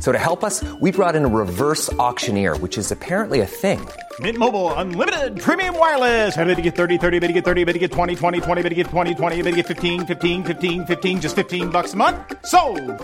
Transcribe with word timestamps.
So 0.00 0.10
to 0.10 0.18
help 0.18 0.42
us, 0.42 0.64
we 0.80 0.90
brought 0.90 1.14
in 1.14 1.24
a 1.24 1.28
reverse 1.28 1.92
auctioneer, 1.94 2.56
which 2.56 2.76
is 2.76 2.90
apparently 2.90 3.42
a 3.42 3.46
thing. 3.46 3.78
Mint 4.18 4.36
Mobile 4.36 4.74
unlimited 4.74 5.40
premium 5.40 5.78
wireless. 5.78 6.36
Ready 6.36 6.56
to 6.56 6.62
get 6.62 6.74
30, 6.74 6.98
30, 6.98 7.18
bit 7.20 7.28
to 7.28 7.32
get 7.32 7.44
30, 7.44 7.64
bit 7.64 7.74
to 7.74 7.78
get 7.78 7.92
20, 7.92 8.16
20, 8.16 8.40
20, 8.40 8.62
bit 8.62 8.68
to 8.70 8.74
get 8.74 8.86
20, 8.88 9.14
20, 9.14 9.36
bit 9.42 9.50
to 9.50 9.56
get 9.58 9.66
15, 9.66 10.06
15, 10.06 10.44
15, 10.44 10.86
15 10.86 11.20
just 11.20 11.36
15 11.36 11.70
bucks 11.70 11.94
a 11.94 11.96
month. 11.96 12.16
So, 12.44 12.60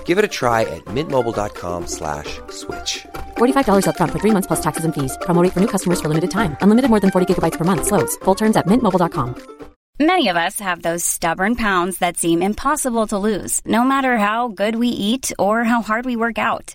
Give 0.07 0.19
it 0.19 0.25
a 0.25 0.33
try 0.41 0.63
at 0.63 0.85
mintmobile.com 0.87 1.87
slash 1.87 2.41
switch. 2.51 3.07
$45 3.37 3.85
upfront 3.87 4.11
for 4.11 4.19
three 4.19 4.33
months 4.33 4.49
plus 4.49 4.61
taxes 4.61 4.85
and 4.85 4.95
fees. 4.95 5.17
Promo 5.23 5.49
for 5.53 5.61
new 5.61 5.69
customers 5.69 6.01
for 6.01 6.09
limited 6.09 6.31
time. 6.31 6.57
Unlimited 6.63 6.91
more 6.91 7.01
than 7.01 7.13
40 7.13 7.35
gigabytes 7.35 7.59
per 7.59 7.65
month. 7.65 7.87
Slows. 7.87 8.17
Full 8.25 8.35
terms 8.35 8.57
at 8.57 8.67
mintmobile.com. 8.67 9.55
Many 10.01 10.27
of 10.27 10.37
us 10.37 10.59
have 10.59 10.83
those 10.83 11.05
stubborn 11.05 11.55
pounds 11.55 11.99
that 11.99 12.17
seem 12.17 12.43
impossible 12.43 13.07
to 13.07 13.19
lose, 13.19 13.61
no 13.65 13.85
matter 13.85 14.19
how 14.19 14.49
good 14.49 14.75
we 14.75 14.89
eat 14.89 15.31
or 15.39 15.63
how 15.63 15.83
hard 15.83 16.05
we 16.05 16.17
work 16.17 16.37
out. 16.37 16.75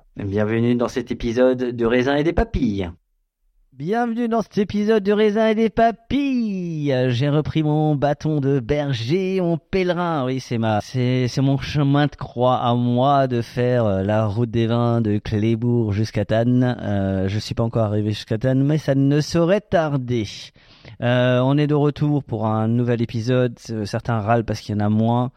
bienvenue 0.17 0.75
dans 0.75 0.87
cet 0.87 1.11
épisode 1.11 1.57
de 1.57 1.85
raisin 1.85 2.15
et 2.15 2.23
des 2.23 2.33
papilles. 2.33 2.89
Bienvenue 3.73 4.27
dans 4.27 4.41
cet 4.41 4.57
épisode 4.57 5.01
de 5.01 5.13
raisin 5.13 5.47
et 5.47 5.55
des 5.55 5.69
papilles. 5.69 6.93
J'ai 7.07 7.29
repris 7.29 7.63
mon 7.63 7.95
bâton 7.95 8.41
de 8.41 8.59
berger, 8.59 9.39
mon 9.41 9.57
pèlerin. 9.57 10.25
Oui, 10.25 10.39
c'est 10.39 10.57
ma, 10.57 10.81
c'est, 10.81 11.27
c'est 11.27 11.41
mon 11.41 11.57
chemin 11.57 12.07
de 12.07 12.15
croix 12.15 12.57
à 12.57 12.75
moi 12.75 13.27
de 13.27 13.41
faire 13.41 13.85
euh, 13.85 14.03
la 14.03 14.27
route 14.27 14.51
des 14.51 14.67
vins 14.67 15.01
de 15.01 15.17
Clébourg 15.17 15.93
jusqu'à 15.93 16.25
Tannes. 16.25 16.77
Euh, 16.81 17.27
je 17.29 17.39
suis 17.39 17.55
pas 17.55 17.63
encore 17.63 17.85
arrivé 17.85 18.09
jusqu'à 18.09 18.37
Tannes, 18.37 18.63
mais 18.63 18.77
ça 18.77 18.93
ne 18.93 19.21
saurait 19.21 19.61
tarder. 19.61 20.25
Euh, 21.01 21.39
on 21.39 21.57
est 21.57 21.67
de 21.67 21.73
retour 21.75 22.23
pour 22.23 22.45
un 22.45 22.67
nouvel 22.67 23.01
épisode. 23.01 23.57
Euh, 23.69 23.85
Certains 23.85 24.19
râlent 24.19 24.45
parce 24.45 24.59
qu'il 24.59 24.75
y 24.75 24.77
en 24.77 24.85
a 24.85 24.89
moins. 24.89 25.31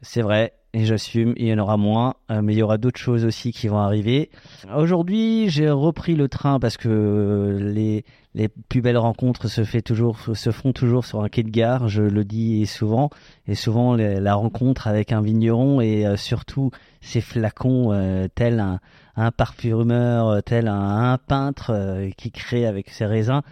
C'est 0.00 0.22
vrai, 0.22 0.54
et 0.74 0.84
j'assume, 0.84 1.34
il 1.36 1.46
y 1.46 1.54
en 1.54 1.58
aura 1.58 1.76
moins, 1.76 2.14
euh, 2.32 2.42
mais 2.42 2.52
il 2.52 2.58
y 2.58 2.62
aura 2.62 2.78
d'autres 2.78 2.98
choses 2.98 3.24
aussi 3.24 3.52
qui 3.52 3.68
vont 3.68 3.78
arriver. 3.78 4.28
Aujourd'hui, 4.76 5.48
j'ai 5.48 5.70
repris 5.70 6.16
le 6.16 6.28
train 6.28 6.58
parce 6.58 6.76
que 6.76 7.58
les, 7.60 8.04
les 8.34 8.48
plus 8.48 8.82
belles 8.82 8.98
rencontres 8.98 9.46
se, 9.46 9.62
fait 9.62 9.82
toujours, 9.82 10.18
se 10.34 10.50
font 10.50 10.72
toujours 10.72 11.04
sur 11.04 11.22
un 11.22 11.28
quai 11.28 11.44
de 11.44 11.50
gare, 11.50 11.86
je 11.88 12.02
le 12.02 12.24
dis 12.24 12.66
souvent, 12.66 13.10
et 13.46 13.54
souvent 13.54 13.94
la 13.94 14.34
rencontre 14.34 14.88
avec 14.88 15.12
un 15.12 15.22
vigneron 15.22 15.80
et 15.80 16.06
euh, 16.06 16.16
surtout 16.16 16.72
ces 17.00 17.20
flacons 17.20 17.92
euh, 17.92 18.26
tel 18.34 18.58
un, 18.58 18.80
un 19.16 19.30
parfumeur, 19.30 20.28
euh, 20.28 20.40
tel 20.40 20.68
un, 20.68 21.12
un 21.12 21.18
peintre 21.18 21.70
euh, 21.70 22.10
qui 22.16 22.30
crée 22.32 22.66
avec 22.66 22.90
ses 22.90 23.06
raisins. 23.06 23.42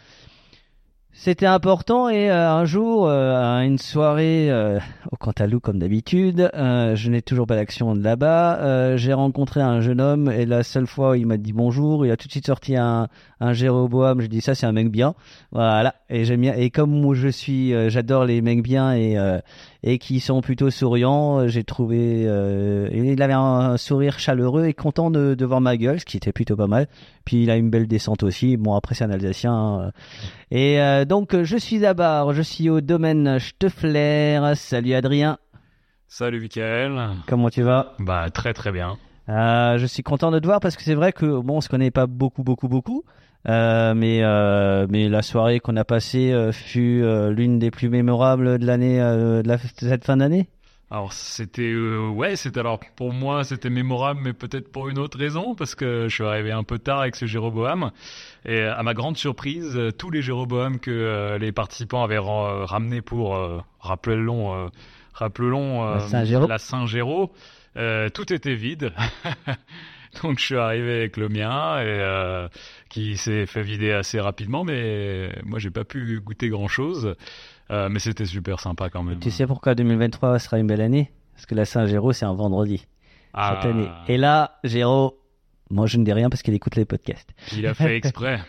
C'était 1.14 1.44
important 1.46 2.08
et 2.08 2.30
euh, 2.30 2.50
un 2.50 2.64
jour, 2.64 3.06
euh, 3.06 3.58
à 3.58 3.64
une 3.64 3.76
soirée 3.76 4.50
euh, 4.50 4.80
au 5.10 5.16
Cantalou 5.16 5.60
comme 5.60 5.78
d'habitude, 5.78 6.50
je 6.54 7.10
n'ai 7.10 7.20
toujours 7.20 7.46
pas 7.46 7.54
d'action 7.54 7.94
de 7.94 8.02
là-bas. 8.02 8.96
j'ai 8.96 9.12
rencontré 9.12 9.60
un 9.60 9.82
jeune 9.82 10.00
homme 10.00 10.30
et 10.30 10.46
la 10.46 10.62
seule 10.62 10.86
fois 10.86 11.10
où 11.10 11.14
il 11.14 11.26
m'a 11.26 11.36
dit 11.36 11.52
bonjour, 11.52 12.06
il 12.06 12.10
a 12.10 12.16
tout 12.16 12.28
de 12.28 12.32
suite 12.32 12.46
sorti 12.46 12.76
un, 12.76 13.08
un 13.40 13.52
Jéroboam. 13.52 14.22
Je 14.22 14.26
dis 14.26 14.40
ça 14.40 14.54
c'est 14.54 14.64
un 14.64 14.72
mec 14.72 14.90
bien, 14.90 15.14
voilà. 15.52 15.94
Et 16.08 16.24
j'aime 16.24 16.40
bien. 16.40 16.54
Et 16.54 16.70
comme 16.70 17.12
je 17.14 17.28
suis, 17.28 17.74
j'adore 17.90 18.24
les 18.24 18.40
mecs 18.40 18.62
bien 18.62 18.94
et 18.94 19.16
et 19.84 19.98
qui 19.98 20.20
sont 20.20 20.40
plutôt 20.40 20.70
souriants. 20.70 21.40
euh, 21.40 21.48
J'ai 21.48 21.64
trouvé, 21.64 22.24
euh, 22.26 22.88
il 22.92 23.20
avait 23.22 23.32
un 23.32 23.76
sourire 23.76 24.18
chaleureux 24.18 24.66
et 24.66 24.74
content 24.74 25.10
de, 25.10 25.34
de 25.34 25.44
voir 25.44 25.60
ma 25.60 25.76
gueule, 25.76 25.98
ce 26.00 26.04
qui 26.04 26.16
était 26.16 26.32
plutôt 26.32 26.56
pas 26.56 26.66
mal. 26.68 26.86
Puis 27.24 27.42
il 27.42 27.50
a 27.50 27.56
une 27.56 27.70
belle 27.70 27.86
descente 27.88 28.22
aussi. 28.22 28.56
Bon 28.56 28.74
après 28.74 28.94
c'est 28.94 29.04
un 29.04 29.10
Alsacien. 29.10 29.52
hein. 29.54 29.92
Et 30.50 30.80
euh, 30.80 31.04
donc 31.04 31.40
je 31.42 31.56
suis 31.56 31.84
à 31.84 31.94
Bar, 31.94 32.32
je 32.32 32.42
suis 32.42 32.70
au 32.70 32.80
domaine 32.80 33.38
Steffler. 33.38 34.52
Salut 34.54 34.94
Adrien, 34.94 35.38
Salut 36.08 36.40
Mickaël. 36.40 36.92
comment 37.26 37.50
tu 37.50 37.62
vas? 37.62 37.94
Bah 37.98 38.28
très 38.30 38.52
très 38.54 38.70
bien. 38.72 38.98
Euh, 39.28 39.78
Je 39.78 39.86
suis 39.86 40.02
content 40.02 40.30
de 40.30 40.38
te 40.38 40.46
voir 40.46 40.60
parce 40.60 40.76
que 40.76 40.82
c'est 40.82 40.94
vrai 40.94 41.12
que 41.12 41.40
bon 41.40 41.56
on 41.56 41.60
se 41.60 41.68
connaît 41.68 41.90
pas 41.90 42.06
beaucoup 42.06 42.42
beaucoup 42.42 42.68
beaucoup. 42.68 43.04
Euh, 43.48 43.94
mais 43.94 44.20
euh, 44.22 44.86
mais 44.88 45.08
la 45.08 45.22
soirée 45.22 45.58
qu'on 45.58 45.76
a 45.76 45.84
passée 45.84 46.32
euh, 46.32 46.52
fut 46.52 47.02
euh, 47.02 47.30
l'une 47.32 47.58
des 47.58 47.72
plus 47.72 47.88
mémorables 47.88 48.58
de 48.58 48.66
l'année 48.66 49.00
euh, 49.00 49.42
de, 49.42 49.48
la- 49.48 49.56
de 49.56 49.62
cette 49.78 50.04
fin 50.04 50.16
d'année. 50.18 50.48
Alors 50.92 51.12
c'était 51.14 51.72
euh, 51.72 52.06
ouais 52.08 52.36
c'était 52.36 52.60
alors 52.60 52.78
pour 52.96 53.12
moi 53.12 53.42
c'était 53.44 53.70
mémorable 53.70 54.20
mais 54.22 54.32
peut-être 54.34 54.70
pour 54.70 54.88
une 54.90 54.98
autre 54.98 55.18
raison 55.18 55.54
parce 55.56 55.74
que 55.74 56.06
je 56.08 56.14
suis 56.14 56.22
arrivé 56.24 56.52
un 56.52 56.64
peu 56.64 56.78
tard 56.78 57.00
avec 57.00 57.16
ce 57.16 57.24
Jéroboam 57.26 57.90
et 58.44 58.60
à 58.62 58.82
ma 58.82 58.92
grande 58.94 59.16
surprise 59.16 59.76
tous 59.98 60.10
les 60.10 60.20
Jéroboam 60.22 60.78
que 60.78 61.38
les 61.40 61.50
participants 61.50 62.04
avaient 62.04 62.18
ra- 62.18 62.66
ramenés 62.66 63.00
pour 63.00 63.34
euh, 63.34 63.58
rappelons 63.80 64.54
euh, 64.54 64.68
rappelons 65.14 65.82
La 66.46 66.58
Saint-Géraud 66.58 67.32
euh, 67.78 68.08
tout 68.10 68.30
était 68.32 68.54
vide. 68.54 68.92
Donc 70.22 70.38
je 70.38 70.44
suis 70.44 70.56
arrivé 70.58 70.94
avec 70.98 71.16
le 71.16 71.30
mien 71.30 71.78
et 71.80 71.84
euh, 71.86 72.46
qui 72.92 73.16
s'est 73.16 73.46
fait 73.46 73.62
vider 73.62 73.90
assez 73.90 74.20
rapidement, 74.20 74.64
mais 74.64 75.30
moi 75.44 75.58
j'ai 75.58 75.70
pas 75.70 75.84
pu 75.84 76.20
goûter 76.20 76.50
grand 76.50 76.68
chose. 76.68 77.14
Euh, 77.70 77.88
mais 77.88 77.98
c'était 78.00 78.26
super 78.26 78.60
sympa 78.60 78.90
quand 78.90 79.02
même. 79.02 79.18
Tu 79.18 79.30
sais 79.30 79.46
pourquoi 79.46 79.74
2023 79.74 80.38
sera 80.38 80.58
une 80.58 80.66
belle 80.66 80.82
année? 80.82 81.10
Parce 81.34 81.46
que 81.46 81.54
la 81.54 81.64
Saint-Géraud 81.64 82.12
c'est 82.12 82.26
un 82.26 82.34
vendredi 82.34 82.86
Ah, 83.32 83.60
cette 83.62 83.70
année. 83.70 83.88
Et 84.08 84.18
là, 84.18 84.58
Géraud, 84.62 85.18
moi 85.70 85.86
je 85.86 85.96
ne 85.96 86.04
dis 86.04 86.12
rien 86.12 86.28
parce 86.28 86.42
qu'il 86.42 86.52
écoute 86.52 86.76
les 86.76 86.84
podcasts. 86.84 87.30
il 87.56 87.66
a 87.66 87.72
fait 87.72 87.96
exprès, 88.02 88.40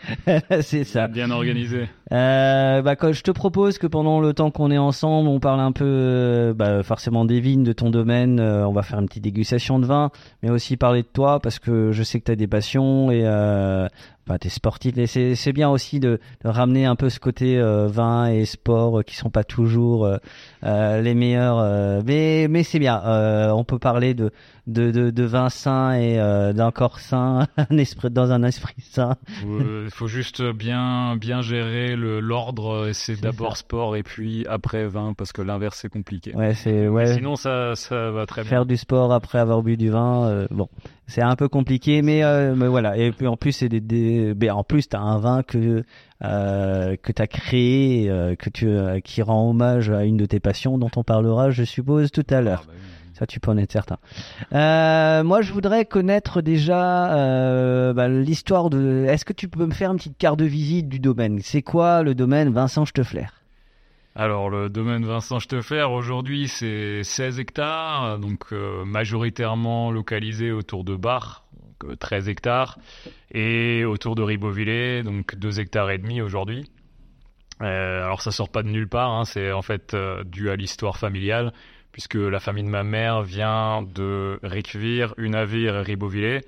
c'est 0.60 0.84
ça. 0.84 1.08
bien 1.08 1.30
organisé. 1.30 1.88
Euh, 2.14 2.80
bah, 2.82 2.94
je 3.10 3.22
te 3.22 3.32
propose 3.32 3.78
que 3.78 3.88
pendant 3.88 4.20
le 4.20 4.32
temps 4.34 4.52
qu'on 4.52 4.70
est 4.70 4.78
ensemble, 4.78 5.28
on 5.28 5.40
parle 5.40 5.58
un 5.58 5.72
peu, 5.72 5.84
euh, 5.84 6.54
bah, 6.54 6.84
forcément 6.84 7.24
des 7.24 7.40
vignes, 7.40 7.64
de 7.64 7.72
ton 7.72 7.90
domaine. 7.90 8.38
euh, 8.38 8.66
on 8.68 8.72
va 8.72 8.82
faire 8.82 9.00
une 9.00 9.06
petite 9.06 9.24
dégustation 9.24 9.80
de 9.80 9.86
vin, 9.86 10.10
mais 10.42 10.50
aussi 10.50 10.76
parler 10.76 11.02
de 11.02 11.08
toi 11.12 11.40
parce 11.40 11.58
que 11.58 11.90
je 11.90 12.02
sais 12.04 12.20
que 12.20 12.26
tu 12.26 12.30
as 12.30 12.36
des 12.36 12.46
passions 12.46 13.10
et 13.10 13.22
euh, 13.24 13.88
bah, 14.28 14.38
tu 14.38 14.46
es 14.46 14.50
sportif. 14.50 14.96
Et 14.96 15.34
c'est 15.34 15.52
bien 15.52 15.70
aussi 15.70 15.98
de, 15.98 16.20
ramener 16.44 16.86
un 16.86 16.94
peu 16.94 17.10
ce 17.10 17.18
côté 17.18 17.58
euh, 17.58 17.88
vin 17.88 18.26
et 18.26 18.44
sport 18.44 19.02
qui 19.04 19.16
sont 19.16 19.30
pas 19.30 19.42
toujours 19.42 20.08
les 20.62 21.14
meilleurs. 21.14 22.04
mais 22.04 22.46
mais 22.48 22.62
c'est 22.62 22.78
bien. 22.78 23.02
On 23.52 23.64
peut 23.64 23.78
parler 23.78 24.14
de 24.14 24.30
de, 24.66 24.90
de, 25.10 25.24
vin 25.24 25.50
sain 25.50 25.92
et 25.92 26.16
d'un 26.54 26.70
corps 26.70 27.00
sain, 27.00 27.46
dans 28.10 28.32
un 28.32 28.42
esprit 28.44 28.80
sain. 28.80 29.16
Il 29.42 29.90
faut 29.90 30.06
juste 30.06 30.42
bien 30.42 31.16
bien 31.16 31.42
gérer 31.42 31.96
le 31.96 32.03
l'ordre. 32.06 32.90
C'est 32.92 33.20
d'abord 33.20 33.56
sport 33.56 33.96
et 33.96 34.02
puis 34.02 34.46
après 34.48 34.86
vin 34.86 35.14
parce 35.16 35.32
que 35.32 35.42
l'inverse 35.42 35.78
c'est 35.82 35.88
compliqué. 35.88 36.34
Ouais, 36.34 36.54
c'est 36.54 36.88
ouais. 36.88 37.14
Sinon 37.14 37.36
ça 37.36 37.74
ça 37.74 38.10
va 38.10 38.26
très 38.26 38.42
bien. 38.42 38.48
faire 38.50 38.66
du 38.66 38.76
sport 38.76 39.12
après 39.12 39.38
avoir 39.38 39.62
bu 39.62 39.76
du 39.76 39.90
vin, 39.90 40.26
euh, 40.28 40.46
bon, 40.50 40.68
c'est 41.06 41.22
un 41.22 41.36
peu 41.36 41.48
compliqué, 41.48 42.02
mais, 42.02 42.22
euh, 42.24 42.54
mais 42.56 42.66
voilà. 42.68 42.96
Et 42.96 43.12
puis 43.12 43.26
en 43.26 43.36
plus, 43.36 43.52
c'est 43.52 43.68
des, 43.68 43.80
des 43.80 44.34
ben, 44.34 44.52
en 44.52 44.64
plus 44.64 44.88
t'as 44.88 45.00
un 45.00 45.18
vin 45.18 45.42
que 45.42 45.84
euh, 46.22 46.96
que 47.02 47.12
t'as 47.12 47.26
créé, 47.26 48.08
euh, 48.08 48.34
que 48.36 48.48
tu 48.50 48.68
euh, 48.68 49.00
qui 49.00 49.20
rend 49.22 49.50
hommage 49.50 49.90
à 49.90 50.04
une 50.04 50.16
de 50.16 50.26
tes 50.26 50.40
passions, 50.40 50.78
dont 50.78 50.90
on 50.96 51.02
parlera, 51.04 51.50
je 51.50 51.64
suppose, 51.64 52.10
tout 52.10 52.24
à 52.30 52.36
Ah, 52.36 52.40
l'heure. 52.42 52.64
bah 52.66 52.72
oui. 52.74 52.80
Ça, 53.14 53.28
tu 53.28 53.38
peux 53.38 53.52
en 53.52 53.56
être 53.56 53.70
certain. 53.70 53.98
Euh, 54.52 55.22
moi, 55.22 55.40
je 55.40 55.52
voudrais 55.52 55.84
connaître 55.84 56.42
déjà 56.42 57.14
euh, 57.14 57.92
bah, 57.92 58.08
l'histoire 58.08 58.70
de. 58.70 59.06
Est-ce 59.08 59.24
que 59.24 59.32
tu 59.32 59.48
peux 59.48 59.66
me 59.66 59.72
faire 59.72 59.92
une 59.92 59.98
petite 59.98 60.18
carte 60.18 60.38
de 60.38 60.44
visite 60.44 60.88
du 60.88 60.98
domaine? 60.98 61.38
C'est 61.40 61.62
quoi 61.62 62.02
le 62.02 62.14
domaine 62.14 62.52
Vincent 62.52 62.84
Steffler 62.84 63.26
alors 64.16 64.48
le 64.48 64.68
domaine 64.68 65.04
Vincent 65.04 65.40
Steffler 65.40 65.82
aujourd'hui 65.82 66.46
c'est 66.46 67.02
16 67.02 67.40
hectares, 67.40 68.20
donc 68.20 68.52
euh, 68.52 68.84
majoritairement 68.84 69.90
localisé 69.90 70.52
autour 70.52 70.84
de 70.84 70.94
Bar, 70.94 71.44
donc 71.82 71.98
13 71.98 72.28
hectares, 72.28 72.78
et 73.32 73.84
autour 73.84 74.14
de 74.14 74.22
Ribeauvillé, 74.22 75.02
donc 75.02 75.34
2 75.34 75.58
hectares 75.58 75.90
et 75.90 75.98
demi 75.98 76.20
aujourd'hui. 76.20 76.70
Alors 77.58 78.22
ça 78.22 78.30
sort 78.30 78.50
pas 78.50 78.62
de 78.62 78.68
nulle 78.68 78.88
part, 78.88 79.10
hein, 79.10 79.24
c'est 79.24 79.50
en 79.50 79.62
fait 79.62 79.96
dû 80.26 80.48
à 80.48 80.54
l'histoire 80.54 80.96
familiale 80.96 81.52
puisque 81.94 82.16
la 82.16 82.40
famille 82.40 82.64
de 82.64 82.68
ma 82.68 82.82
mère 82.82 83.22
vient 83.22 83.82
de 83.82 84.40
Ricvire, 84.42 85.14
Unavir 85.16 85.76
et 85.76 85.82
Ribeauvillé. 85.82 86.40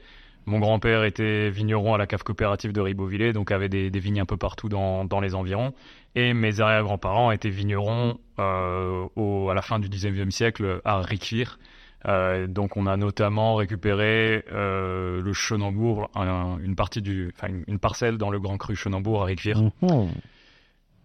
Mon 0.45 0.59
grand-père 0.59 1.05
était 1.05 1.51
vigneron 1.51 1.95
à 1.95 1.99
la 1.99 2.09
cave 2.09 2.25
coopérative 2.25 2.73
de 2.73 2.81
Ribeauvillé, 2.81 3.33
donc 3.33 3.53
avait 3.53 3.69
des, 3.69 3.89
vignes 3.91 4.21
un 4.21 4.27
peu 4.27 4.37
partout 4.37 4.69
dans, 4.69 5.21
les 5.21 5.37
environs. 5.37 5.73
Et 6.17 6.35
mes 6.35 6.61
arrière-grands-parents 6.61 7.31
étaient 7.31 7.49
vignerons 7.49 8.19
euh, 8.41 9.07
à 9.49 9.55
la 9.55 9.63
fin 9.63 9.79
du 9.79 9.89
19e 9.89 10.33
siècle 10.33 10.81
à 10.85 11.01
Ricvire. 11.01 11.61
Euh, 12.09 12.49
donc 12.49 12.77
on 12.77 12.87
a 12.89 12.97
notamment 12.97 13.55
récupéré 13.55 14.45
euh, 14.51 15.23
le 15.23 15.33
Chenambourg, 15.33 16.11
une 16.17 16.75
partie 16.75 17.03
du, 17.03 17.33
une, 17.69 17.79
parcelle 17.79 18.19
dans 18.19 18.31
le 18.31 18.41
Grand 18.41 18.57
Cru 18.57 18.75
Chenambourg 18.75 19.23
à 19.23 19.27
Ricvire. 19.27 19.63
Mhm. 19.81 20.11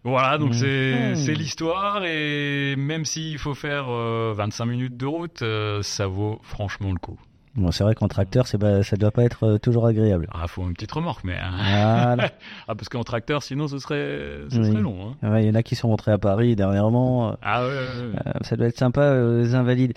Voilà, 0.03 0.37
donc 0.37 0.55
c'est 0.55 1.13
mhm. 1.15 1.33
l'histoire 1.33 2.03
et 2.05 2.75
même 2.75 3.05
s'il 3.05 3.37
faut 3.37 3.53
faire 3.53 3.85
25 3.85 4.65
minutes 4.65 4.97
de 4.97 5.05
route, 5.05 5.43
ça 5.83 6.07
vaut 6.07 6.39
franchement 6.43 6.91
le 6.91 6.97
coup. 6.97 7.19
Bon, 7.55 7.69
c'est 7.71 7.83
vrai 7.83 7.95
qu'en 7.95 8.07
tracteur, 8.07 8.47
c'est 8.47 8.61
ne 8.61 8.81
ça 8.81 8.95
doit 8.95 9.11
pas 9.11 9.23
être 9.23 9.43
euh, 9.43 9.57
toujours 9.57 9.85
agréable. 9.85 10.27
Ah, 10.31 10.47
faut 10.47 10.61
une 10.61 10.73
petite 10.73 10.91
remorque, 10.91 11.25
mais. 11.25 11.35
Hein. 11.35 11.51
Voilà. 11.57 12.29
ah, 12.67 12.75
parce 12.75 12.87
qu'en 12.87 13.03
tracteur, 13.03 13.43
sinon, 13.43 13.67
ce 13.67 13.77
serait, 13.77 14.37
ce 14.49 14.63
serait 14.63 14.79
long. 14.79 15.15
Hein. 15.21 15.39
Il 15.39 15.45
y 15.45 15.49
en 15.49 15.55
a 15.55 15.63
qui 15.63 15.75
sont 15.75 15.89
rentrés 15.89 16.13
à 16.13 16.17
Paris 16.17 16.55
dernièrement. 16.55 17.35
Ah 17.41 17.63
ouais. 17.63 17.69
ouais, 17.69 18.19
euh, 18.25 18.31
ça 18.41 18.55
doit 18.55 18.67
être 18.67 18.77
sympa, 18.77 19.01
euh, 19.01 19.41
les 19.41 19.55
invalides. 19.55 19.93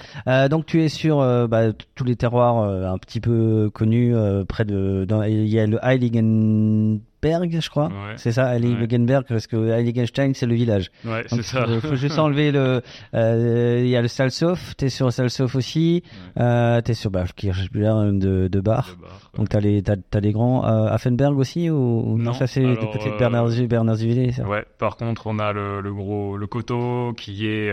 donc, 0.51 0.67
tu 0.67 0.83
es 0.83 0.89
sur 0.89 1.19
bah, 1.49 1.73
tous 1.95 2.05
les 2.05 2.17
terroirs 2.17 2.57
un 2.57 2.99
petit 2.99 3.21
peu 3.21 3.71
connus 3.73 4.15
près 4.49 4.65
de. 4.65 5.05
Dans, 5.09 5.23
il 5.23 5.47
y 5.47 5.61
a 5.61 5.67
le 5.67 5.79
Heiligen 5.83 6.99
je 7.33 7.71
crois. 7.71 7.91
C'est 8.17 8.33
ça, 8.33 8.55
Heiligenberg, 8.55 9.25
parce 9.29 9.47
que 9.47 9.57
Heiligenstein, 9.71 10.35
c'est 10.35 10.47
le 10.47 10.55
village. 10.55 10.91
Ouais, 11.05 11.25
c'est 11.27 11.43
ça. 11.43 11.67
Il 11.69 11.81
faut 11.81 11.97
juste 11.97 12.19
enlever 12.19 12.53
le. 12.53 12.83
Euh, 13.15 13.81
il 13.83 13.89
y 13.89 13.97
a 13.97 14.03
le 14.03 14.09
Salsof, 14.09 14.77
t'es 14.77 14.89
sur 14.89 15.13
Salsof 15.13 15.55
aussi. 15.55 16.03
Euh, 16.39 16.81
t'es 16.81 16.95
sur 16.95 17.11
bah, 17.11 17.25
de, 17.25 18.49
de 18.49 18.61
Bar. 18.61 18.97
Donc 19.37 19.49
t'as 19.49 19.61
les, 19.61 19.83
t'as, 19.83 20.21
les 20.21 20.33
grands. 20.33 20.67
Euh, 20.67 20.87
Affenberg 20.87 21.39
aussi 21.39 21.71
ou, 21.71 22.17
non, 22.19 22.33
ça 22.33 22.47
c'est 22.47 22.65
du 22.65 22.77
côté 22.77 23.11
de 23.11 23.17
Bernard, 23.17 23.49
Bernard 23.69 23.97
ça 23.99 24.49
Ouais, 24.49 24.65
par 24.79 24.97
contre, 24.97 25.27
on 25.27 25.39
a 25.39 25.53
le, 25.53 25.81
le 25.81 25.95
gros. 25.95 26.37
Le 26.37 26.47
coteau 26.47 27.13
qui 27.17 27.47
est 27.47 27.73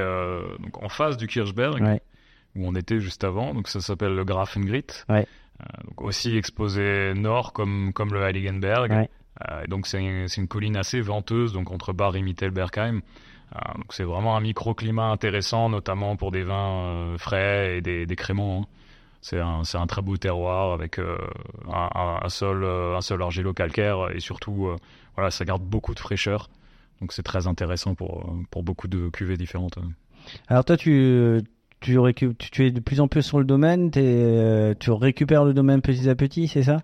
donc 0.60 0.84
en 0.84 0.90
face 0.90 1.18
du 1.18 1.28
Kirchberg. 1.28 2.00
Où 2.56 2.68
on 2.68 2.76
était 2.76 3.00
juste 3.00 3.24
avant, 3.24 3.54
donc 3.54 3.70
ça 3.70 3.80
s'appelle 3.80 4.14
le 4.14 4.26
Grafengrit. 4.26 4.84
Ouais. 5.08 5.26
donc 5.88 6.02
aussi 6.02 6.36
exposé 6.36 7.14
nord 7.16 7.54
comme, 7.54 7.94
comme 7.94 8.14
le 8.14 8.22
Heiligenberg. 8.22 8.92
Ouais. 8.92 9.10
Euh, 9.50 9.66
donc 9.68 9.88
c'est 9.88 10.00
une, 10.00 10.48
colline 10.48 10.78
assez 10.78 11.02
venteuse, 11.02 11.54
donc 11.54 11.72
entre 11.72 11.94
Bar 11.94 12.16
et 12.16 12.22
Mittelbergheim. 12.22 13.02
Euh, 13.56 13.60
donc 13.76 13.94
c'est 13.94 14.04
vraiment 14.04 14.36
un 14.36 14.42
microclimat 14.42 15.10
intéressant, 15.10 15.70
notamment 15.70 16.16
pour 16.16 16.32
des 16.32 16.44
vins 16.44 16.84
euh, 16.84 17.18
frais 17.18 17.78
et 17.78 17.82
des, 17.82 18.16
créments. 18.16 18.62
Hein. 18.62 18.66
C'est 19.22 19.40
un, 19.40 19.62
un, 19.74 19.88
très 19.88 20.02
beau 20.02 20.18
terroir 20.18 20.74
avec 20.74 21.00
un, 21.00 22.30
sol, 22.30 22.66
un 22.66 23.02
sol 23.02 23.22
argilo-calcaire 23.22 24.10
et 24.16 24.20
surtout, 24.20 24.76
voilà, 25.16 25.30
ça 25.30 25.46
garde 25.46 25.62
beaucoup 25.62 25.94
de 25.94 26.00
fraîcheur. 26.00 26.50
Donc 27.02 27.14
c'est 27.14 27.22
très 27.22 27.46
intéressant 27.46 27.94
pour, 27.94 28.34
pour 28.50 28.64
beaucoup 28.64 28.88
de 28.88 29.10
cuvées 29.10 29.38
différentes. 29.38 29.78
Alors 30.48 30.66
toi, 30.66 30.76
tu, 30.76 31.40
tu, 31.82 32.00
tu, 32.40 32.66
es 32.66 32.72
de 32.72 32.80
plus 32.80 33.00
en 33.00 33.08
plus 33.08 33.22
sur 33.22 33.38
le 33.38 33.46
domaine, 33.46 33.92
tu 33.92 34.92
récupères 34.92 35.46
le 35.46 35.54
domaine 35.54 35.84
petit 35.84 36.10
à 36.10 36.16
petit, 36.16 36.48
c'est 36.48 36.64
ça? 36.64 36.82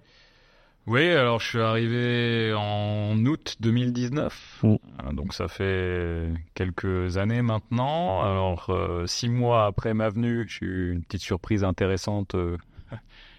Oui, 0.88 1.10
alors 1.10 1.42
je 1.42 1.48
suis 1.48 1.60
arrivé 1.60 2.54
en 2.56 3.18
août 3.26 3.58
2019, 3.60 4.60
mm. 4.64 4.68
euh, 4.68 5.12
donc 5.12 5.34
ça 5.34 5.50
fait 5.50 6.30
quelques 6.56 7.18
années 7.18 7.42
maintenant. 7.42 8.22
Alors 8.22 8.70
euh, 8.70 9.06
six 9.06 9.28
mois 9.28 9.66
après 9.66 9.94
ma 9.94 10.08
venue, 10.08 10.48
j'ai 10.48 10.66
eu 10.66 10.94
une 10.94 11.04
petite 11.04 11.24
surprise 11.24 11.66
intéressante 11.66 12.36
euh, 12.36 12.56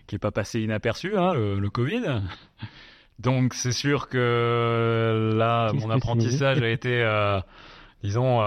qui 0.06 0.14
n'est 0.14 0.18
pas 0.18 0.30
passée 0.30 0.60
inaperçue, 0.60 1.16
hein, 1.16 1.32
le, 1.32 1.70
Covid. 1.70 2.20
Donc 3.18 3.54
c'est 3.54 3.72
sûr 3.72 4.10
que 4.10 5.32
là, 5.34 5.72
mon 5.72 5.88
apprentissage 5.88 6.60
a 6.60 6.68
été, 6.68 7.02
disons, 8.04 8.40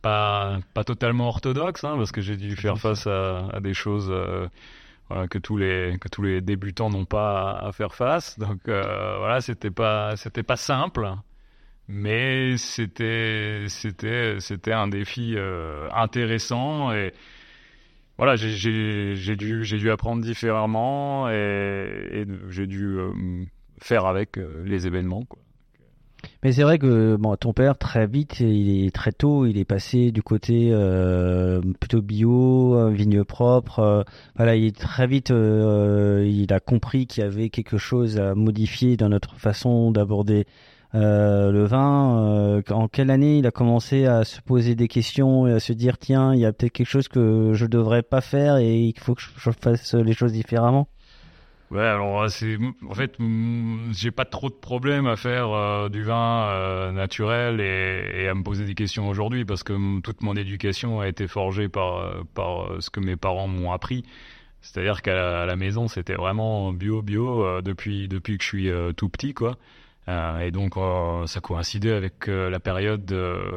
pas, 0.00 0.58
pas 0.72 0.84
totalement 0.84 1.28
orthodoxe, 1.28 1.84
hein, 1.84 1.96
parce 1.98 2.12
que 2.12 2.22
j'ai 2.22 2.38
dû 2.38 2.56
faire 2.56 2.78
face 2.78 3.06
à, 3.06 3.46
à 3.52 3.60
des 3.60 3.74
choses 3.74 4.10
que 5.08 5.38
tous 5.38 5.56
les 5.56 5.98
que 6.00 6.08
tous 6.08 6.22
les 6.22 6.40
débutants 6.40 6.90
n'ont 6.90 7.04
pas 7.04 7.58
à, 7.58 7.72
faire 7.72 7.94
face. 7.94 8.38
Donc 8.38 8.68
euh, 8.68 9.18
voilà, 9.18 9.40
c'était 9.40 9.70
pas 9.70 10.16
c'était 10.16 10.42
pas 10.42 10.56
simple, 10.56 11.08
mais 11.88 12.56
c'était 12.56 13.66
c'était 13.68 14.36
c'était 14.40 14.72
un 14.72 14.88
défi 14.88 15.34
euh, 15.36 15.88
intéressant 15.94 16.92
et 16.92 17.12
voilà, 18.18 18.36
j'ai 18.36 19.36
dû 19.36 19.64
j'ai 19.64 19.76
dû 19.78 19.90
apprendre 19.90 20.22
différemment 20.22 21.28
et, 21.30 22.08
et 22.12 22.26
j'ai 22.48 22.66
dû 22.66 22.98
euh, 22.98 23.12
faire 23.78 24.06
avec 24.06 24.38
les 24.64 24.86
événements 24.86 25.24
quoi. 25.24 25.40
Mais 26.46 26.52
c'est 26.52 26.62
vrai 26.62 26.78
que 26.78 27.16
bon, 27.16 27.34
ton 27.34 27.52
père, 27.52 27.76
très 27.76 28.06
vite, 28.06 28.38
il 28.38 28.86
est 28.86 28.94
très 28.94 29.10
tôt, 29.10 29.46
il 29.46 29.58
est 29.58 29.64
passé 29.64 30.12
du 30.12 30.22
côté 30.22 30.68
euh, 30.70 31.60
plutôt 31.80 32.02
bio, 32.02 32.76
euh, 32.76 32.90
vigne 32.90 33.24
propre. 33.24 33.80
Euh, 33.80 34.02
voilà, 34.36 34.54
il 34.54 34.66
est 34.66 34.76
très 34.78 35.08
vite, 35.08 35.30
il 35.30 36.46
a 36.50 36.60
compris 36.60 37.08
qu'il 37.08 37.24
y 37.24 37.26
avait 37.26 37.48
quelque 37.50 37.78
chose 37.78 38.20
à 38.20 38.36
modifier 38.36 38.96
dans 38.96 39.08
notre 39.08 39.34
façon 39.34 39.90
d'aborder 39.90 40.46
le 40.92 41.64
vin. 41.64 42.62
en 42.70 42.86
quelle 42.86 43.10
année 43.10 43.38
il 43.38 43.46
a 43.48 43.50
commencé 43.50 44.06
à 44.06 44.22
se 44.22 44.40
poser 44.40 44.76
des 44.76 44.86
questions 44.86 45.48
et 45.48 45.52
à 45.52 45.58
se 45.58 45.72
dire 45.72 45.98
tiens, 45.98 46.32
il 46.32 46.38
y 46.38 46.46
a 46.46 46.52
peut-être 46.52 46.72
quelque 46.72 46.86
chose 46.86 47.08
que 47.08 47.54
je 47.54 47.66
devrais 47.66 48.04
pas 48.04 48.20
faire 48.20 48.58
et 48.58 48.78
il 48.78 48.94
faut 49.00 49.16
que 49.16 49.22
je 49.36 49.50
fasse 49.50 49.94
les 49.94 50.12
choses 50.12 50.32
différemment? 50.32 50.86
Ouais, 51.72 51.80
alors 51.80 52.30
c'est 52.30 52.58
en 52.88 52.94
fait 52.94 53.16
j'ai 53.90 54.12
pas 54.12 54.24
trop 54.24 54.48
de 54.48 54.54
problèmes 54.54 55.08
à 55.08 55.16
faire 55.16 55.50
euh, 55.50 55.88
du 55.88 56.04
vin 56.04 56.48
euh, 56.48 56.92
naturel 56.92 57.60
et, 57.60 58.28
à 58.28 58.34
me 58.34 58.44
poser 58.44 58.64
des 58.64 58.76
questions 58.76 59.08
aujourd'hui 59.08 59.44
parce 59.44 59.64
que 59.64 60.00
toute 60.00 60.22
mon 60.22 60.36
éducation 60.36 61.00
a 61.00 61.08
été 61.08 61.26
forgée 61.26 61.68
par 61.68 61.96
euh, 61.96 62.22
par 62.34 62.80
ce 62.80 62.88
que 62.90 63.00
mes 63.00 63.16
parents 63.16 63.48
m'ont 63.48 63.72
appris. 63.72 64.04
C'est-à-dire 64.60 65.02
qu'à 65.02 65.44
la, 65.46 65.56
maison 65.56 65.88
c'était 65.88 66.14
vraiment 66.14 66.72
bio 66.72 67.02
bio 67.02 67.60
depuis 67.62 68.06
depuis 68.08 68.38
que 68.38 68.44
je 68.44 68.48
suis 68.48 68.70
tout 68.96 69.08
petit 69.08 69.34
quoi. 69.34 69.56
et 70.40 70.50
donc 70.52 70.74
ça 71.26 71.40
coïncidait 71.40 71.92
avec 71.92 72.26
la 72.26 72.60
période 72.60 73.12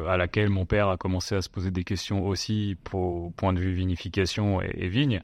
à 0.08 0.16
laquelle 0.16 0.50
mon 0.50 0.66
père 0.66 0.88
a 0.88 0.96
commencé 0.96 1.34
à 1.36 1.42
se 1.42 1.48
poser 1.48 1.70
des 1.70 1.84
questions 1.84 2.26
aussi 2.26 2.76
pour 2.84 3.32
point 3.34 3.52
de 3.52 3.60
vue 3.60 3.72
vinification 3.72 4.62
et, 4.62 4.70
et 4.74 4.88
vigne. 4.88 5.22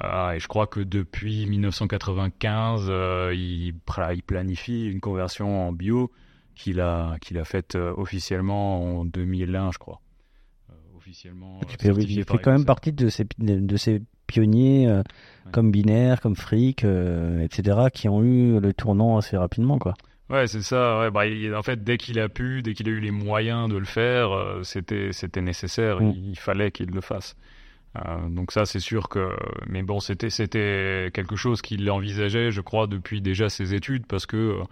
Ah, 0.00 0.32
et 0.34 0.40
je 0.40 0.48
crois 0.48 0.66
que 0.66 0.80
depuis 0.80 1.46
1995, 1.46 2.86
euh, 2.88 3.32
il, 3.34 3.68
il, 3.68 4.22
planifie 4.22 4.86
une 4.86 5.00
conversion 5.00 5.68
en 5.68 5.72
bio 5.72 6.10
qu'il 6.54 6.80
a, 6.80 7.16
qu'il 7.20 7.38
a 7.38 7.44
faite 7.44 7.76
euh, 7.76 7.94
officiellement 7.96 9.00
en 9.00 9.04
2001, 9.06 9.72
je 9.72 9.78
crois. 9.78 10.00
Euh, 10.70 10.74
officiellement. 10.96 11.60
Tu 11.66 11.76
il 11.88 12.24
fait 12.24 12.38
quand 12.38 12.52
même 12.52 12.66
partie 12.66 12.92
de 12.92 13.08
ces, 13.08 13.24
de 13.38 13.76
ces 13.76 14.02
pionniers 14.26 15.02
comme 15.52 15.70
Binaire, 15.70 16.20
comme 16.20 16.36
Frick, 16.36 16.84
etc., 16.84 17.78
qui 17.92 18.08
ont 18.08 18.22
eu 18.22 18.60
le 18.60 18.72
tournant 18.74 19.16
assez 19.16 19.36
rapidement, 19.36 19.78
quoi. 19.78 19.94
Ouais, 20.28 20.48
c'est 20.48 20.62
ça. 20.62 20.98
Ouais, 20.98 21.10
bah, 21.12 21.22
en 21.56 21.62
fait, 21.62 21.84
dès 21.84 21.98
qu'il 21.98 22.18
a 22.18 22.28
pu, 22.28 22.60
dès 22.60 22.74
qu'il 22.74 22.88
a 22.88 22.90
eu 22.90 22.98
les 22.98 23.12
moyens 23.12 23.70
de 23.70 23.76
le 23.76 23.84
faire, 23.84 24.30
c'était, 24.64 25.12
c'était 25.12 25.40
nécessaire. 25.40 26.02
Mm. 26.02 26.10
il, 26.10 26.38
fallait 26.38 26.72
qu'il 26.72 26.90
le 26.90 27.00
fasse. 27.00 27.36
Euh, 28.04 28.28
donc 28.28 28.52
ça, 28.52 28.66
c'est 28.66 28.80
sûr 28.80 29.08
que, 29.08 29.30
mais 29.66 29.82
bon, 29.82 30.00
c'était 30.00 30.30
c'était 30.30 31.10
quelque 31.12 31.36
chose 31.36 31.62
qu'il 31.62 31.88
envisageait, 31.90 32.50
je 32.50 32.60
crois, 32.60 32.86
depuis 32.86 33.20
déjà 33.20 33.48
ses 33.48 33.74
études, 33.74 34.06
parce 34.06 34.26
que 34.26 34.36
euh, 34.36 34.64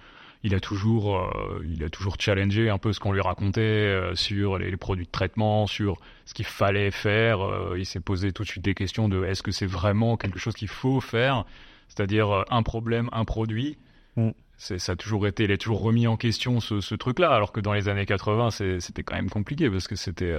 il 0.43 0.55
a 0.55 0.61
toujours 0.61 1.17
euh, 1.17 1.65
il 1.67 1.83
a 1.85 1.89
toujours 1.89 2.17
challengé 2.19 2.69
un 2.69 2.79
peu 2.79 2.93
ce 2.93 3.01
qu'on 3.01 3.13
lui 3.13 3.21
racontait 3.21 3.99
sur 4.15 4.59
les, 4.59 4.77
produits 4.77 5.07
de 5.07 5.11
traitement, 5.11 5.67
sur 5.67 5.99
ce 6.27 6.35
qu'il 6.35 6.45
fallait 6.45 6.91
faire. 6.91 7.39
il 7.77 7.87
s'est 7.87 8.01
posé 8.01 8.33
tout 8.33 8.43
de 8.43 8.49
suite 8.49 8.65
des 8.65 8.75
questions 8.75 9.09
de 9.09 9.25
est-ce 9.25 9.43
que 9.43 9.53
c'est 9.53 9.67
vraiment 9.67 10.17
quelque 10.17 10.39
chose 10.39 10.55
qu'il 10.55 10.69
faut 10.69 11.01
faire, 11.01 11.45
c'est-à-dire 11.89 12.45
un 12.51 12.63
problème, 12.63 13.09
un 13.13 13.25
produit. 13.25 13.79
Mm. 14.17 14.31
Ça 14.57 14.93
a 14.93 14.97
toujours 14.97 15.27
été, 15.27 15.45
il 15.45 15.53
a 15.53 15.59
toujours 15.59 15.81
remis 15.81 16.07
en 16.07 16.17
question 16.17 16.61
ce, 16.61 16.81
ce 16.81 16.95
truc-là, 16.95 17.31
alors 17.31 17.51
que 17.51 17.61
dans 17.61 17.73
les 17.73 17.89
années 17.89 18.07
80, 18.07 18.51
c'était 18.79 19.03
quand 19.03 19.17
même 19.17 19.29
compliqué 19.29 19.69
parce 19.69 19.89
que 19.89 19.97
c'était 19.97 20.33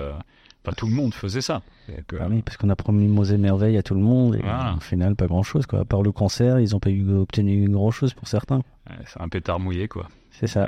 Enfin, 0.65 0.75
tout 0.75 0.88
le 0.88 0.93
monde 0.93 1.13
faisait 1.13 1.41
ça. 1.41 1.62
Que... 2.07 2.15
Ah 2.19 2.27
oui, 2.29 2.41
parce 2.41 2.57
qu'on 2.57 2.69
a 2.69 2.75
promis 2.75 3.07
Mosée 3.07 3.38
merveille 3.38 3.77
à 3.77 3.84
tout 3.84 3.93
le 3.93 4.01
monde 4.01 4.36
et 4.36 4.41
au 4.75 4.79
final 4.79 5.15
pas 5.15 5.27
grand 5.27 5.43
chose 5.43 5.65
quoi. 5.65 5.79
À 5.79 5.86
part 5.86 6.01
le 6.01 6.12
cancer, 6.12 6.60
ils 6.60 6.72
n'ont 6.72 6.79
pas 6.79 6.89
eu, 6.89 7.07
obtenu 7.13 7.69
grand 7.69 7.91
chose 7.91 8.13
pour 8.13 8.27
certains. 8.27 8.62
c'est 9.05 9.22
un 9.22 9.29
pétard 9.29 9.60
mouillé 9.60 9.88
quoi. 9.88 10.07
C'est 10.31 10.48
ça. 10.48 10.67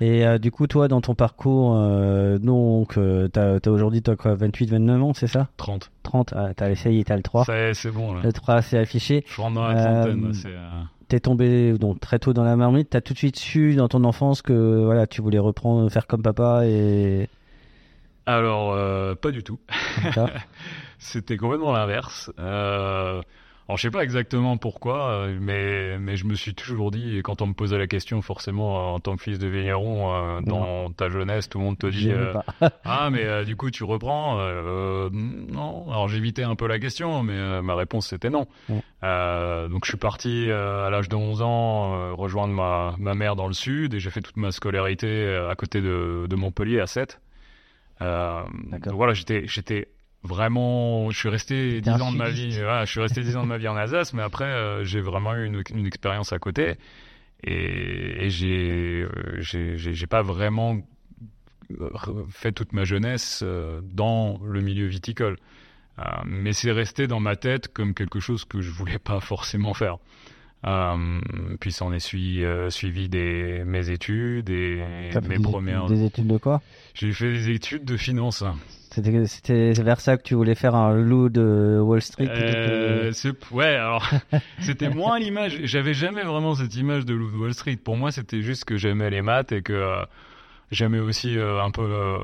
Et 0.00 0.24
euh, 0.24 0.38
du 0.38 0.52
coup, 0.52 0.66
toi, 0.68 0.86
dans 0.86 1.00
ton 1.00 1.14
parcours, 1.14 1.74
euh, 1.76 2.38
donc, 2.38 2.96
euh, 2.96 3.26
t'as 3.28 3.56
as, 3.56 3.68
aujourd'hui, 3.68 4.00
quoi, 4.02 4.34
28, 4.34 4.70
29 4.70 5.02
ans, 5.02 5.12
c'est 5.12 5.26
ça? 5.26 5.48
30. 5.56 5.90
30, 6.04 6.34
ah, 6.36 6.54
t'as 6.54 6.70
essayé, 6.70 7.02
t'as 7.02 7.16
le 7.16 7.22
3. 7.22 7.46
C'est 7.74 7.90
bon, 7.90 8.14
là. 8.14 8.20
Le 8.22 8.32
3, 8.32 8.62
c'est 8.62 8.78
affiché. 8.78 9.24
Je 9.26 9.40
rentre 9.40 9.56
dans 9.56 9.66
la 9.66 10.02
trentaine, 10.02 10.32
T'es 11.08 11.20
tombé 11.20 11.72
donc, 11.78 12.00
très 12.00 12.18
tôt 12.18 12.34
dans 12.34 12.44
la 12.44 12.54
marmite, 12.54 12.90
t'as 12.90 13.00
tout 13.00 13.14
de 13.14 13.18
suite 13.18 13.38
su 13.38 13.74
dans 13.74 13.88
ton 13.88 14.04
enfance 14.04 14.42
que 14.42 14.84
voilà, 14.84 15.06
tu 15.06 15.22
voulais 15.22 15.38
reprendre, 15.38 15.90
faire 15.90 16.06
comme 16.06 16.22
papa 16.22 16.66
et. 16.66 17.30
Alors, 18.28 19.16
pas 19.16 19.30
du 19.30 19.42
tout. 19.42 19.58
C'était 20.98 21.36
complètement 21.36 21.72
l'inverse. 21.72 22.30
Euh, 22.38 23.22
alors 23.68 23.76
je 23.76 23.82
sais 23.82 23.90
pas 23.90 24.02
exactement 24.02 24.56
pourquoi, 24.56 25.10
euh, 25.10 25.38
mais 25.38 25.98
mais 25.98 26.16
je 26.16 26.24
me 26.24 26.34
suis 26.34 26.54
toujours 26.54 26.90
dit, 26.90 27.18
et 27.18 27.22
quand 27.22 27.42
on 27.42 27.48
me 27.48 27.52
posait 27.52 27.76
la 27.76 27.86
question, 27.86 28.22
forcément 28.22 28.94
en 28.94 28.98
tant 28.98 29.14
que 29.14 29.22
fils 29.22 29.38
de 29.38 29.46
vigneron, 29.46 30.10
euh, 30.10 30.40
dans 30.40 30.90
ta 30.90 31.10
jeunesse, 31.10 31.50
tout 31.50 31.58
le 31.58 31.64
monde 31.64 31.78
te 31.78 31.86
dit 31.86 32.10
ah 32.86 33.10
mais 33.10 33.24
euh, 33.24 33.44
du 33.44 33.56
coup 33.56 33.70
tu 33.70 33.84
reprends. 33.84 34.38
non, 35.12 35.84
alors 35.90 36.08
j'évitais 36.08 36.44
un 36.44 36.54
peu 36.54 36.66
la 36.66 36.78
question, 36.78 37.22
mais 37.22 37.60
ma 37.60 37.74
réponse 37.74 38.08
c'était 38.08 38.30
non. 38.30 38.46
donc 38.70 39.84
je 39.84 39.90
suis 39.90 39.98
parti 39.98 40.50
à 40.50 40.88
l'âge 40.88 41.10
de 41.10 41.16
11 41.16 41.42
ans 41.42 42.16
rejoindre 42.16 42.54
ma 42.54 42.94
ma 42.96 43.14
mère 43.14 43.36
dans 43.36 43.48
le 43.48 43.52
sud 43.52 43.92
et 43.92 44.00
j'ai 44.00 44.08
fait 44.08 44.22
toute 44.22 44.38
ma 44.38 44.50
scolarité 44.50 45.46
à 45.50 45.54
côté 45.56 45.82
de 45.82 46.24
de 46.26 46.36
Montpellier 46.36 46.80
à 46.80 46.86
7. 46.86 47.20
Donc 48.00 48.86
voilà, 48.88 49.12
j'étais 49.12 49.46
j'étais 49.46 49.88
vraiment, 50.22 51.10
je 51.10 51.18
suis 51.18 51.28
resté 51.28 51.80
dix 51.80 51.90
ans 51.90 52.12
de 52.12 52.16
ma 52.16 52.30
vie. 52.30 52.50
je 52.52 52.84
suis 52.86 53.00
resté 53.00 53.22
dix 53.22 53.36
ans 53.36 53.42
de 53.42 53.48
ma 53.48 53.58
vie 53.58 53.68
en 53.68 53.76
Alsace, 53.76 54.12
mais 54.12 54.22
après, 54.22 54.44
euh, 54.44 54.84
j'ai 54.84 55.00
vraiment 55.00 55.34
eu 55.34 55.46
une, 55.46 55.62
une, 55.74 55.86
expérience 55.86 56.32
à 56.32 56.38
côté, 56.38 56.74
et, 57.44 58.26
et 58.26 58.30
j'ai, 58.30 59.02
euh, 59.02 59.40
j'ai, 59.40 60.06
pas 60.06 60.22
vraiment 60.22 60.80
euh, 61.80 61.90
fait 62.30 62.52
toute 62.52 62.72
ma 62.72 62.84
jeunesse 62.84 63.44
dans 63.82 64.40
le 64.44 64.60
milieu 64.60 64.86
viticole, 64.86 65.36
mais 66.24 66.52
c'est 66.52 66.72
resté 66.72 67.06
dans 67.06 67.20
ma 67.20 67.36
tête 67.36 67.68
comme 67.68 67.94
quelque 67.94 68.20
chose 68.20 68.44
que 68.44 68.60
je 68.60 68.70
voulais 68.70 68.98
pas 68.98 69.20
forcément 69.20 69.74
faire. 69.74 69.98
Euh, 70.66 71.20
puis 71.60 71.76
on 71.80 71.92
est 71.92 72.00
suivi, 72.00 72.44
suivi 72.70 73.08
des, 73.08 73.62
mes 73.64 73.90
études 73.90 74.50
et 74.50 74.82
mes 75.28 75.38
premières. 75.38 75.86
Des 75.86 76.04
études 76.04 76.26
de 76.26 76.38
quoi? 76.38 76.60
J'ai 76.94 77.12
fait 77.12 77.32
des 77.32 77.50
études 77.50 77.84
de 77.84 77.96
finance. 77.96 78.44
C'était 78.90 79.72
vers 79.82 80.00
ça 80.00 80.16
que 80.16 80.22
tu 80.22 80.34
voulais 80.34 80.54
faire 80.54 80.74
un 80.74 80.94
loup 80.94 81.28
de 81.28 81.78
Wall 81.80 82.00
Street 82.00 82.28
euh, 82.28 83.12
Ouais, 83.50 83.66
alors 83.66 84.08
c'était 84.60 84.88
moins 84.88 85.18
l'image. 85.18 85.60
J'avais 85.64 85.94
jamais 85.94 86.22
vraiment 86.22 86.54
cette 86.54 86.74
image 86.74 87.04
de 87.04 87.14
loup 87.14 87.30
de 87.30 87.36
Wall 87.36 87.54
Street. 87.54 87.76
Pour 87.76 87.96
moi, 87.96 88.10
c'était 88.12 88.42
juste 88.42 88.64
que 88.64 88.76
j'aimais 88.76 89.10
les 89.10 89.22
maths 89.22 89.52
et 89.52 89.62
que 89.62 89.72
euh, 89.72 90.02
J'aimais 90.70 90.98
aussi 90.98 91.38
euh, 91.38 91.62
un 91.62 91.70
peu 91.70 91.82
euh, 91.82 92.18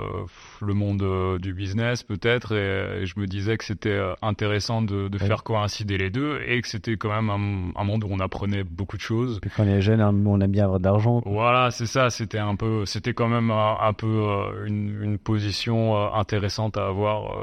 le 0.61 0.75
monde 0.75 1.03
euh, 1.03 1.39
du 1.39 1.55
business 1.55 2.03
peut-être 2.03 2.55
et, 2.55 3.07
je 3.07 3.19
me 3.19 3.27
disais 3.27 3.57
que 3.57 3.65
c'était 3.65 3.99
intéressant 4.21 4.83
de, 4.83 5.09
de 5.09 5.19
faire 5.19 5.45
coïncider 5.45 5.97
les 5.97 6.11
deux 6.11 6.41
et 6.47 6.61
que 6.61 6.69
c'était 6.69 6.97
quand 6.97 7.09
même 7.09 7.31
un, 7.31 7.81
un, 7.81 7.85
monde 7.85 8.05
où 8.05 8.09
on 8.11 8.21
apprenait 8.21 8.65
beaucoup 8.65 8.97
de 8.97 9.03
choses. 9.03 9.41
Puis 9.41 9.51
quand 9.57 9.65
on 9.65 9.69
est 9.69 9.81
jeune, 9.81 10.01
hein, 10.01 10.15
on 10.27 10.41
aime 10.41 10.51
bien 10.51 10.65
avoir 10.65 10.79
de 10.79 10.85
l'argent. 10.85 11.23
Voilà, 11.25 11.71
c'est 11.71 11.87
ça. 11.87 12.11
C'était 12.11 12.39
un 12.39 12.57
peu, 12.57 12.85
c'était 12.85 13.15
quand 13.15 13.29
même 13.29 13.51
un, 13.51 13.93
peu 13.95 14.25
une, 14.67 15.03
une, 15.03 15.19
position 15.19 16.15
intéressante 16.15 16.77
à 16.77 16.87
avoir. 16.87 17.37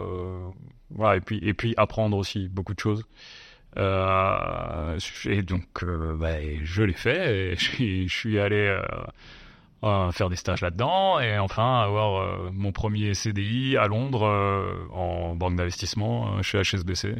voilà, 0.91 1.17
et 1.17 1.21
puis 1.21 1.39
et 1.41 1.53
puis 1.53 1.73
apprendre 1.77 2.17
aussi 2.17 2.47
beaucoup 2.47 2.73
de 2.73 2.79
choses. 2.79 3.03
Euh, 3.77 4.99
et 5.25 5.41
donc, 5.41 5.83
bah, 5.83 6.35
je 6.63 6.83
l'ai 6.83 6.93
fait. 6.93 7.51
Et 7.53 7.55
je, 7.57 7.63
suis, 7.63 8.07
je 8.07 8.15
suis 8.15 8.39
allé 8.39 8.67
euh, 8.67 8.81
faire 10.11 10.29
des 10.29 10.35
stages 10.35 10.61
là-dedans 10.61 11.19
et 11.19 11.37
enfin 11.39 11.81
avoir 11.81 12.21
euh, 12.21 12.49
mon 12.53 12.71
premier 12.71 13.13
CDI 13.13 13.77
à 13.77 13.87
Londres 13.87 14.25
euh, 14.25 14.73
en 14.93 15.35
banque 15.35 15.55
d'investissement 15.55 16.41
chez 16.41 16.61
HSBC. 16.61 17.15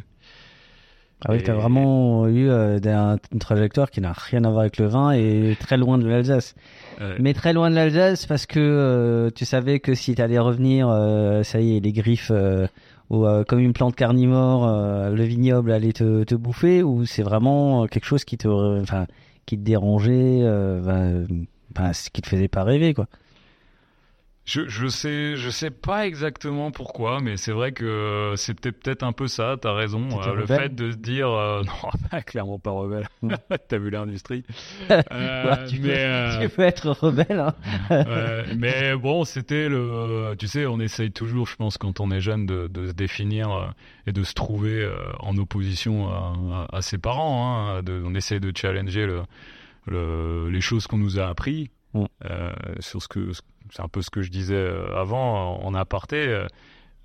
Ah 1.24 1.32
oui, 1.32 1.42
tu 1.42 1.50
as 1.52 1.54
vraiment 1.54 2.26
eu 2.26 2.50
une 2.50 3.38
trajectoire 3.38 3.92
qui 3.92 4.00
n'a 4.00 4.12
rien 4.12 4.42
à 4.42 4.48
voir 4.48 4.62
avec 4.62 4.78
le 4.78 4.86
vin 4.86 5.12
et 5.12 5.56
très 5.60 5.76
loin 5.76 5.96
de 5.96 6.08
l'Alsace. 6.08 6.56
Mais 7.20 7.32
très 7.32 7.52
loin 7.52 7.70
de 7.70 7.76
l'Alsace 7.76 8.26
parce 8.26 8.44
que 8.44 9.30
tu 9.36 9.44
savais 9.44 9.78
que 9.78 9.94
si 9.94 10.16
tu 10.16 10.20
allais 10.20 10.40
revenir, 10.40 10.88
ça 11.44 11.60
y 11.60 11.76
est, 11.76 11.80
les 11.80 11.92
griffes 11.92 12.32
ou 13.08 13.24
comme 13.46 13.60
une 13.60 13.72
plante 13.72 13.94
carnivore, 13.94 14.66
le 15.10 15.22
vignoble 15.22 15.70
allait 15.70 15.92
te, 15.92 16.24
te 16.24 16.34
bouffer 16.34 16.82
ou 16.82 17.06
c'est 17.06 17.22
vraiment 17.22 17.86
quelque 17.86 18.06
chose 18.06 18.24
qui 18.24 18.36
te, 18.36 18.48
enfin, 18.82 19.06
qui 19.46 19.56
te 19.56 19.62
dérangeait 19.62 20.42
ce 21.92 22.10
qui 22.10 22.22
te 22.22 22.28
faisait 22.28 22.48
pas 22.48 22.64
rêver, 22.64 22.94
quoi. 22.94 23.06
Je, 24.44 24.66
je 24.66 24.88
sais 24.88 25.36
je 25.36 25.50
sais 25.50 25.70
pas 25.70 26.04
exactement 26.04 26.72
pourquoi 26.72 27.20
mais 27.20 27.36
c'est 27.36 27.52
vrai 27.52 27.70
que 27.70 28.34
c'était 28.36 28.72
peut-être 28.72 29.04
un 29.04 29.12
peu 29.12 29.28
ça 29.28 29.56
t'as 29.60 29.72
raison. 29.72 30.08
Euh, 30.20 30.34
le 30.34 30.46
fait 30.46 30.74
de 30.74 30.90
se 30.90 30.96
dire 30.96 31.30
euh, 31.30 31.62
non 32.12 32.20
clairement 32.26 32.58
pas 32.58 32.72
rebelle. 32.72 33.08
T'as 33.68 33.78
vu 33.78 33.90
l'industrie. 33.90 34.44
Euh, 35.12 35.66
tu, 35.66 35.80
mais, 35.80 36.48
peux, 36.48 36.62
être 36.62 36.90
rebelle 36.90 37.38
hein. 37.38 37.54
mais 38.56 38.94
bon 38.96 39.24
c'était 39.24 39.68
le 39.68 40.34
tu 40.38 40.46
sais 40.46 40.66
on 40.66 40.80
essaye 40.80 41.12
toujours 41.12 41.46
je 41.46 41.56
pense 41.56 41.78
quand 41.78 42.00
on 42.00 42.10
est 42.10 42.20
jeune 42.20 42.46
de, 42.46 42.66
de 42.66 42.88
se 42.88 42.92
définir 42.92 43.72
et 44.06 44.12
de 44.12 44.22
se 44.22 44.34
trouver 44.34 44.88
en 45.20 45.36
opposition 45.38 46.08
à, 46.08 46.68
à, 46.72 46.82
ses 46.82 46.98
parents 46.98 47.76
hein, 47.76 47.82
de, 47.82 48.02
on 48.04 48.14
essaye 48.14 48.40
de 48.40 48.52
challenger 48.54 49.06
le 49.06 49.22
le, 49.86 50.48
les 50.48 50.60
choses 50.60 50.86
qu'on 50.86 50.98
nous 50.98 51.18
a 51.18 51.26
appris 51.26 51.70
mm. 51.94 52.04
euh, 52.30 52.52
sur 52.80 53.02
ce 53.02 53.08
que 53.08 53.32
c'est 53.70 53.82
un 53.82 53.88
peu 53.88 54.02
ce 54.02 54.10
que 54.10 54.22
je 54.22 54.30
disais 54.30 54.54
euh, 54.54 54.96
avant 54.96 55.62
en 55.62 55.74
aparté. 55.74 56.44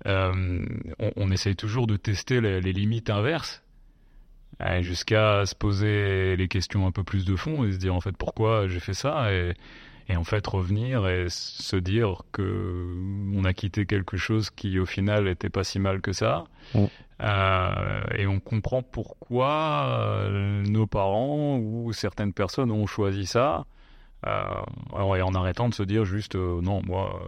Euh, 0.06 0.64
on, 0.98 1.10
on, 1.16 1.30
essaye 1.32 1.56
toujours 1.56 1.88
de 1.88 1.96
tester 1.96 2.40
les, 2.40 2.60
les 2.60 2.72
limites 2.72 3.10
inverses 3.10 3.64
jusqu'à 4.80 5.44
se 5.44 5.54
poser 5.54 6.36
les 6.36 6.48
questions 6.48 6.86
un 6.86 6.92
peu 6.92 7.04
plus 7.04 7.24
de 7.24 7.36
fond 7.36 7.64
et 7.64 7.72
se 7.72 7.78
dire 7.78 7.94
en 7.94 8.00
fait 8.00 8.16
pourquoi 8.16 8.68
j'ai 8.68 8.80
fait 8.80 8.94
ça 8.94 9.32
et, 9.32 9.54
et 10.08 10.16
en 10.16 10.24
fait 10.24 10.44
revenir 10.46 11.06
et 11.08 11.26
se 11.28 11.76
dire 11.76 12.22
que 12.32 12.94
on 13.34 13.44
a 13.44 13.52
quitté 13.52 13.86
quelque 13.86 14.16
chose 14.16 14.50
qui 14.50 14.78
au 14.78 14.86
final 14.86 15.28
était 15.28 15.50
pas 15.50 15.64
si 15.64 15.78
mal 15.78 16.00
que 16.00 16.12
ça 16.12 16.44
mm. 16.74 16.84
Euh, 17.20 18.00
et 18.16 18.26
on 18.26 18.38
comprend 18.38 18.82
pourquoi 18.82 19.86
euh, 19.88 20.62
nos 20.62 20.86
parents 20.86 21.58
ou 21.58 21.92
certaines 21.92 22.32
personnes 22.32 22.70
ont 22.70 22.86
choisi 22.86 23.26
ça. 23.26 23.66
Euh, 24.26 25.16
et 25.16 25.22
en 25.22 25.34
arrêtant 25.34 25.68
de 25.68 25.74
se 25.74 25.82
dire 25.82 26.04
juste 26.04 26.34
non, 26.34 26.82
moi, 26.84 27.20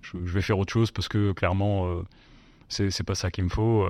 je, 0.00 0.16
vais 0.18 0.42
faire 0.42 0.58
autre 0.58 0.72
chose 0.72 0.90
parce 0.90 1.08
que 1.08 1.32
clairement, 1.32 2.02
c'est 2.68 3.04
pas 3.04 3.14
ça 3.14 3.30
qu'il 3.30 3.44
me 3.44 3.48
faut. 3.48 3.86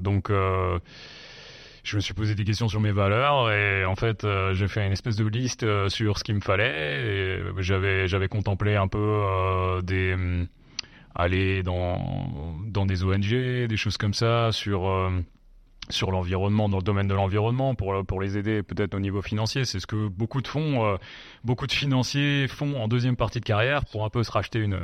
Donc 0.00 0.30
je 0.30 1.96
me 1.96 2.00
suis 2.00 2.14
posé 2.14 2.36
des 2.36 2.44
questions 2.44 2.68
sur 2.68 2.80
mes 2.80 2.92
valeurs 2.92 3.50
et 3.50 3.84
en 3.84 3.96
fait 3.96 4.24
j'ai 4.52 4.68
fait 4.68 4.86
une 4.86 4.92
espèce 4.92 5.16
de 5.16 5.26
liste 5.26 5.66
sur 5.88 6.18
ce 6.18 6.24
qu'il 6.24 6.36
me 6.36 6.40
fallait 6.40 7.42
j'avais 7.58 8.06
j'avais 8.06 8.28
contemplé 8.28 8.76
un 8.76 8.86
peu 8.86 9.80
des 9.82 10.14
aller 11.14 11.62
dans, 11.62 11.98
dans 12.66 12.86
des 12.86 13.04
ONG, 13.04 13.66
des 13.66 13.76
choses 13.76 13.96
comme 13.96 14.14
ça, 14.14 14.50
sur, 14.52 14.88
euh, 14.88 15.10
sur 15.90 16.10
l'environnement, 16.10 16.68
dans 16.68 16.78
le 16.78 16.82
domaine 16.82 17.08
de 17.08 17.14
l'environnement, 17.14 17.74
pour, 17.74 18.04
pour 18.06 18.20
les 18.20 18.38
aider 18.38 18.62
peut-être 18.62 18.94
au 18.94 19.00
niveau 19.00 19.22
financier. 19.22 19.64
C'est 19.64 19.80
ce 19.80 19.86
que 19.86 20.08
beaucoup 20.08 20.40
de 20.40 20.48
fonds, 20.48 20.84
euh, 20.84 20.96
beaucoup 21.44 21.66
de 21.66 21.72
financiers 21.72 22.48
font 22.48 22.80
en 22.80 22.88
deuxième 22.88 23.16
partie 23.16 23.40
de 23.40 23.44
carrière 23.44 23.84
pour 23.86 24.04
un 24.04 24.10
peu 24.10 24.22
se 24.22 24.30
racheter 24.30 24.58
une, 24.60 24.78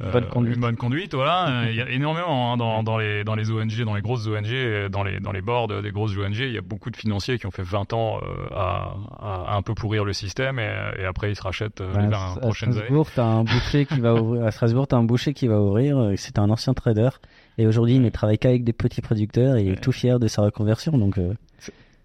bonne 0.00 0.26
conduite. 0.26 0.54
Une 0.56 0.60
bonne 0.60 0.76
conduite, 0.76 1.14
voilà. 1.14 1.64
il 1.70 1.76
y 1.76 1.80
a 1.80 1.88
énormément 1.90 2.52
hein, 2.52 2.56
dans, 2.56 2.82
dans, 2.82 2.98
les, 2.98 3.24
dans 3.24 3.34
les 3.34 3.50
ONG, 3.50 3.84
dans 3.84 3.94
les 3.94 4.02
grosses 4.02 4.26
ONG, 4.26 4.88
dans 4.90 5.02
les, 5.02 5.20
dans 5.20 5.32
les 5.32 5.42
boards 5.42 5.68
des 5.68 5.90
grosses 5.90 6.16
ONG, 6.16 6.38
il 6.38 6.52
y 6.52 6.58
a 6.58 6.62
beaucoup 6.62 6.90
de 6.90 6.96
financiers 6.96 7.38
qui 7.38 7.46
ont 7.46 7.50
fait 7.50 7.62
20 7.62 7.92
ans 7.92 8.20
euh, 8.22 8.54
à, 8.54 8.94
à, 9.20 9.56
un 9.56 9.62
peu 9.62 9.74
pourrir 9.74 10.04
le 10.04 10.12
système 10.12 10.58
et, 10.58 10.72
et 10.98 11.04
après 11.04 11.30
ils 11.30 11.36
se 11.36 11.42
rachètent 11.42 11.80
euh, 11.80 11.92
ouais, 11.94 12.02
les 12.02 12.40
prochaines 12.40 12.72
Strasbourg, 12.72 13.08
années. 13.16 13.28
As 13.28 13.32
un 13.32 13.44
boucher 13.44 13.86
qui 13.86 14.00
va 14.00 14.14
ouvrir, 14.14 14.46
à 14.46 14.50
Strasbourg, 14.50 14.88
tu 14.88 14.94
as 14.94 14.98
un 14.98 15.04
boucher 15.04 15.34
qui 15.34 15.48
va 15.48 15.60
ouvrir. 15.60 15.98
Euh, 15.98 16.14
c'est 16.16 16.38
un 16.38 16.50
ancien 16.50 16.74
trader 16.74 17.10
et 17.58 17.66
aujourd'hui 17.66 17.96
il 17.96 18.02
ne 18.02 18.08
travaille 18.08 18.38
qu'avec 18.38 18.64
des 18.64 18.72
petits 18.72 19.02
producteurs 19.02 19.56
et 19.56 19.62
il 19.62 19.72
est 19.72 19.80
tout 19.80 19.92
fier 19.92 20.18
de 20.18 20.28
sa 20.28 20.42
reconversion. 20.42 20.96
Donc. 20.96 21.18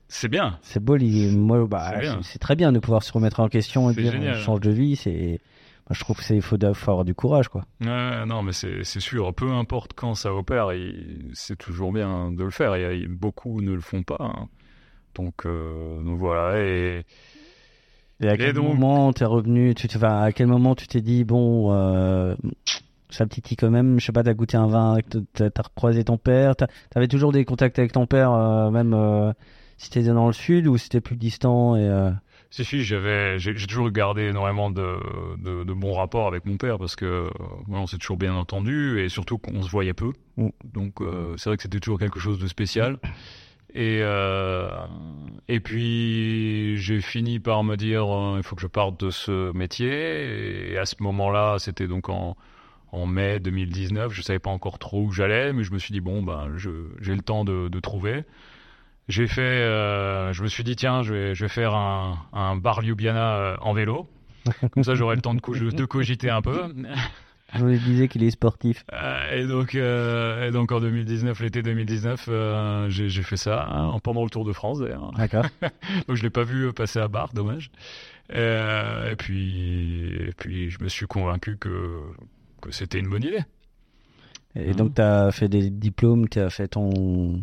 c'est 0.09 0.27
bien. 0.27 0.57
C'est 0.61 0.83
beau, 0.83 0.97
moi, 0.97 1.65
bah, 1.67 1.93
c'est 2.21 2.39
très 2.39 2.55
bien 2.55 2.71
de 2.71 2.79
pouvoir 2.79 3.03
se 3.03 3.11
remettre 3.11 3.39
en 3.39 3.47
question 3.47 3.89
et 3.89 3.93
dire 3.93 4.13
on 4.19 4.33
change 4.33 4.59
de 4.61 4.71
vie. 4.71 4.95
C'est 4.95 5.39
je 5.91 5.99
trouve 6.01 6.17
qu'il 6.19 6.41
faut, 6.41 6.57
faut 6.73 6.91
avoir 6.91 7.05
du 7.05 7.15
courage, 7.15 7.47
quoi. 7.47 7.63
non, 8.25 8.43
mais 8.43 8.51
c'est 8.51 8.83
sûr. 8.83 9.33
Peu 9.33 9.51
importe 9.51 9.93
quand 9.93 10.15
ça 10.15 10.33
opère, 10.33 10.71
c'est 11.33 11.57
toujours 11.57 11.93
bien 11.93 12.31
de 12.31 12.43
le 12.43 12.49
faire. 12.49 12.75
Et, 12.75 13.07
beaucoup 13.07 13.61
ne 13.61 13.71
le 13.71 13.81
font 13.81 14.03
pas. 14.03 14.17
Hein. 14.19 14.47
Donc, 15.15 15.45
euh, 15.45 16.01
donc, 16.03 16.19
voilà. 16.19 16.59
Et, 16.59 17.05
et 18.19 18.27
à 18.27 18.37
quel 18.37 18.55
moment 18.55 19.13
t'es 19.13 19.25
revenu 19.25 19.75
tu 19.75 19.87
te, 19.87 20.03
À 20.03 20.31
quel 20.31 20.47
moment 20.47 20.75
tu 20.75 20.87
t'es 20.87 21.01
dit 21.01 21.23
bon, 21.23 21.71
euh, 21.71 22.35
Ça 23.09 23.25
titille 23.25 23.57
quand 23.57 23.69
même. 23.69 23.99
Je 23.99 24.05
sais 24.05 24.11
pas, 24.11 24.23
t'as 24.23 24.33
goûté 24.33 24.57
un 24.57 24.67
vin, 24.67 24.97
t'as 25.33 25.61
recroisé 25.61 26.03
ton 26.03 26.17
père. 26.17 26.55
T'avais 26.89 27.07
toujours 27.07 27.31
des 27.31 27.45
contacts 27.45 27.79
avec 27.79 27.93
ton 27.93 28.07
père, 28.07 28.31
euh, 28.31 28.71
même 28.71 28.93
euh, 28.93 29.31
si 29.77 29.89
t'étais 29.89 30.09
dans 30.09 30.27
le 30.27 30.33
sud 30.33 30.67
ou 30.67 30.77
si 30.77 30.89
t'étais 30.89 31.01
plus 31.01 31.15
distant 31.15 31.75
et. 31.75 32.11
Si, 32.49 32.63
si, 32.63 32.83
j'avais, 32.83 33.39
j'ai 33.39 33.53
toujours 33.67 33.91
gardé 33.91 34.23
énormément 34.23 34.71
de, 34.71 34.97
de, 35.37 35.63
de 35.63 35.73
bons 35.73 35.93
rapports 35.93 36.27
avec 36.27 36.45
mon 36.45 36.57
père 36.57 36.77
parce 36.77 36.95
que 36.95 37.29
voilà, 37.67 37.83
on 37.83 37.87
s'est 37.87 37.97
toujours 37.97 38.17
bien 38.17 38.33
entendu 38.33 39.01
et 39.01 39.09
surtout 39.09 39.37
qu'on 39.37 39.61
se 39.61 39.69
voyait 39.69 39.93
peu. 39.93 40.13
Donc 40.63 41.01
euh, 41.01 41.35
c'est 41.37 41.49
vrai 41.49 41.57
que 41.57 41.63
c'était 41.63 41.79
toujours 41.79 41.99
quelque 41.99 42.19
chose 42.19 42.39
de 42.39 42.47
spécial. 42.47 42.97
Et, 43.73 43.99
euh, 44.01 44.69
et 45.49 45.59
puis 45.59 46.77
j'ai 46.77 47.01
fini 47.01 47.39
par 47.39 47.63
me 47.65 47.75
dire 47.75 48.05
euh, 48.11 48.37
il 48.37 48.43
faut 48.43 48.55
que 48.55 48.61
je 48.61 48.67
parte 48.67 48.99
de 49.03 49.11
ce 49.11 49.51
métier. 49.51 50.71
Et 50.71 50.77
à 50.77 50.85
ce 50.85 50.95
moment-là, 51.01 51.57
c'était 51.59 51.85
donc 51.85 52.09
en, 52.09 52.37
en 52.91 53.05
mai 53.05 53.39
2019. 53.39 54.13
Je 54.13 54.21
savais 54.21 54.39
pas 54.39 54.49
encore 54.49 54.79
trop 54.79 55.03
où 55.03 55.11
j'allais, 55.11 55.51
mais 55.53 55.63
je 55.63 55.73
me 55.73 55.79
suis 55.79 55.91
dit 55.91 55.99
bon 55.99 56.23
ben 56.23 56.53
j'ai 56.57 57.13
le 57.13 57.21
temps 57.21 57.43
de, 57.43 57.67
de 57.67 57.79
trouver. 57.79 58.23
J'ai 59.07 59.27
fait, 59.27 59.41
euh, 59.41 60.33
je 60.33 60.43
me 60.43 60.47
suis 60.47 60.63
dit 60.63 60.75
tiens, 60.75 61.01
je 61.03 61.13
vais, 61.13 61.35
je 61.35 61.45
vais 61.45 61.49
faire 61.49 61.73
un, 61.75 62.17
un 62.33 62.55
bar 62.57 62.81
Ljubljana 62.81 63.35
euh, 63.37 63.57
en 63.61 63.73
vélo. 63.73 64.07
Comme 64.71 64.83
ça, 64.83 64.95
j'aurai 64.95 65.15
le 65.15 65.21
temps 65.21 65.33
de, 65.33 65.39
co- 65.41 65.53
de 65.75 65.85
cogiter 65.85 66.29
un 66.29 66.41
peu. 66.41 66.61
Je 67.53 67.59
vous 67.63 67.71
disais 67.77 68.09
qu'il 68.09 68.23
est 68.23 68.31
sportif. 68.31 68.83
Euh, 68.91 69.31
et 69.31 69.47
donc, 69.47 69.75
euh, 69.75 70.47
et 70.47 70.51
donc 70.51 70.73
en 70.73 70.81
2019, 70.81 71.39
l'été 71.39 71.61
2019, 71.61 72.25
euh, 72.27 72.89
j'ai 72.89 73.09
fait 73.23 73.37
ça 73.37 73.65
hein, 73.71 73.97
pendant 74.03 74.23
le 74.25 74.29
Tour 74.29 74.43
de 74.43 74.51
France 74.51 74.79
d'ailleurs. 74.79 75.11
D'accord. 75.13 75.45
donc 76.07 76.17
je 76.17 76.23
l'ai 76.23 76.29
pas 76.29 76.43
vu 76.43 76.73
passer 76.73 76.99
à 76.99 77.07
Bar, 77.07 77.31
dommage. 77.33 77.71
Et 78.33 79.15
puis, 79.17 80.09
et 80.19 80.33
puis 80.37 80.69
je 80.69 80.83
me 80.83 80.89
suis 80.89 81.07
convaincu 81.07 81.55
que 81.57 82.01
que 82.61 82.71
c'était 82.71 82.99
une 82.99 83.07
bonne 83.09 83.23
idée. 83.23 83.43
Et 84.55 84.73
donc, 84.73 84.95
t'as 84.95 85.31
fait 85.31 85.47
des 85.47 85.69
diplômes, 85.69 86.27
t'as 86.27 86.49
fait 86.49 86.67
ton, 86.69 87.41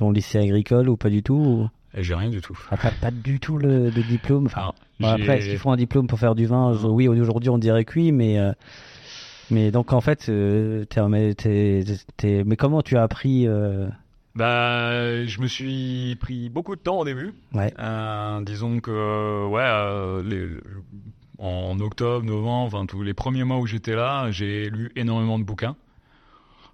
ton 0.00 0.10
lycée 0.10 0.38
agricole 0.38 0.88
ou 0.88 0.96
pas 0.96 1.10
du 1.10 1.22
tout 1.22 1.34
ou- 1.34 1.68
Et 1.98 2.02
j'ai 2.02 2.14
rien 2.14 2.30
du 2.30 2.40
tout. 2.40 2.58
Ah, 2.70 2.76
pas, 2.76 2.90
pas 2.90 3.10
du 3.10 3.38
tout 3.38 3.58
le, 3.58 3.90
de 3.90 4.02
diplôme. 4.02 4.46
Enfin, 4.46 4.72
bon, 4.98 5.08
après, 5.08 5.38
est-ce 5.38 5.48
qu'il 5.50 5.58
faut 5.58 5.70
un 5.70 5.76
diplôme 5.76 6.06
pour 6.06 6.18
faire 6.18 6.34
du 6.34 6.46
vin 6.46 6.72
Je- 6.72 6.86
Oui, 6.86 7.06
aujourd'hui, 7.08 7.50
on 7.50 7.58
dirait 7.58 7.84
que 7.84 7.98
oui, 7.98 8.10
mais. 8.12 8.38
euh, 8.38 8.52
mais 9.50 9.70
donc, 9.70 9.92
en 9.92 10.00
fait, 10.00 10.28
euh, 10.28 10.84
t'es- 10.86 11.02
mais, 11.08 11.34
t'es- 11.34 11.84
t'es- 12.16 12.44
mais 12.44 12.56
comment 12.56 12.80
tu 12.82 12.96
as 12.96 13.02
appris 13.02 13.46
euh, 13.46 13.88
Bah, 14.36 15.26
je 15.26 15.40
me 15.40 15.46
suis 15.48 16.16
pris 16.20 16.48
beaucoup 16.48 16.76
de 16.76 16.80
temps 16.80 17.00
au 17.00 17.04
début. 17.04 17.34
Ouais. 17.52 17.74
Euh, 17.78 18.40
disons 18.42 18.78
que, 18.80 19.46
ouais, 19.48 19.60
euh, 19.62 20.22
les, 20.22 20.46
en 21.38 21.78
octobre, 21.80 22.24
novembre, 22.24 22.74
enfin 22.74 22.86
tous 22.86 23.02
les 23.02 23.12
premiers 23.14 23.44
mois 23.44 23.58
où 23.58 23.66
j'étais 23.66 23.96
là, 23.96 24.30
j'ai 24.30 24.70
lu 24.70 24.92
énormément 24.96 25.38
de 25.38 25.44
bouquins 25.44 25.74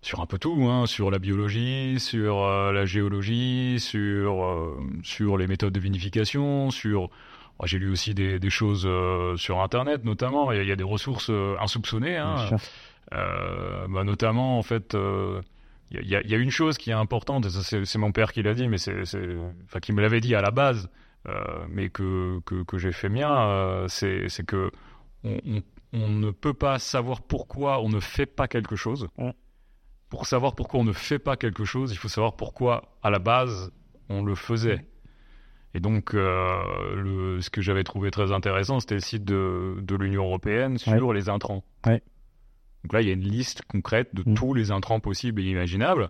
sur 0.06 0.20
un 0.20 0.26
peu 0.26 0.38
tout, 0.38 0.66
hein, 0.70 0.86
sur 0.86 1.10
la 1.10 1.18
biologie, 1.18 1.98
sur 1.98 2.42
euh, 2.44 2.72
la 2.72 2.86
géologie, 2.86 3.80
sur 3.80 4.44
euh, 4.44 4.76
sur 5.02 5.36
les 5.36 5.46
méthodes 5.48 5.72
de 5.72 5.80
vinification, 5.80 6.70
sur 6.70 7.10
Oh, 7.58 7.64
j'ai 7.66 7.78
lu 7.78 7.90
aussi 7.90 8.12
des, 8.12 8.38
des 8.38 8.50
choses 8.50 8.84
euh, 8.86 9.34
sur 9.38 9.62
Internet, 9.62 10.04
notamment. 10.04 10.52
Il 10.52 10.56
y, 10.56 10.60
a- 10.60 10.62
il 10.62 10.68
y 10.68 10.72
a 10.72 10.76
des 10.76 10.84
ressources 10.84 11.30
insoupçonnées. 11.58 12.18
Hein. 12.18 12.36
Bah, 13.10 14.04
notamment, 14.04 14.58
en 14.58 14.62
fait, 14.62 14.94
il 15.90 16.06
y, 16.06 16.14
a- 16.16 16.20
il 16.20 16.30
y 16.30 16.34
une 16.34 16.50
chose 16.50 16.76
qui 16.76 16.90
est 16.90 16.92
importante, 17.06 17.46
et 17.46 17.50
ça 17.50 17.62
c'est 17.62 17.84
c'est 17.86 17.98
mon 17.98 18.12
père 18.12 18.32
qui 18.32 18.42
l'a 18.42 18.52
dit, 18.52 18.68
mais 18.68 18.76
c'est, 18.76 19.00
enfin 19.64 19.80
qui 19.80 19.92
me 19.94 20.02
l'avait 20.02 20.20
dit 20.20 20.34
à 20.34 20.42
la 20.42 20.50
base, 20.50 20.90
mais 21.70 21.88
que, 21.88 22.40
que, 22.44 22.62
que 22.64 22.76
j'ai 22.78 22.92
fait 22.92 23.08
mien, 23.08 23.86
c'est, 23.88 24.28
c'est 24.28 24.44
que 24.44 24.70
on, 25.24 25.38
on- 25.46 25.62
on 25.94 26.08
ne 26.10 26.30
peut 26.30 26.52
pas 26.52 26.78
savoir 26.78 27.22
pourquoi 27.22 27.80
on 27.80 27.88
ne 27.88 28.00
fait 28.00 28.26
pas 28.26 28.48
quelque 28.48 28.76
chose. 28.76 29.08
Pour 30.08 30.26
savoir 30.26 30.54
pourquoi 30.54 30.80
on 30.80 30.84
ne 30.84 30.92
fait 30.92 31.18
pas 31.18 31.36
quelque 31.36 31.64
chose, 31.64 31.92
il 31.92 31.96
faut 31.96 32.08
savoir 32.08 32.36
pourquoi 32.36 32.96
à 33.02 33.10
la 33.10 33.18
base 33.18 33.72
on 34.08 34.22
le 34.24 34.34
faisait. 34.34 34.84
Et 35.74 35.80
donc, 35.80 36.14
euh, 36.14 36.94
le, 36.94 37.40
ce 37.40 37.50
que 37.50 37.60
j'avais 37.60 37.84
trouvé 37.84 38.10
très 38.10 38.32
intéressant, 38.32 38.80
c'était 38.80 38.94
le 38.94 39.00
site 39.00 39.24
de, 39.24 39.76
de 39.82 39.94
l'Union 39.96 40.24
européenne 40.24 40.78
sur 40.78 41.12
les 41.12 41.28
intrants. 41.28 41.64
Ouais. 41.86 42.02
Donc 42.84 42.92
là, 42.92 43.00
il 43.02 43.08
y 43.08 43.10
a 43.10 43.14
une 43.14 43.20
liste 43.28 43.62
concrète 43.68 44.14
de 44.14 44.22
Mm. 44.24 44.34
tous 44.34 44.54
les 44.54 44.70
intrants 44.70 45.00
possibles 45.00 45.40
et 45.42 45.44
imaginables. 45.50 46.08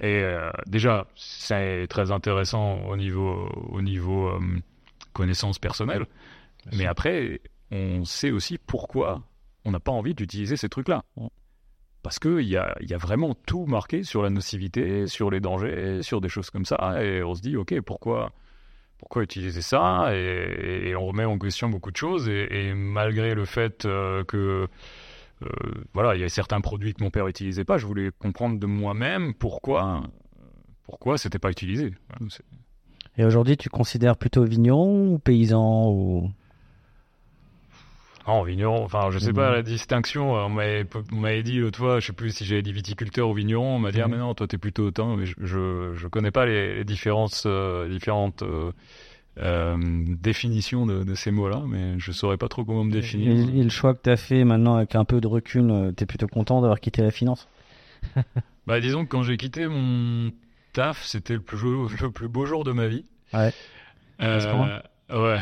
Et 0.00 0.20
euh, 0.22 0.50
déjà, 0.66 1.06
c'est 1.14 1.86
très 1.88 2.10
intéressant 2.10 2.80
au 2.88 2.96
niveau, 2.96 3.48
au 3.70 3.80
niveau 3.80 4.26
euh, 4.28 4.40
connaissance 5.12 5.58
personnelle. 5.60 6.06
Mais 6.72 6.86
après, 6.86 7.40
on 7.70 8.04
sait 8.04 8.32
aussi 8.32 8.58
pourquoi 8.58 9.22
on 9.64 9.70
n'a 9.70 9.80
pas 9.80 9.92
envie 9.92 10.14
d'utiliser 10.14 10.56
ces 10.56 10.68
trucs-là. 10.68 11.04
Parce 12.08 12.20
qu'il 12.20 12.48
y 12.48 12.56
a, 12.56 12.74
y 12.80 12.94
a 12.94 12.96
vraiment 12.96 13.34
tout 13.34 13.66
marqué 13.66 14.02
sur 14.02 14.22
la 14.22 14.30
nocivité, 14.30 15.06
sur 15.06 15.30
les 15.30 15.40
dangers, 15.40 16.00
sur 16.00 16.22
des 16.22 16.30
choses 16.30 16.48
comme 16.48 16.64
ça. 16.64 17.04
Et 17.04 17.22
on 17.22 17.34
se 17.34 17.42
dit, 17.42 17.54
OK, 17.54 17.78
pourquoi, 17.82 18.32
pourquoi 18.96 19.22
utiliser 19.22 19.60
ça? 19.60 20.16
Et, 20.16 20.94
on 20.96 21.04
remet 21.04 21.26
en 21.26 21.38
question 21.38 21.68
beaucoup 21.68 21.90
de 21.90 21.98
choses. 21.98 22.26
Et, 22.30 22.72
malgré 22.72 23.34
le 23.34 23.44
fait 23.44 23.84
euh, 23.84 24.24
que 24.24 24.68
euh, 25.42 25.48
voilà, 25.92 26.14
il 26.14 26.22
y 26.22 26.24
a 26.24 26.30
certains 26.30 26.62
produits 26.62 26.94
que 26.94 27.04
mon 27.04 27.10
père 27.10 27.28
utilisait 27.28 27.64
pas, 27.64 27.76
je 27.76 27.84
voulais 27.84 28.10
comprendre 28.18 28.58
de 28.58 28.64
moi-même 28.64 29.34
pourquoi 29.34 30.00
pourquoi 30.84 31.18
c'était 31.18 31.38
pas 31.38 31.50
utilisé. 31.50 31.92
Et 33.18 33.24
aujourd'hui, 33.26 33.58
tu 33.58 33.68
considères 33.68 34.16
plutôt 34.16 34.44
vigneron 34.44 35.12
ou 35.12 35.18
paysan. 35.18 36.32
Non, 38.28 38.42
vigneron, 38.42 38.84
enfin, 38.84 39.10
je 39.10 39.18
sais 39.18 39.32
pas 39.32 39.48
Mhm. 39.48 39.54
la 39.56 39.62
distinction. 39.62 40.32
On 40.34 40.48
m'avait 40.50 40.86
on 41.12 41.16
m'avait 41.16 41.42
dit 41.42 41.58
l'autre 41.58 41.78
fois, 41.78 41.98
je 41.98 42.06
sais 42.08 42.12
plus 42.12 42.30
si 42.30 42.44
j'avais 42.44 42.60
dit 42.62 42.72
viticulteur 42.72 43.28
ou 43.28 43.32
vigneron. 43.34 43.76
On 43.76 43.78
m'a 43.78 43.90
dit, 43.90 44.00
ah, 44.02 44.06
Mhm. 44.06 44.12
mais 44.12 44.18
non, 44.18 44.34
toi, 44.34 44.46
t'es 44.46 44.58
plutôt 44.58 44.84
autant. 44.84 45.16
Mais 45.16 45.24
je, 45.26 45.34
je, 45.40 45.92
je 45.96 46.06
connais 46.08 46.30
pas 46.30 46.44
les, 46.44 46.74
les 46.76 46.84
différences, 46.84 47.44
euh, 47.46 47.88
différentes 47.88 48.42
euh, 48.42 48.70
euh, 49.38 49.76
définitions 50.20 50.84
de, 50.84 51.04
de 51.04 51.14
ces 51.14 51.30
mots-là, 51.30 51.62
mais 51.66 51.98
je 51.98 52.12
saurais 52.12 52.36
pas 52.36 52.48
trop 52.48 52.64
comment 52.64 52.84
me 52.84 52.92
définir. 52.92 53.30
Et, 53.30 53.60
et 53.60 53.62
le 53.62 53.70
choix 53.70 53.94
que 53.94 54.02
tu 54.02 54.10
as 54.10 54.16
fait 54.18 54.44
maintenant 54.44 54.76
avec 54.76 54.94
un 54.94 55.04
peu 55.06 55.20
de 55.22 55.26
recul, 55.26 55.92
tu 55.96 56.02
es 56.02 56.06
plutôt 56.06 56.26
content 56.28 56.60
d'avoir 56.60 56.80
quitté 56.80 57.02
la 57.02 57.10
finance? 57.10 57.48
Bah, 58.66 58.80
disons 58.80 59.04
que 59.06 59.08
quand 59.08 59.22
j'ai 59.22 59.38
quitté 59.38 59.66
mon 59.66 60.30
taf, 60.74 61.02
c'était 61.02 61.32
le 61.32 61.40
plus, 61.40 61.56
beau- 61.62 61.88
le 62.02 62.10
plus 62.10 62.28
beau 62.28 62.44
jour 62.44 62.64
de 62.64 62.72
ma 62.72 62.86
vie. 62.86 63.06
Ouais. 63.32 63.50
Euh, 64.20 64.78
ouais. 65.08 65.16
Ouais. 65.18 65.38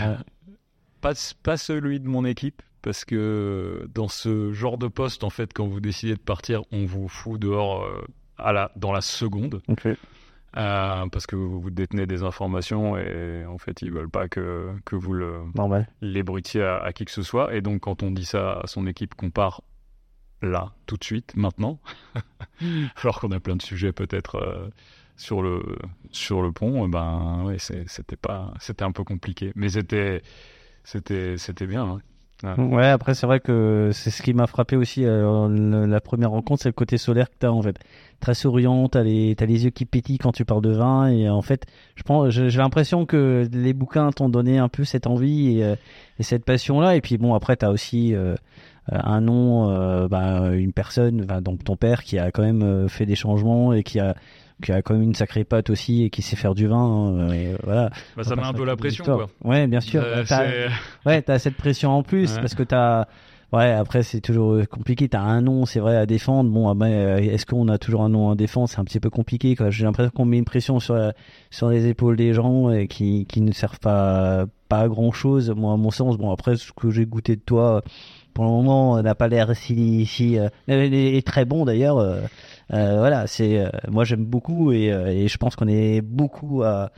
Pas, 1.00 1.12
pas 1.42 1.56
celui 1.56 1.98
de 1.98 2.06
mon 2.06 2.24
équipe, 2.24 2.62
parce 2.86 3.04
que 3.04 3.90
dans 3.92 4.06
ce 4.06 4.52
genre 4.52 4.78
de 4.78 4.86
poste, 4.86 5.24
en 5.24 5.30
fait, 5.30 5.52
quand 5.52 5.66
vous 5.66 5.80
décidez 5.80 6.14
de 6.14 6.20
partir, 6.20 6.62
on 6.70 6.84
vous 6.86 7.08
fout 7.08 7.40
dehors 7.40 7.82
euh, 7.82 8.06
à 8.38 8.52
la, 8.52 8.70
dans 8.76 8.92
la 8.92 9.00
seconde. 9.00 9.60
Euh, 10.56 11.06
parce 11.10 11.26
que 11.26 11.34
vous, 11.34 11.58
détenez 11.70 12.06
des 12.06 12.22
informations 12.22 12.96
et 12.96 13.44
en 13.44 13.58
fait, 13.58 13.82
ils 13.82 13.90
veulent 13.90 14.08
pas 14.08 14.28
que, 14.28 14.70
que 14.84 14.94
vous 14.94 15.12
le, 15.14 15.40
Normal. 15.56 15.88
à, 16.62 16.76
à 16.78 16.92
qui 16.92 17.04
que 17.04 17.10
ce 17.10 17.22
soit. 17.22 17.56
Et 17.56 17.60
donc, 17.60 17.80
quand 17.80 18.04
on 18.04 18.12
dit 18.12 18.24
ça 18.24 18.60
à 18.62 18.68
son 18.68 18.86
équipe 18.86 19.16
qu'on 19.16 19.30
part 19.30 19.62
là, 20.42 20.72
tout 20.86 20.96
de 20.96 21.02
suite, 21.02 21.34
maintenant, 21.36 21.80
alors 23.02 23.18
qu'on 23.18 23.32
a 23.32 23.40
plein 23.40 23.56
de 23.56 23.62
sujets 23.62 23.92
peut-être 23.92 24.36
euh, 24.36 24.68
sur 25.16 25.42
le 25.42 25.60
sur 26.12 26.40
le 26.40 26.52
pont, 26.52 26.84
ben 26.88 27.42
ouais, 27.46 27.58
c'est- 27.58 27.88
c'était 27.88 28.16
pas, 28.16 28.54
c'était 28.60 28.84
un 28.84 28.92
peu 28.92 29.02
compliqué, 29.02 29.50
mais 29.56 29.70
c'était 29.70 30.22
c'était 30.84 31.36
c'était 31.36 31.66
bien. 31.66 31.84
hein. 31.84 32.00
Ouais, 32.58 32.86
après, 32.86 33.14
c'est 33.14 33.26
vrai 33.26 33.40
que 33.40 33.90
c'est 33.94 34.10
ce 34.10 34.22
qui 34.22 34.34
m'a 34.34 34.46
frappé 34.46 34.76
aussi. 34.76 35.04
euh, 35.04 35.86
la 35.86 36.00
première 36.00 36.30
rencontre, 36.30 36.62
c'est 36.62 36.68
le 36.68 36.74
côté 36.74 36.98
solaire 36.98 37.30
que 37.30 37.36
tu 37.40 37.46
as 37.46 37.52
en 37.52 37.62
fait. 37.62 37.78
Très 38.20 38.34
souriant, 38.34 38.88
tu 38.88 38.98
as, 38.98 39.02
les 39.02 39.34
t'as 39.36 39.46
les 39.46 39.64
yeux 39.64 39.70
qui 39.70 39.86
pétillent 39.86 40.18
quand 40.18 40.32
tu 40.32 40.44
parles 40.44 40.60
de 40.62 40.72
vin. 40.72 41.08
Et 41.08 41.28
en 41.30 41.40
fait, 41.42 41.64
je 41.94 42.02
pense, 42.02 42.28
j'ai 42.30 42.58
l'impression 42.58 43.06
que 43.06 43.48
les 43.50 43.72
bouquins 43.72 44.10
t'ont 44.12 44.28
donné 44.28 44.58
un 44.58 44.68
peu 44.68 44.84
cette 44.84 45.06
envie 45.06 45.58
et, 45.58 45.64
euh, 45.64 45.76
et 46.18 46.22
cette 46.22 46.44
passion-là. 46.44 46.94
Et 46.96 47.00
puis 47.00 47.16
bon, 47.16 47.34
après, 47.34 47.56
tu 47.56 47.64
as 47.64 47.70
aussi 47.70 48.14
euh, 48.14 48.34
euh, 48.92 48.98
un 49.02 49.20
nom, 49.22 49.70
euh, 49.70 50.06
bah, 50.08 50.50
une 50.52 50.72
personne, 50.72 51.24
bah, 51.24 51.40
donc 51.40 51.64
ton 51.64 51.76
père, 51.76 52.02
qui 52.04 52.18
a 52.18 52.30
quand 52.30 52.42
même 52.42 52.62
euh, 52.62 52.88
fait 52.88 53.06
des 53.06 53.16
changements 53.16 53.72
et 53.72 53.82
qui 53.82 53.98
a, 53.98 54.14
qui 54.62 54.72
a 54.72 54.82
quand 54.82 54.94
même 54.94 55.02
une 55.02 55.14
sacrée 55.14 55.44
patte 55.44 55.70
aussi 55.70 56.04
et 56.04 56.10
qui 56.10 56.22
sait 56.22 56.36
faire 56.36 56.54
du 56.54 56.66
vin. 56.66 56.76
hein, 56.78 57.32
et 57.32 57.54
voilà. 57.64 57.90
Bah, 58.16 58.24
ça 58.24 58.36
met 58.36 58.42
un 58.44 58.52
peu 58.52 58.64
la 58.64 58.76
pression, 58.76 59.04
quoi. 59.04 59.26
Ouais, 59.44 59.66
bien 59.66 59.80
sûr. 59.80 60.02
Euh, 60.04 60.24
T'as- 60.26 60.46
Ouais, 61.06 61.20
t'as 61.22 61.38
cette 61.38 61.56
pression 61.56 61.90
en 61.90 62.02
plus 62.02 62.34
Ouais. 62.34 62.40
parce 62.40 62.54
que 62.54 62.62
t'as. 62.62 63.06
Ouais, 63.52 63.70
après 63.70 64.02
c'est 64.02 64.20
toujours 64.20 64.54
euh, 64.54 64.64
compliqué. 64.64 65.08
T'as 65.08 65.20
un 65.20 65.40
nom, 65.40 65.66
c'est 65.66 65.78
vrai, 65.78 65.96
à 65.96 66.04
défendre. 66.04 66.50
Bon, 66.50 66.68
ah 66.68 66.74
ben, 66.74 66.86
euh, 66.90 67.16
est-ce 67.18 67.46
qu'on 67.46 67.68
a 67.68 67.78
toujours 67.78 68.02
un 68.02 68.08
nom 68.08 68.30
à 68.30 68.34
défendre? 68.34 68.68
C'est 68.68 68.80
un 68.80 68.84
petit 68.84 68.98
peu 68.98 69.08
compliqué. 69.08 69.54
Quoi. 69.54 69.70
J'ai 69.70 69.84
l'impression 69.84 70.10
qu'on 70.10 70.24
met 70.24 70.38
une 70.38 70.44
pression 70.44 70.80
sur 70.80 70.94
la- 70.94 71.12
sur 71.50 71.68
les 71.68 71.86
épaules 71.86 72.16
des 72.16 72.32
gens 72.32 72.70
et 72.72 72.88
qui 72.88 73.24
qui 73.26 73.40
ne 73.42 73.52
servent 73.52 73.78
pas 73.78 74.46
pas 74.68 74.80
à 74.80 74.88
grand 74.88 75.12
chose. 75.12 75.50
Moi, 75.56 75.72
à 75.72 75.76
mon 75.76 75.92
sens. 75.92 76.18
Bon, 76.18 76.32
après 76.32 76.56
ce 76.56 76.72
que 76.72 76.90
j'ai 76.90 77.06
goûté 77.06 77.36
de 77.36 77.40
toi, 77.40 77.82
pour 78.34 78.44
le 78.44 78.50
moment, 78.50 79.00
n'a 79.00 79.14
pas 79.14 79.28
l'air 79.28 79.54
si 79.54 80.06
si 80.06 80.38
euh, 80.40 80.48
est 80.66 81.24
très 81.26 81.44
bon 81.44 81.64
d'ailleurs. 81.64 81.98
euh, 81.98 82.16
euh, 82.16 82.20
voilà, 82.70 83.26
c'est 83.26 83.60
euh, 83.60 83.68
moi 83.88 84.04
j'aime 84.04 84.24
beaucoup 84.24 84.72
et, 84.72 84.92
euh, 84.92 85.06
et 85.06 85.28
je 85.28 85.36
pense 85.38 85.56
qu'on 85.56 85.68
est 85.68 86.00
beaucoup 86.00 86.62
à 86.62 86.90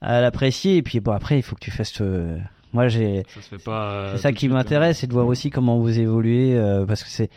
à 0.00 0.20
l'apprécier. 0.20 0.76
Et 0.76 0.82
puis 0.82 1.00
bon, 1.00 1.12
après 1.12 1.38
il 1.38 1.42
faut 1.42 1.54
que 1.56 1.60
tu 1.60 1.70
fasses. 1.70 2.00
euh, 2.00 2.38
moi 2.72 2.88
j'ai 2.88 3.24
ça 3.34 3.42
se 3.42 3.48
fait 3.56 3.62
pas. 3.62 4.12
c'est 4.12 4.18
ça 4.22 4.32
qui 4.32 4.48
m'intéresse, 4.48 4.98
c'est 4.98 5.06
de 5.06 5.12
voir 5.12 5.26
aussi 5.26 5.50
comment 5.50 5.78
vous 5.78 5.98
évoluez, 5.98 6.54
euh, 6.56 6.86
parce 6.86 7.02
que 7.02 7.10
c'est 7.10 7.30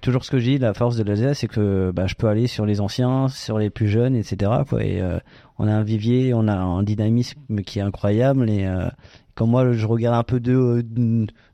toujours 0.00 0.24
ce 0.24 0.30
que 0.30 0.38
je 0.38 0.44
dis. 0.50 0.58
La 0.58 0.72
force 0.74 0.96
de 0.96 1.02
l'Alsace, 1.02 1.38
c'est 1.40 1.46
que 1.48 1.90
bah, 1.94 2.06
je 2.06 2.14
peux 2.14 2.26
aller 2.28 2.46
sur 2.46 2.64
les 2.66 2.80
anciens, 2.80 3.28
sur 3.28 3.58
les 3.58 3.68
plus 3.70 3.88
jeunes, 3.88 4.16
etc. 4.16 4.50
Quoi. 4.68 4.82
Et 4.82 5.00
euh, 5.02 5.18
on 5.58 5.68
a 5.68 5.72
un 5.72 5.82
vivier, 5.82 6.32
on 6.34 6.48
a 6.48 6.54
un 6.56 6.82
dynamisme 6.82 7.60
qui 7.66 7.78
est 7.78 7.82
incroyable. 7.82 8.48
Et 8.48 8.66
euh, 8.66 8.88
quand 9.34 9.46
moi, 9.46 9.72
je 9.72 9.86
regarde 9.86 10.16
un 10.16 10.22
peu 10.22 10.40
de, 10.40 10.84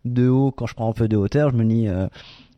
de 0.04 0.28
haut, 0.28 0.52
quand 0.52 0.66
je 0.66 0.74
prends 0.74 0.88
un 0.90 0.92
peu 0.92 1.08
de 1.08 1.16
hauteur, 1.16 1.50
je 1.50 1.56
me 1.56 1.64
dis 1.64 1.88
euh, 1.88 2.06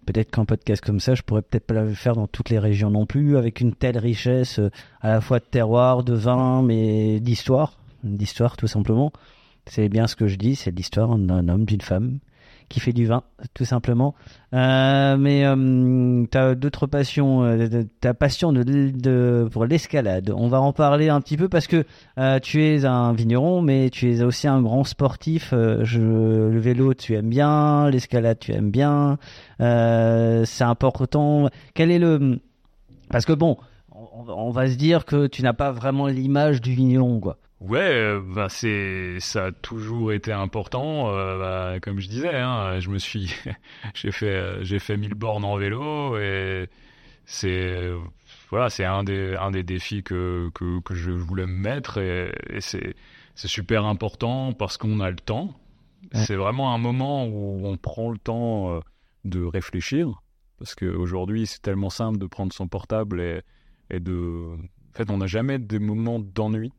peut-être 0.07 0.31
qu'un 0.31 0.45
podcast 0.45 0.83
comme 0.85 1.01
ça, 1.01 1.15
je 1.15 1.23
pourrais 1.23 1.43
peut-être 1.43 1.67
pas 1.67 1.75
le 1.75 1.95
faire 1.95 2.15
dans 2.15 2.27
toutes 2.27 2.51
les 2.51 2.59
régions 2.59 2.91
non 2.91 3.07
plus, 3.07 3.37
avec 3.37 3.61
une 3.61 3.75
telle 3.75 3.99
richesse 3.99 4.59
euh, 4.59 4.71
à 5.01 5.09
la 5.09 5.21
fois 5.21 5.39
de 5.39 5.45
terroir, 5.45 6.05
de 6.05 6.15
vin, 6.15 6.63
mais 6.63 7.21
d'histoire, 7.21 7.79
d'histoire 8.05 8.57
tout 8.57 8.67
simplement. 8.67 9.13
C'est 9.67 9.89
bien 9.89 10.07
ce 10.07 10.17
que 10.17 10.27
je 10.27 10.37
dis, 10.37 10.57
c'est 10.57 10.73
l'histoire 10.73 11.17
d'un 11.17 11.49
homme, 11.49 11.65
d'une 11.65 11.81
femme 11.81 12.19
qui 12.73 12.81
fait 12.81 12.93
du 12.93 13.07
vin, 13.07 13.23
tout 13.55 13.65
simplement. 13.65 14.15
Euh, 14.55 15.17
mais 15.17 15.45
euh, 15.45 16.25
tu 16.31 16.39
as 16.39 16.55
d'autres 16.55 16.87
passions, 16.87 17.45
euh, 17.45 17.85
ta 18.01 18.15
passion 18.15 18.53
de, 18.53 19.49
pour 19.53 19.67
l'escalade. 19.67 20.33
On 20.35 20.49
va 20.49 20.61
en 20.61 20.73
parler 20.73 21.09
un 21.11 21.21
petit 21.21 21.37
peu 21.37 21.49
parce 21.49 21.67
que 21.67 21.85
euh, 22.19 22.41
tu 22.41 22.65
es 22.65 22.85
un 22.85 23.13
vigneron, 23.13 23.63
mais 23.63 23.91
tu 23.91 24.11
es 24.11 24.23
aussi 24.23 24.49
un 24.49 24.63
grand 24.63 24.85
sportif. 24.85 25.53
Euh, 25.53 25.85
je, 25.85 26.01
le 26.01 26.59
vélo, 26.59 26.95
tu 26.95 27.15
aimes 27.15 27.29
bien, 27.29 27.91
l'escalade, 27.91 28.39
tu 28.41 28.53
aimes 28.53 28.71
bien. 28.71 29.19
C'est 29.59 30.65
important. 30.65 31.51
Quel 31.75 31.91
est 31.91 31.99
le 31.99 32.41
parce 33.11 33.27
que 33.27 33.35
bon, 33.35 33.59
on, 33.95 34.25
on 34.29 34.51
va 34.51 34.69
se 34.69 34.77
dire 34.77 35.05
que 35.05 35.27
tu 35.27 35.43
n'as 35.43 35.53
pas 35.53 35.71
vraiment 35.71 36.07
l'image 36.07 36.63
du 36.63 36.73
vigneron, 36.73 37.21
quoi. 37.21 37.37
Ouais, 37.63 38.19
bah 38.21 38.49
c'est 38.49 39.21
ça 39.21 39.47
a 39.47 39.53
toujours 39.53 40.13
été 40.13 40.33
important. 40.33 41.11
euh, 41.15 41.39
bah, 41.39 41.81
comme 41.81 42.01
je 42.01 42.09
disais, 42.09 42.35
hein, 42.35 42.81
je 42.81 42.91
me 42.91 42.99
suis, 42.99 43.33
j'ai 43.95 44.11
fait 44.11 44.27
euh, 44.35 44.65
j'ai 44.65 44.79
fait 44.81 44.97
1000 44.97 45.15
bornes 45.15 45.45
en 45.45 45.57
vélo 45.57 46.19
et 46.19 46.69
c'est 47.25 47.91
voilà, 48.51 48.69
c'est 48.71 48.85
un 48.85 49.05
des 49.05 49.37
un 49.37 49.51
des 49.53 49.63
défis 49.63 50.03
que 50.03 50.51
que, 50.55 50.81
que 50.81 50.95
je 50.95 51.13
voulais 51.13 51.47
me 51.47 51.53
mettre 51.55 51.99
et, 51.99 52.33
et 52.51 52.61
c'est 52.61 52.95
c'est 53.37 53.49
super 53.49 53.85
important 53.87 54.53
parce 54.53 54.77
qu'on 54.77 55.01
a 55.01 55.11
le 55.11 55.17
temps. 55.17 55.55
Ouais. 56.15 56.27
C'est 56.27 56.37
vraiment 56.37 56.75
un 56.75 56.79
moment 56.79 57.27
où 57.27 57.67
on 57.67 57.77
prend 57.77 58.11
le 58.11 58.19
temps 58.19 58.81
de 59.25 59.45
réfléchir 59.45 60.23
parce 60.59 60.75
qu'aujourd'hui 60.75 61.47
c'est 61.47 61.63
tellement 61.63 61.91
simple 61.91 62.19
de 62.19 62.27
prendre 62.27 62.53
son 62.53 62.67
portable 62.69 63.21
et 63.21 63.43
et 63.91 64.01
de 64.01 64.57
en 64.57 64.93
fait 64.97 65.11
on 65.11 65.19
n'a 65.19 65.27
jamais 65.27 65.59
des 65.61 65.79
moments 65.79 66.19
d'ennui. 66.19 66.73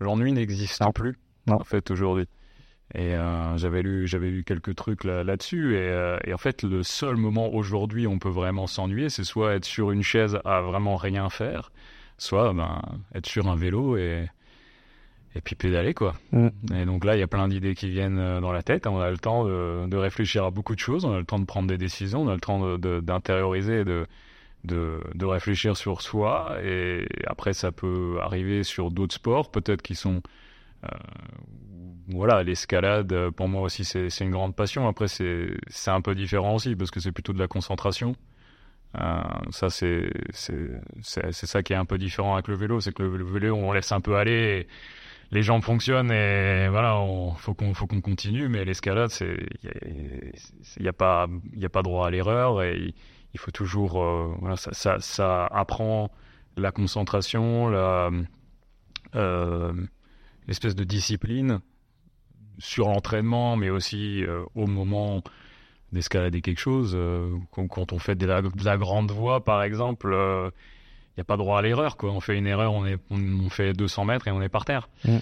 L'ennui 0.00 0.32
n'existe 0.32 0.82
plus 0.94 1.16
Non. 1.46 1.56
en 1.60 1.64
fait 1.64 1.90
aujourd'hui. 1.90 2.26
Et 2.94 3.14
euh, 3.16 3.56
j'avais 3.56 3.82
lu, 3.82 4.06
j'avais 4.06 4.30
lu 4.30 4.44
quelques 4.44 4.76
trucs 4.76 5.02
là, 5.04 5.24
là-dessus. 5.24 5.74
et, 5.74 5.78
euh, 5.80 6.18
et 6.24 6.32
en 6.32 6.38
fait, 6.38 6.62
le 6.62 6.82
seul 6.84 7.16
moment 7.16 7.52
aujourd'hui 7.52 8.06
où 8.06 8.10
on 8.12 8.18
peut 8.20 8.28
vraiment 8.28 8.66
s'ennuyer, 8.68 9.08
c'est 9.08 9.24
soit 9.24 9.54
être 9.54 9.64
sur 9.64 9.90
une 9.90 10.02
chaise 10.04 10.38
à 10.44 10.60
vraiment 10.60 10.94
rien 10.96 11.28
faire, 11.28 11.72
soit 12.18 12.52
ben, 12.52 12.80
être 13.14 13.26
sur 13.26 13.48
un 13.48 13.56
vélo 13.56 13.96
et, 13.96 14.26
et 15.34 15.40
puis 15.40 15.56
pédaler 15.56 15.94
quoi. 15.94 16.14
Mm. 16.30 16.48
Et 16.74 16.86
donc 16.86 17.04
là, 17.04 17.16
il 17.16 17.18
y 17.18 17.24
a 17.24 17.26
plein 17.26 17.48
d'idées 17.48 17.74
qui 17.74 17.90
viennent 17.90 18.18
euh, 18.20 18.40
dans 18.40 18.52
la 18.52 18.62
tête. 18.62 18.86
On 18.86 19.00
a 19.00 19.10
le 19.10 19.18
temps 19.18 19.44
de, 19.44 19.86
de 19.88 19.96
réfléchir 19.96 20.44
à 20.44 20.52
beaucoup 20.52 20.74
de 20.76 20.80
choses. 20.80 21.04
On 21.04 21.12
a 21.12 21.18
le 21.18 21.24
temps 21.26 21.40
de 21.40 21.44
prendre 21.44 21.66
des 21.68 21.78
décisions. 21.78 22.22
On 22.22 22.28
a 22.28 22.34
le 22.34 22.40
temps 22.40 22.60
de- 22.64 22.76
de- 22.76 23.00
d'intérioriser, 23.00 23.84
de, 23.84 24.06
de, 24.66 25.24
réfléchir 25.24 25.76
sur 25.76 26.02
soi. 26.02 26.58
Et 26.62 27.06
après, 27.26 27.52
ça 27.52 27.72
peut 27.72 28.18
arriver 28.22 28.62
sur 28.62 28.90
d'autres 28.90 29.14
sports, 29.14 29.50
peut-être 29.50 29.82
qui 29.82 29.94
sont 29.94 30.22
euh, 30.84 30.88
voilà, 32.08 32.42
l'escalade, 32.42 33.12
euh, 33.12 33.30
pour 33.30 33.48
moi 33.48 33.62
aussi, 33.62 33.84
c'est 33.84 34.20
une 34.20 34.30
grande 34.30 34.54
passion. 34.54 34.86
Après, 34.86 35.08
c'est 35.08 35.90
un 35.90 36.00
peu 36.00 36.14
différent 36.14 36.54
aussi, 36.54 36.76
parce 36.76 36.90
que 36.90 37.00
c'est 37.00 37.12
plutôt 37.12 37.32
de 37.32 37.38
la 37.38 37.48
concentration. 37.48 38.14
Euh, 39.00 39.22
ça, 39.50 39.68
c'est 39.70 40.10
ça 41.02 41.62
qui 41.62 41.72
est 41.72 41.76
un 41.76 41.84
peu 41.84 41.98
différent 41.98 42.34
avec 42.34 42.48
le 42.48 42.54
vélo. 42.54 42.80
C'est 42.80 42.92
que 42.92 43.02
le, 43.02 43.24
vélo, 43.24 43.54
on 43.56 43.72
laisse 43.72 43.92
un 43.92 44.00
peu 44.00 44.16
aller, 44.16 44.68
les 45.32 45.42
jambes 45.42 45.62
fonctionnent, 45.62 46.12
et 46.12 46.68
voilà, 46.68 46.98
on, 47.00 47.32
faut 47.34 47.54
qu'on 47.54 47.74
faut 47.74 47.86
qu'on 47.86 48.00
continue. 48.00 48.48
Mais 48.48 48.64
l'escalade, 48.64 49.10
c'est 49.10 49.36
il 49.64 50.82
n'y 50.82 50.88
a, 50.88 50.92
pas 50.92 51.26
il 51.54 51.60
y 51.60 51.66
a 51.66 51.70
pas 51.70 51.82
droit 51.82 52.06
à 52.06 52.10
l'erreur, 52.10 52.62
et 52.62 52.94
il, 53.36 53.38
faut 53.38 53.50
toujours. 53.50 54.02
euh, 54.02 54.34
voilà, 54.40 54.56
ça, 54.56 54.72
ça, 54.72 54.98
ça 55.00 55.46
apprend 55.46 56.10
la 56.56 56.72
concentration, 56.72 57.68
la. 57.68 58.10
Euh, 59.14 59.72
l'espèce 60.48 60.74
de 60.74 60.84
discipline 60.84 61.60
sur 62.58 62.88
l'entraînement, 62.88 63.56
mais 63.56 63.70
aussi 63.70 64.24
euh, 64.24 64.44
au 64.54 64.66
moment 64.66 65.22
d'escalader 65.92 66.40
quelque 66.40 66.58
chose. 66.60 66.92
euh, 66.94 67.36
quand, 67.52 67.92
on 67.92 67.98
fait 67.98 68.14
de 68.14 68.26
la, 68.26 68.42
de 68.42 68.64
la 68.64 68.76
grande 68.76 69.10
voie, 69.10 69.44
par 69.44 69.62
exemple, 69.62 70.08
il 70.12 71.18
n'y 71.18 71.20
a 71.20 71.24
pas 71.24 71.36
droit 71.36 71.58
à 71.58 71.62
l'erreur. 71.62 71.96
Quoi. 71.96 72.10
On 72.10 72.20
fait 72.20 72.36
une 72.36 72.46
erreur, 72.46 72.72
on, 72.72 72.84
est, 72.86 72.98
on, 73.10 73.20
on 73.44 73.48
fait 73.50 73.72
200 73.72 74.04
mètres 74.04 74.28
et 74.28 74.30
on 74.30 74.42
est 74.42 74.48
par 74.48 74.64
terre. 74.64 74.88
Mm. 75.04 75.18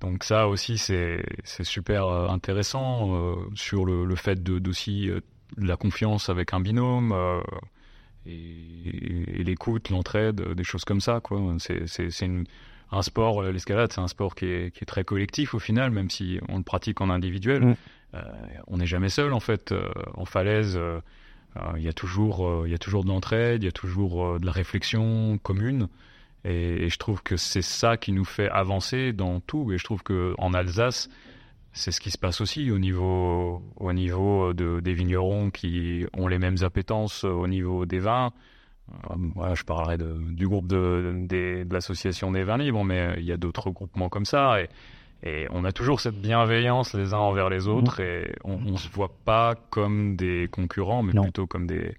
Donc 0.00 0.24
ça 0.24 0.46
aussi, 0.48 0.76
c'est 0.76 1.24
c'est 1.44 1.64
super 1.64 2.06
intéressant 2.06 3.14
euh, 3.14 3.34
sur 3.54 3.84
le, 3.86 4.04
le 4.04 4.16
fait 4.16 4.42
de 4.42 4.58
d'aussi 4.58 5.10
de 5.56 5.66
la 5.66 5.76
confiance 5.76 6.28
avec 6.28 6.52
un 6.54 6.60
binôme 6.60 7.12
euh, 7.12 7.40
et, 8.26 9.40
et 9.40 9.44
l'écoute, 9.44 9.90
l'entraide, 9.90 10.40
euh, 10.40 10.54
des 10.54 10.64
choses 10.64 10.84
comme 10.84 11.00
ça. 11.00 11.20
quoi. 11.20 11.40
C'est 11.58 11.86
c'est- 11.86 12.10
c'est 12.10 12.26
une 12.26 12.44
un 12.92 13.02
sport, 13.02 13.42
euh, 13.42 13.50
l'escalade, 13.50 13.92
c'est 13.92 14.00
un 14.00 14.06
sport 14.08 14.34
qui 14.36 14.46
est, 14.46 14.72
qui 14.74 14.84
est 14.84 14.86
très 14.86 15.02
collectif 15.02 15.54
au 15.54 15.58
final, 15.58 15.90
même 15.90 16.08
si 16.08 16.38
on 16.48 16.58
le 16.58 16.62
pratique 16.62 17.00
en 17.00 17.10
individuel. 17.10 17.64
Mm. 17.64 17.76
Euh, 18.14 18.22
on 18.68 18.76
n'est 18.76 18.86
jamais 18.86 19.08
seul 19.08 19.32
en 19.32 19.40
fait. 19.40 19.74
En 20.14 20.24
falaise, 20.24 20.78
il 21.76 21.82
y 21.82 21.88
a 21.88 21.92
toujours, 21.92 22.64
il 22.66 22.70
y 22.70 22.74
a 22.74 22.78
toujours 22.78 23.02
de 23.02 23.08
l'entraide, 23.08 23.62
il 23.62 23.66
y 23.66 23.68
a 23.68 23.72
toujours 23.72 24.38
de 24.38 24.46
la 24.46 24.52
réflexion 24.52 25.38
commune. 25.42 25.88
Et, 26.44 26.84
et 26.84 26.88
je 26.90 26.98
trouve 26.98 27.22
que 27.24 27.36
c'est 27.36 27.62
ça 27.62 27.96
qui 27.96 28.12
nous 28.12 28.24
fait 28.24 28.48
avancer 28.50 29.12
dans 29.12 29.40
tout. 29.40 29.72
Et 29.72 29.78
je 29.78 29.84
trouve 29.84 30.02
que 30.04 30.34
en 30.38 30.54
Alsace, 30.54 31.08
c'est 31.76 31.92
ce 31.92 32.00
qui 32.00 32.10
se 32.10 32.18
passe 32.18 32.40
aussi 32.40 32.70
au 32.70 32.78
niveau, 32.78 33.62
au 33.76 33.92
niveau 33.92 34.52
de, 34.54 34.80
des 34.80 34.94
vignerons 34.94 35.50
qui 35.50 36.04
ont 36.16 36.26
les 36.26 36.38
mêmes 36.38 36.56
appétences 36.62 37.22
au 37.24 37.46
niveau 37.46 37.86
des 37.86 37.98
vins. 37.98 38.32
Euh, 39.10 39.14
voilà, 39.34 39.54
je 39.54 39.62
parlerai 39.64 39.98
de, 39.98 40.16
du 40.32 40.48
groupe 40.48 40.66
de, 40.68 41.12
des- 41.26 41.64
de 41.64 41.72
l'association 41.74 42.30
des 42.32 42.44
vins 42.44 42.56
libres, 42.58 42.82
mais 42.84 43.14
il 43.18 43.24
y 43.24 43.32
a 43.32 43.36
d'autres 43.36 43.70
groupements 43.70 44.08
comme 44.08 44.24
ça. 44.24 44.60
Et, 44.62 44.68
et 45.22 45.46
on 45.50 45.64
a 45.64 45.72
toujours 45.72 46.00
cette 46.00 46.20
bienveillance 46.20 46.94
les 46.94 47.12
uns 47.14 47.18
envers 47.18 47.50
les 47.50 47.68
autres 47.68 48.00
et 48.00 48.34
on, 48.44 48.54
on 48.66 48.76
se 48.76 48.88
voit 48.90 49.12
pas 49.24 49.54
comme 49.70 50.16
des 50.16 50.48
concurrents, 50.50 51.02
mais 51.02 51.12
Non. 51.12 51.24
plutôt 51.24 51.46
comme 51.46 51.66
des, 51.66 51.94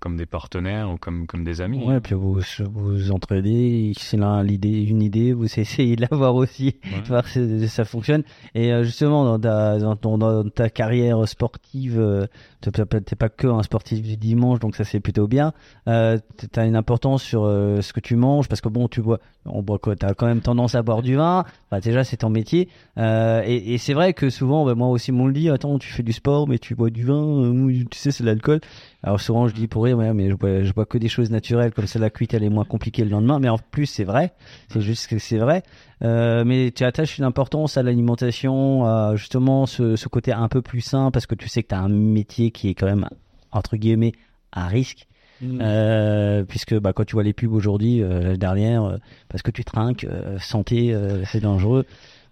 comme 0.00 0.16
des 0.16 0.26
partenaires 0.26 0.90
ou 0.90 0.96
comme, 0.96 1.26
comme 1.26 1.44
des 1.44 1.60
amis. 1.60 1.84
Ouais, 1.84 2.00
puis 2.00 2.14
vous 2.14 2.40
vous 2.72 3.10
entraidez, 3.12 3.92
c'est 3.98 4.16
là 4.16 4.42
l'idée, 4.42 4.82
une 4.82 5.02
idée, 5.02 5.32
vous 5.32 5.44
essayez 5.60 5.94
de 5.96 6.00
l'avoir 6.10 6.34
aussi, 6.34 6.76
Ouais. 6.84 7.02
voir 7.06 7.26
si 7.28 7.68
ça 7.68 7.84
fonctionne. 7.84 8.22
Et 8.54 8.72
euh, 8.72 8.82
justement, 8.82 9.24
dans 9.24 9.38
ta, 9.38 9.78
dans, 9.78 9.96
ton- 9.96 10.18
dans 10.18 10.42
ta 10.48 10.70
carrière 10.70 11.28
sportive, 11.28 11.98
euh, 12.00 12.26
t'es 12.60 13.16
pas- 13.16 13.28
que 13.28 13.46
un 13.46 13.62
sportif 13.62 14.02
du 14.02 14.16
dimanche, 14.16 14.58
donc 14.58 14.76
ça 14.76 14.84
c'est 14.84 15.00
plutôt 15.00 15.26
bien. 15.26 15.52
Euh, 15.88 16.18
t'as 16.52 16.66
une 16.66 16.76
importance 16.76 17.22
sur 17.22 17.44
euh, 17.44 17.80
ce 17.80 17.92
que 17.92 18.00
tu 18.00 18.16
manges, 18.16 18.48
parce 18.48 18.60
que 18.60 18.68
bon, 18.68 18.88
tu 18.88 19.00
bois, 19.02 19.18
on 19.46 19.62
boit 19.62 19.78
quoi 19.78 19.96
T'as 19.96 20.14
quand 20.14 20.26
même 20.26 20.40
tendance 20.40 20.74
à 20.74 20.82
boire 20.82 21.02
du 21.02 21.16
vin. 21.16 21.44
Enfin, 21.70 21.80
déjà, 21.80 22.04
c'est 22.04 22.18
ton 22.18 22.28
métier. 22.30 22.68
Euh, 22.98 23.42
et 23.46 23.78
c'est 23.78 23.94
vrai 23.94 24.12
que 24.12 24.28
souvent, 24.30 24.64
bah, 24.66 24.74
moi 24.74 24.88
aussi, 24.88 25.12
on 25.12 25.26
le 25.26 25.32
dit, 25.32 25.48
attends, 25.48 25.78
tu 25.78 25.88
fais 25.90 26.02
du 26.02 26.12
sport, 26.12 26.48
mais 26.48 26.58
tu 26.58 26.74
bois 26.74 26.90
du 26.90 27.04
vin, 27.04 27.14
euh, 27.14 27.84
tu 27.90 27.98
sais, 27.98 28.10
c'est 28.10 28.24
l'alcool. 28.24 28.60
Alors 29.02 29.20
souvent, 29.20 29.48
je 29.48 29.54
dis 29.54 29.66
pour 29.66 29.84
rire, 29.84 29.96
ouais, 29.96 30.12
mais 30.12 30.28
je 30.30 30.34
bois, 30.34 30.62
je 30.62 30.72
bois 30.72 30.84
que 30.84 30.98
des 30.98 31.08
choses 31.08 31.30
naturelles, 31.30 31.72
comme 31.72 31.86
ça, 31.86 31.98
la 31.98 32.10
cuite, 32.10 32.34
elle 32.34 32.42
est 32.44 32.50
moins 32.50 32.64
compliquée 32.64 33.04
le 33.04 33.10
lendemain. 33.10 33.38
Mais 33.38 33.48
en 33.48 33.58
plus, 33.58 33.86
c'est 33.86 34.04
vrai. 34.04 34.32
C'est 34.68 34.80
juste 34.82 35.06
que 35.06 35.18
c'est 35.18 35.38
vrai. 35.38 35.62
Euh, 36.02 36.44
mais 36.44 36.70
tu 36.74 36.84
attaches 36.84 37.18
une 37.18 37.24
importance 37.24 37.76
à 37.76 37.82
l'alimentation, 37.82 39.16
justement 39.16 39.66
ce, 39.66 39.96
ce 39.96 40.08
côté 40.08 40.32
un 40.32 40.48
peu 40.48 40.62
plus 40.62 40.80
sain, 40.80 41.10
parce 41.10 41.26
que 41.26 41.34
tu 41.34 41.48
sais 41.48 41.62
que 41.62 41.68
tu 41.68 41.74
as 41.74 41.80
un 41.80 41.88
métier 41.88 42.49
qui 42.50 42.68
est 42.70 42.74
quand 42.74 42.86
même, 42.86 43.08
entre 43.52 43.76
guillemets, 43.76 44.12
à 44.52 44.66
risque. 44.66 45.06
Euh, 45.42 46.44
puisque 46.44 46.78
bah, 46.78 46.92
quand 46.92 47.04
tu 47.04 47.14
vois 47.14 47.22
les 47.22 47.32
pubs 47.32 47.52
aujourd'hui, 47.52 48.02
euh, 48.02 48.20
l'année 48.22 48.36
dernière, 48.38 48.84
euh, 48.84 48.96
parce 49.28 49.42
que 49.42 49.50
tu 49.50 49.64
trinques, 49.64 50.04
euh, 50.04 50.38
santé, 50.38 50.94
c'est 51.24 51.40
dangereux. 51.40 51.86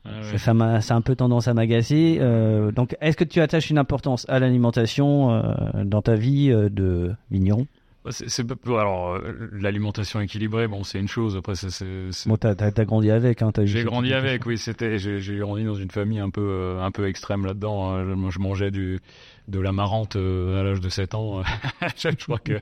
Ah 0.04 0.10
ouais. 0.30 0.38
Ça, 0.38 0.54
m'a, 0.54 0.80
ça 0.80 0.94
a 0.94 0.96
un 0.96 1.00
peu 1.00 1.16
tendance 1.16 1.48
à 1.48 1.54
m'agacer. 1.54 2.18
Donc, 2.74 2.96
est-ce 3.00 3.16
que 3.16 3.24
tu 3.24 3.40
attaches 3.40 3.70
une 3.70 3.78
importance 3.78 4.26
à 4.28 4.38
l'alimentation 4.38 5.42
dans 5.84 6.02
ta 6.02 6.14
vie 6.14 6.48
de 6.48 7.14
vigneron? 7.30 7.66
Bah, 8.04 8.10
C'est, 8.12 8.28
c'est 8.28 8.46
alors 8.68 9.18
l'alimentation 9.52 10.20
équilibrée, 10.20 10.68
bon, 10.68 10.84
c'est 10.84 11.00
une 11.00 11.08
chose. 11.08 11.36
Après, 11.36 11.56
c'est, 11.56 11.70
c'est- 11.70 12.28
Bon, 12.28 12.36
t'as, 12.36 12.54
t'as, 12.54 12.84
grandi 12.84 13.10
avec, 13.10 13.42
hein, 13.42 13.50
t'as 13.52 13.66
j'ai 13.66 13.84
grandi 13.84 14.14
avec. 14.14 14.46
Oui, 14.46 14.56
c'était. 14.56 14.98
J'ai, 14.98 15.18
j'ai 15.20 15.36
grandi 15.38 15.64
dans 15.64 15.74
une 15.74 15.90
famille 15.90 16.20
un 16.20 16.30
peu, 16.30 16.78
un 16.80 16.90
peu 16.90 17.06
extrême 17.08 17.44
là-dedans. 17.44 17.90
hein. 17.90 18.04
Je, 18.04 18.30
je 18.30 18.38
mangeais 18.38 18.70
du, 18.70 19.00
de 19.48 19.58
la 19.60 19.72
marante 19.72 20.16
euh, 20.16 20.60
à 20.60 20.62
l'âge 20.62 20.80
de 20.80 20.88
7 20.88 21.14
ans. 21.14 21.42
je 21.96 22.08
crois 22.24 22.38
que 22.38 22.60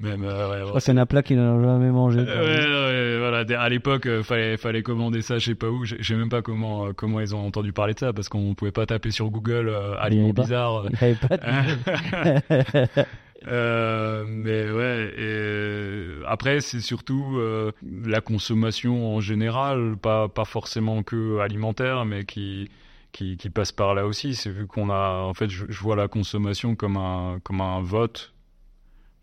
même. 0.00 0.22
euh, 0.24 0.50
ouais, 0.50 0.58
Je 0.60 0.68
crois 0.68 0.80
qu'il 0.80 0.94
y 0.94 0.98
en 0.98 1.02
a 1.02 1.06
plein 1.06 1.22
qui 1.22 1.34
n'ont 1.34 1.62
jamais 1.62 1.90
mangé. 1.90 2.20
Ouais, 2.20 2.26
ouais, 2.26 3.18
voilà. 3.18 3.44
À 3.60 3.68
l'époque, 3.68 4.06
euh, 4.06 4.22
fallait, 4.22 4.56
fallait 4.56 4.82
commander 4.82 5.22
ça, 5.22 5.38
je 5.38 5.46
sais 5.46 5.54
pas 5.54 5.68
où. 5.68 5.84
Je 5.84 5.96
sais 6.02 6.14
même 6.14 6.28
pas 6.28 6.42
comment, 6.42 6.86
euh, 6.86 6.92
comment 6.94 7.20
ils 7.20 7.34
ont 7.34 7.46
entendu 7.46 7.72
parler 7.72 7.94
de 7.94 7.98
ça, 8.00 8.12
parce 8.12 8.28
qu'on 8.28 8.54
pouvait 8.54 8.70
pas 8.72 8.86
taper 8.86 9.10
sur 9.10 9.30
Google 9.30 9.68
euh, 9.68 9.94
aliments 9.98 10.30
bizarres. 10.32 10.86
Il 10.90 10.92
y 11.00 11.04
avait 11.04 11.14
pas 11.14 11.36
de- 11.36 13.04
Euh, 13.46 14.24
mais 14.26 14.70
ouais, 14.70 15.12
et 15.18 15.20
euh, 15.20 16.22
après, 16.26 16.60
c'est 16.62 16.80
surtout 16.80 17.36
euh, 17.36 17.72
la 18.06 18.22
consommation 18.22 19.14
en 19.14 19.20
général, 19.20 19.96
pas, 20.00 20.28
pas 20.28 20.46
forcément 20.46 21.02
que 21.02 21.40
alimentaire, 21.40 22.06
mais 22.06 22.24
qui, 22.24 22.70
qui, 23.14 23.38
qui 23.38 23.48
passe 23.48 23.72
par 23.72 23.94
là 23.94 24.06
aussi. 24.06 24.34
C'est 24.34 24.50
vu 24.50 24.66
qu'on 24.66 24.90
a, 24.90 25.22
en 25.22 25.32
fait, 25.32 25.48
je, 25.48 25.64
je, 25.68 25.80
vois 25.80 25.96
la 25.96 26.08
consommation 26.08 26.74
comme 26.74 26.98
un, 26.98 27.38
comme 27.42 27.62
un 27.62 27.80
vote. 27.80 28.34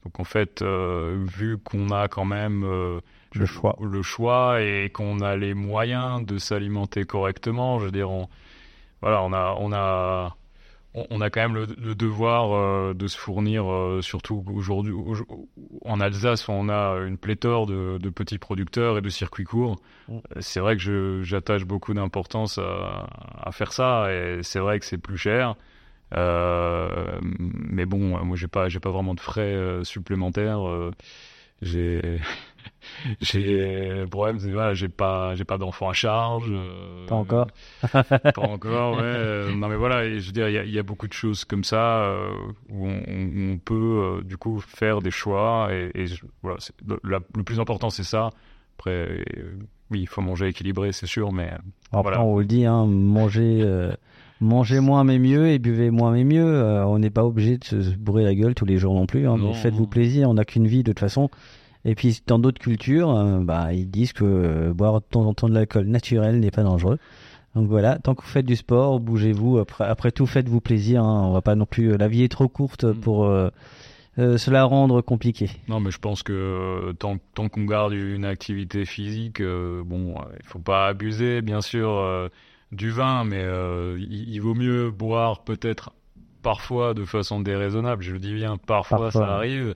Donc 0.03 0.19
en 0.19 0.23
fait, 0.23 0.63
euh, 0.63 1.23
vu 1.27 1.59
qu'on 1.59 1.91
a 1.91 2.07
quand 2.07 2.25
même 2.25 2.63
le 2.63 3.45
choix, 3.45 3.77
le 3.79 4.01
choix 4.01 4.61
et 4.61 4.89
qu'on 4.89 5.19
a 5.19 5.35
les 5.35 5.53
moyens 5.53 6.25
de 6.25 6.39
s'alimenter 6.39 7.03
correctement, 7.03 7.79
je 7.79 7.85
veux 7.85 7.91
dire, 7.91 8.09
on, 8.09 8.27
voilà, 9.01 9.21
on 9.21 9.33
a, 9.33 9.55
on 9.59 9.71
a 9.73 10.35
on, 10.93 11.21
a 11.21 11.29
quand 11.29 11.41
même 11.41 11.55
le, 11.55 11.95
devoir 11.95 12.53
euh, 12.53 12.93
de 12.93 13.07
se 13.07 13.17
fournir, 13.17 13.71
euh, 13.71 14.01
surtout 14.01 14.43
aujourd'hui 14.53 14.93
en 15.85 16.01
Alsace, 16.01 16.49
on 16.49 16.67
a 16.67 16.97
une 17.07 17.17
pléthore 17.17 17.65
de, 17.65 18.09
petits 18.09 18.37
producteurs 18.37 18.97
et 18.97 19.01
de 19.01 19.09
circuits 19.09 19.45
courts. 19.45 19.79
Mm. 20.09 20.17
C'est 20.41 20.59
vrai 20.59 20.75
que 20.75 21.21
j'attache 21.23 21.63
beaucoup 21.63 21.93
d'importance 21.93 22.57
à, 22.57 23.51
faire 23.51 23.71
ça, 23.71 24.11
et 24.11 24.39
c'est 24.43 24.59
vrai 24.59 24.79
que 24.79 24.85
c'est 24.85 24.97
plus 24.97 25.17
cher. 25.17 25.55
Euh, 26.13 27.19
mais 27.39 27.85
bon, 27.85 28.23
moi 28.25 28.35
j'ai 28.35 28.49
pas, 28.49 28.67
j'ai 28.67 28.81
pas 28.81 28.91
vraiment 28.91 29.15
de 29.15 29.21
frais 29.21 29.79
supplémentaires. 29.83 30.59
j'ai 31.61 32.19
j'ai 33.21 33.89
le 33.89 34.07
problème 34.07 34.39
c'est 34.39 34.51
voilà 34.51 34.73
j'ai 34.73 34.89
pas 34.89 35.35
j'ai 35.35 35.45
pas 35.45 35.57
d'enfants 35.57 35.89
à 35.89 35.93
charge 35.93 36.47
euh, 36.49 37.05
pas 37.07 37.15
encore 37.15 37.47
pas 37.91 38.41
encore 38.41 38.97
ouais 38.97 39.03
euh, 39.03 39.53
non 39.53 39.67
mais 39.67 39.75
voilà 39.75 40.09
je 40.09 40.25
veux 40.25 40.31
dire 40.31 40.49
il 40.49 40.69
y, 40.69 40.73
y, 40.73 40.79
a 40.79 40.83
beaucoup 40.83 41.07
de 41.07 41.13
choses 41.13 41.45
comme 41.45 41.63
ça 41.63 42.03
euh, 42.03 42.31
où 42.69 42.87
on, 42.87 43.53
on 43.53 43.57
peut 43.57 44.21
du 44.25 44.37
coup 44.37 44.59
faire 44.59 45.01
des 45.01 45.11
choix 45.11 45.69
et, 45.71 45.91
et 45.95 46.05
voilà 46.41 46.59
le 47.03 47.43
plus 47.43 47.59
important 47.59 47.89
c'est 47.89 48.03
ça 48.03 48.29
après 48.77 49.23
oui 49.89 50.01
il 50.01 50.07
faut 50.07 50.21
manger 50.21 50.47
équilibré 50.47 50.91
c'est 50.91 51.07
sûr 51.07 51.31
mais 51.31 51.51
après 51.91 52.17
on 52.17 52.33
vous 52.33 52.39
le 52.39 52.45
dit 52.45 52.65
hein, 52.65 52.85
manger 52.85 53.91
Mangez 54.43 54.79
moins 54.79 55.03
mais 55.03 55.19
mieux 55.19 55.49
et 55.49 55.59
buvez 55.59 55.91
moins 55.91 56.13
mais 56.13 56.23
mieux. 56.23 56.63
on 56.87 56.97
n'est 56.97 57.11
pas 57.11 57.23
obligé 57.23 57.59
de 57.59 57.63
se 57.63 57.95
bourrer 57.95 58.23
la 58.23 58.33
gueule 58.33 58.55
tous 58.55 58.65
les 58.65 58.79
jours 58.79 58.95
non 58.95 59.05
plus. 59.05 59.27
Hein, 59.27 59.37
mais 59.37 59.53
faites-vous 59.53 59.85
plaisir. 59.85 60.31
On 60.31 60.33
n'a 60.33 60.45
qu'une 60.45 60.65
vie 60.65 60.81
de 60.81 60.91
toute 60.91 60.99
façon. 60.99 61.29
Et 61.85 61.95
puis 61.95 62.21
dans 62.27 62.39
d'autres 62.39 62.61
cultures, 62.61 63.15
euh, 63.15 63.39
bah, 63.39 63.73
ils 63.73 63.89
disent 63.89 64.13
que 64.13 64.23
euh, 64.23 64.73
boire 64.73 65.01
de 65.01 65.05
temps 65.05 65.25
en 65.25 65.33
temps 65.33 65.49
de 65.49 65.53
l'alcool 65.53 65.85
naturel 65.85 66.39
n'est 66.39 66.51
pas 66.51 66.63
dangereux. 66.63 66.99
Donc 67.55 67.67
voilà, 67.67 67.97
tant 67.97 68.15
que 68.15 68.21
vous 68.21 68.29
faites 68.29 68.45
du 68.45 68.55
sport, 68.55 68.99
bougez-vous. 68.99 69.57
Après, 69.57 69.85
après 69.85 70.11
tout, 70.11 70.25
faites-vous 70.25 70.61
plaisir. 70.61 71.03
Hein. 71.03 71.27
On 71.27 71.33
va 71.33 71.41
pas 71.41 71.55
non 71.55 71.65
plus. 71.65 71.91
Euh, 71.91 71.97
la 71.97 72.07
vie 72.07 72.23
est 72.23 72.31
trop 72.31 72.47
courte 72.47 72.83
mm. 72.83 72.93
pour 73.01 73.25
euh, 73.25 73.49
cela 74.15 74.63
rendre 74.63 75.01
compliqué. 75.01 75.49
Non, 75.67 75.79
mais 75.79 75.91
je 75.91 75.97
pense 75.97 76.21
que 76.21 76.93
tant, 76.99 77.17
tant 77.33 77.49
qu'on 77.49 77.65
garde 77.65 77.93
une 77.93 78.25
activité 78.25 78.85
physique, 78.85 79.41
bon, 79.41 80.15
il 80.39 80.45
faut 80.45 80.59
pas 80.59 80.87
abuser, 80.87 81.41
bien 81.41 81.61
sûr, 81.61 82.29
du 82.73 82.91
vin, 82.91 83.23
mais 83.23 83.43
il, 83.97 84.39
vaut 84.39 84.53
mieux 84.53 84.91
boire 84.91 85.43
peut-être 85.43 85.93
parfois 86.43 86.93
de 86.93 87.05
façon 87.05 87.39
déraisonnable. 87.39 88.03
Je 88.03 88.11
le 88.11 88.19
dis 88.19 88.33
bien, 88.33 88.57
parfois, 88.57 89.11
ça 89.11 89.37
arrive, 89.37 89.75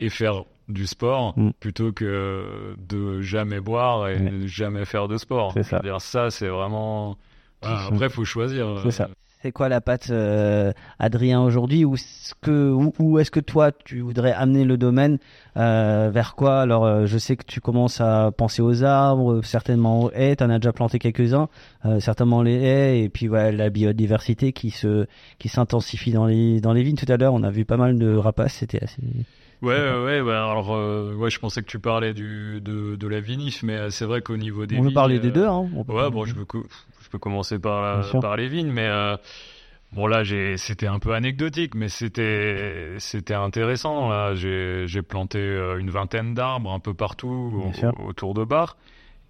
et 0.00 0.10
faire 0.10 0.44
du 0.68 0.86
sport 0.86 1.38
mm. 1.38 1.50
plutôt 1.60 1.92
que 1.92 2.74
de 2.78 3.20
jamais 3.20 3.60
boire 3.60 4.08
et 4.08 4.46
jamais 4.46 4.84
faire 4.84 5.08
de 5.08 5.16
sport. 5.16 5.52
C'est 5.52 5.62
ça. 5.62 5.80
Dire 5.80 6.00
ça, 6.00 6.30
c'est 6.30 6.48
vraiment. 6.48 7.16
après, 7.62 8.08
faut 8.08 8.24
choisir. 8.24 8.80
C'est 8.82 8.90
ça. 8.90 9.08
C'est 9.44 9.52
quoi 9.52 9.68
la 9.68 9.82
patte, 9.82 10.08
euh, 10.08 10.72
Adrien, 10.98 11.42
aujourd'hui 11.42 11.84
Où 11.84 11.96
est-ce 11.96 12.32
que, 12.40 12.74
où, 12.98 13.18
est-ce 13.18 13.30
que 13.30 13.40
toi, 13.40 13.72
tu 13.72 14.00
voudrais 14.00 14.32
amener 14.32 14.64
le 14.64 14.78
domaine 14.78 15.18
euh, 15.58 16.08
Vers 16.10 16.34
quoi? 16.34 16.62
Alors, 16.62 16.86
euh, 16.86 17.04
je 17.04 17.18
sais 17.18 17.36
que 17.36 17.44
tu 17.44 17.60
commences 17.60 18.00
à 18.00 18.32
penser 18.34 18.62
aux 18.62 18.84
arbres, 18.84 19.42
certainement 19.42 20.04
aux 20.04 20.10
haies. 20.12 20.34
Tu 20.34 20.44
en 20.44 20.48
as 20.48 20.60
déjà 20.60 20.72
planté 20.72 20.98
quelques-uns, 20.98 21.50
certainement 22.00 22.40
les 22.40 22.54
haies, 22.54 23.02
et 23.02 23.10
puis 23.10 23.28
ouais, 23.28 23.52
la 23.52 23.68
biodiversité 23.68 24.54
qui 24.54 24.70
se, 24.70 25.04
qui 25.38 25.50
s'intensifie 25.50 26.12
dans 26.12 26.24
les, 26.24 26.62
dans 26.62 26.72
les 26.72 26.82
vignes. 26.82 26.96
Tout 26.96 27.12
à 27.12 27.18
l'heure, 27.18 27.34
on 27.34 27.42
a 27.42 27.50
vu 27.50 27.66
pas 27.66 27.76
mal 27.76 27.98
de 27.98 28.16
rapaces. 28.16 28.54
C'était 28.54 28.82
assez. 28.82 29.02
Ouais, 29.64 30.04
ouais, 30.04 30.20
ouais, 30.20 30.32
alors, 30.32 30.74
euh, 30.74 31.14
ouais, 31.14 31.30
je 31.30 31.38
pensais 31.38 31.62
que 31.62 31.66
tu 31.68 31.78
parlais 31.78 32.12
du, 32.14 32.60
de, 32.60 32.96
de 32.96 33.08
la 33.08 33.20
vinif, 33.20 33.62
mais 33.62 33.76
euh, 33.76 33.90
c'est 33.90 34.04
vrai 34.04 34.20
qu'au 34.20 34.36
niveau 34.36 34.66
des 34.66 34.78
On 34.78 34.82
veut 34.82 34.92
parler 34.92 35.18
des 35.18 35.30
deux, 35.30 35.46
hein. 35.46 35.68
Ouais, 35.88 36.10
bon, 36.10 36.24
je 36.24 36.34
peux, 36.34 36.44
je 37.02 37.08
peux 37.08 37.18
commencer 37.18 37.58
par, 37.58 38.20
par 38.20 38.36
les 38.36 38.48
vignes, 38.48 38.70
mais 38.70 38.86
euh, 38.86 39.16
bon, 39.92 40.06
là, 40.06 40.22
c'était 40.56 40.86
un 40.86 40.98
peu 40.98 41.14
anecdotique, 41.14 41.74
mais 41.74 41.88
c'était, 41.88 42.94
c'était 42.98 43.34
intéressant. 43.34 44.08
Là, 44.10 44.34
j'ai, 44.34 44.84
j'ai 44.86 45.02
planté 45.02 45.38
une 45.78 45.90
vingtaine 45.90 46.34
d'arbres 46.34 46.72
un 46.72 46.80
peu 46.80 46.94
partout 46.94 47.72
autour 48.06 48.34
de 48.34 48.44
Bar. 48.44 48.76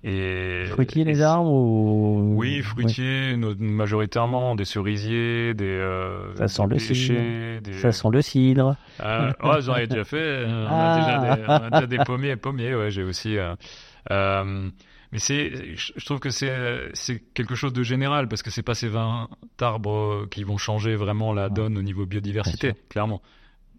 Et, 0.07 0.67
fruitiers 0.67 1.05
les 1.05 1.23
arbres 1.23 1.51
ou... 1.51 2.35
Oui, 2.37 2.61
fruitiers, 2.61 3.37
majoritairement 3.59 4.55
des 4.55 4.67
cerisiers, 4.67 5.55
des. 5.55 5.65
Euh, 5.65 6.37
ça 6.37 6.47
sent 6.47 6.65
le 6.69 6.79
cidre. 6.79 7.81
Ça 7.81 7.91
sent 7.91 8.09
le 8.13 8.21
cidre. 8.21 8.77
Euh, 9.01 9.33
ouais, 9.43 9.61
j'en 9.63 9.77
ai 9.77 9.87
déjà 9.87 10.05
fait. 10.05 10.45
On, 10.47 10.67
a 10.69 10.97
déjà 10.99 11.37
des, 11.37 11.43
on 11.49 11.53
a 11.53 11.71
déjà 11.71 11.87
des 11.87 11.99
pommiers, 12.05 12.37
pommiers. 12.37 12.75
Ouais, 12.75 12.91
j'ai 12.91 13.03
aussi. 13.03 13.39
Euh, 13.39 13.55
euh, 14.11 14.69
mais 15.11 15.19
c'est, 15.19 15.75
je 15.75 16.05
trouve 16.05 16.21
que 16.21 16.29
c'est 16.29 16.53
c'est 16.93 17.21
quelque 17.33 17.55
chose 17.55 17.73
de 17.73 17.83
général 17.83 18.29
parce 18.29 18.43
que 18.43 18.51
c'est 18.51 18.63
pas 18.63 18.75
ces 18.75 18.89
20 18.89 19.31
arbres 19.63 20.27
qui 20.31 20.45
vont 20.45 20.59
changer 20.59 20.97
vraiment 20.97 21.33
la 21.33 21.49
donne 21.49 21.79
au 21.79 21.83
niveau 21.83 22.05
biodiversité. 22.05 22.75
Clairement, 22.91 23.23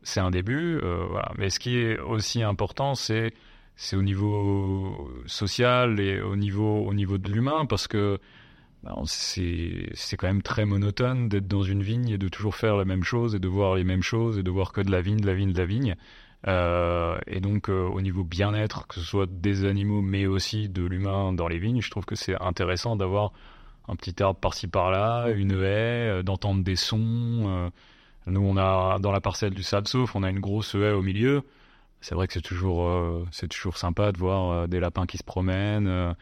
c'est 0.02 0.22
un 0.22 0.32
début. 0.32 0.80
Voilà. 0.80 1.32
Mais 1.38 1.52
ce 1.52 1.60
qui 1.60 1.78
est 1.78 2.00
aussi 2.00 2.42
important, 2.42 2.96
c'est 2.96 3.32
c'est 3.76 3.96
au 3.96 4.02
niveau 4.02 5.12
social 5.26 6.00
et 6.00 6.22
au 6.22 6.36
niveau, 6.36 6.86
au 6.86 6.94
niveau 6.94 7.18
de 7.18 7.32
l'humain 7.32 7.66
parce 7.66 7.88
que 7.88 8.20
bah, 8.84 8.96
c'est 9.06 10.18
quand 10.18 10.28
même 10.28 10.44
très 10.44 10.66
monotone 10.66 11.28
d'être 11.28 11.48
dans 11.48 11.64
une 11.64 11.82
vigne 11.82 12.10
et 12.10 12.18
de 12.18 12.28
toujours 12.28 12.56
faire 12.56 12.78
la 12.78 12.86
même 12.86 13.04
chose 13.04 13.34
et 13.36 13.40
de 13.40 13.48
voir 13.48 13.76
les 13.76 13.84
mêmes 13.84 14.04
choses 14.04 14.38
et 14.38 14.44
de 14.44 14.52
voir 14.52 14.72
que 14.72 14.82
de 14.82 14.92
la 14.92 15.02
vigne, 15.02 15.20
de 15.20 15.26
la 15.26 15.34
vigne, 15.34 15.54
de 15.54 15.58
la 15.58 15.66
vigne. 15.66 15.96
Euh, 16.48 17.18
et 17.26 17.40
donc 17.40 17.70
euh, 17.70 17.88
au 17.88 18.02
niveau 18.02 18.24
bien-être, 18.24 18.86
que 18.88 18.96
ce 18.96 19.02
soit 19.02 19.28
des 19.28 19.66
animaux 19.66 20.02
mais 20.02 20.28
aussi 20.28 20.70
de 20.70 20.86
l'humain 20.86 21.34
dans 21.34 21.48
les 21.48 21.58
vignes, 21.58 21.82
je 21.82 21.90
trouve 21.90 22.06
que 22.06 22.16
c'est 22.16 22.40
intéressant 22.40 22.96
d'avoir 22.96 23.34
un 23.88 23.96
petit 23.96 24.22
arbre 24.22 24.40
par-ci 24.40 24.68
par-là, 24.68 25.30
une 25.30 25.54
haie, 25.54 26.20
euh, 26.20 26.24
d'entendre 26.24 26.64
des 26.64 26.76
sons. 26.76 27.72
nous 28.28 28.42
on 28.42 28.58
a 28.58 29.00
dans 29.00 29.12
la 29.12 29.22
parcelle 29.22 29.56
du 29.56 29.64
Sable 29.64 29.88
Sauf, 29.88 30.16
on 30.16 30.22
a 30.22 30.30
une 30.30 30.40
grosse 30.40 30.76
haie 30.76 30.92
au 30.92 31.02
milieu 31.02 31.44
c'est 32.02 32.14
vrai 32.16 32.28
que 32.28 32.34
c'est 32.34 32.42
toujours, 32.42 32.88
euh, 32.88 33.26
c'est 33.32 33.48
toujours 33.48 33.78
sympa 33.78 34.12
de 34.12 34.18
voir 34.18 34.52
euh, 34.52 34.68
des 34.68 34.80
lapins 34.80 35.08
qui 35.08 35.18
se 35.18 35.24
promènent, 35.24 35.88
euh, 35.88 36.14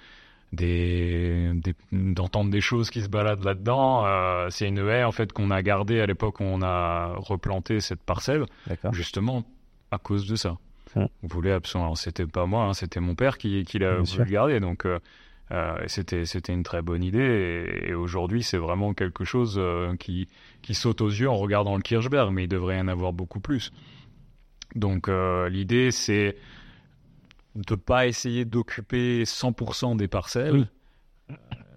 des, 0.53 1.51
d'entendre 1.91 2.51
des 2.51 2.61
choses 2.61 2.89
qui 2.89 3.01
se 3.01 3.09
baladent 3.09 3.43
là-dedans. 3.43 4.05
c'est 4.51 4.67
une 4.67 4.77
haie 4.77 5.03
en 5.03 5.11
fait 5.11 5.33
qu'on 5.33 5.49
a 5.49 5.61
gardée 5.63 5.99
à 5.99 6.05
l'époque 6.05 6.39
où 6.39 6.43
on 6.43 6.61
a 6.61 7.15
replanté 7.15 7.79
cette 7.79 8.01
parcelle, 8.01 8.45
justement 8.91 9.43
à 9.91 9.97
cause 9.97 10.27
de 10.27 10.35
ça. 10.35 10.57
On 10.95 11.09
voulait 11.23 11.53
absolument. 11.53 11.95
C'était 11.95 12.27
pas 12.27 12.45
moi, 12.45 12.65
hein, 12.65 12.73
c'était 12.73 12.99
mon 12.99 13.15
père 13.15 13.39
qui, 13.39 13.63
qui 13.65 13.79
l'a 13.79 13.95
voulu 13.95 14.31
garder. 14.31 14.59
Donc 14.59 14.85
c'était 15.87 16.25
c'était 16.25 16.53
une 16.53 16.61
très 16.61 16.83
bonne 16.83 17.03
idée. 17.03 17.81
Et, 17.87 17.95
aujourd'hui, 17.95 18.43
c'est 18.43 18.59
vraiment 18.59 18.93
quelque 18.93 19.23
chose 19.23 19.59
qui 19.99 20.27
qui 20.61 20.75
saute 20.75 21.01
aux 21.01 21.09
yeux 21.09 21.31
en 21.31 21.37
regardant 21.37 21.75
le 21.75 21.81
Kirchberg, 21.81 22.31
mais 22.31 22.43
il 22.43 22.47
devrait 22.47 22.77
y 22.77 22.79
en 22.79 22.89
avoir 22.89 23.11
beaucoup 23.11 23.39
plus. 23.39 23.71
Donc 24.75 25.07
euh, 25.07 25.49
l'idée, 25.49 25.91
c'est 25.91 26.35
de 27.55 27.75
pas 27.75 28.07
essayer 28.07 28.45
d'occuper 28.45 29.23
100% 29.23 29.95
des 29.95 30.07
parcelles. 30.07 30.67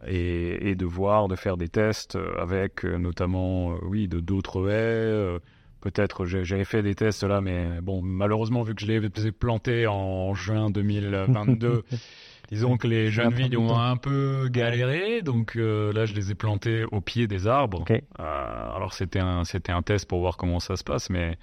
Euh, 0.08 0.58
et, 0.60 0.74
de 0.74 0.86
voir, 0.86 1.28
de 1.28 1.36
faire 1.36 1.56
des 1.56 1.68
tests 1.68 2.18
avec 2.38 2.84
euh, 2.84 2.96
notamment, 2.96 3.74
oui, 3.82 4.08
de 4.08 4.20
d'autres 4.20 4.70
haies. 4.70 5.38
Peut-être, 5.80 6.26
j'avais 6.26 6.64
fait 6.64 6.82
des 6.82 6.94
tests 6.94 7.22
là, 7.22 7.40
mais 7.40 7.80
bon, 7.80 8.02
malheureusement, 8.02 8.62
vu 8.62 8.74
que 8.74 8.82
je 8.82 8.86
les 8.86 9.26
ai 9.26 9.32
plantés 9.32 9.86
en 9.86 10.34
juin 10.34 10.70
2022, 10.70 11.84
disons 12.50 12.76
que 12.76 12.88
les 12.88 13.10
jeunes 13.10 13.34
vignes 13.34 13.56
ont 13.56 13.78
un 13.78 13.96
peu 13.96 14.48
galéré, 14.50 15.22
donc 15.22 15.54
là 15.54 16.06
je 16.06 16.14
les 16.14 16.32
ai 16.32 16.34
plantés 16.34 16.84
au 16.90 17.00
pied 17.00 17.26
des 17.28 17.46
arbres. 17.46 17.84
alors 18.18 18.94
c'était 18.94 19.20
un 19.20 19.44
c'était 19.44 19.72
un 19.72 19.82
test 19.82 20.08
pour 20.08 20.20
voir 20.20 20.36
comment 20.36 20.60
ça 20.60 20.76
se 20.76 20.82
passe, 20.82 21.08
mais 21.08 21.38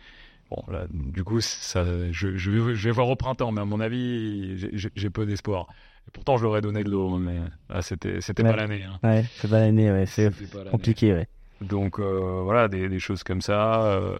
Bon, 0.53 0.71
là, 0.71 0.85
du 0.91 1.23
coup, 1.23 1.41
ça, 1.41 1.83
je, 2.11 2.35
je, 2.37 2.51
vais 2.51 2.91
voir 2.91 3.09
au 3.09 3.15
printemps, 3.15 3.51
mais 3.51 3.61
à 3.61 3.65
mon 3.65 3.79
avis, 3.79 4.69
j'ai 4.73 5.09
peu 5.09 5.25
d'espoir. 5.25 5.67
pourtant, 6.11 6.37
je 6.37 6.43
leur 6.43 6.57
ai 6.57 6.61
donné 6.61 6.83
de 6.83 6.89
l'eau, 6.89 7.17
mais 7.17 7.39
là, 7.69 7.81
c'était 7.81 8.19
pas 8.43 8.55
l'année. 8.55 8.83
Hein. 8.83 8.99
Ouais, 9.03 9.25
c'est 9.37 9.49
pas 9.49 9.59
l'année, 9.59 9.91
ouais, 9.91 10.05
c'est 10.05 10.31
compliqué, 10.69 11.13
ouais. 11.13 11.27
Donc, 11.61 11.99
euh, 11.99 12.41
voilà, 12.43 12.67
des, 12.67 12.89
des, 12.89 12.99
choses 12.99 13.23
comme 13.23 13.41
ça. 13.41 13.83
Euh, 13.85 14.17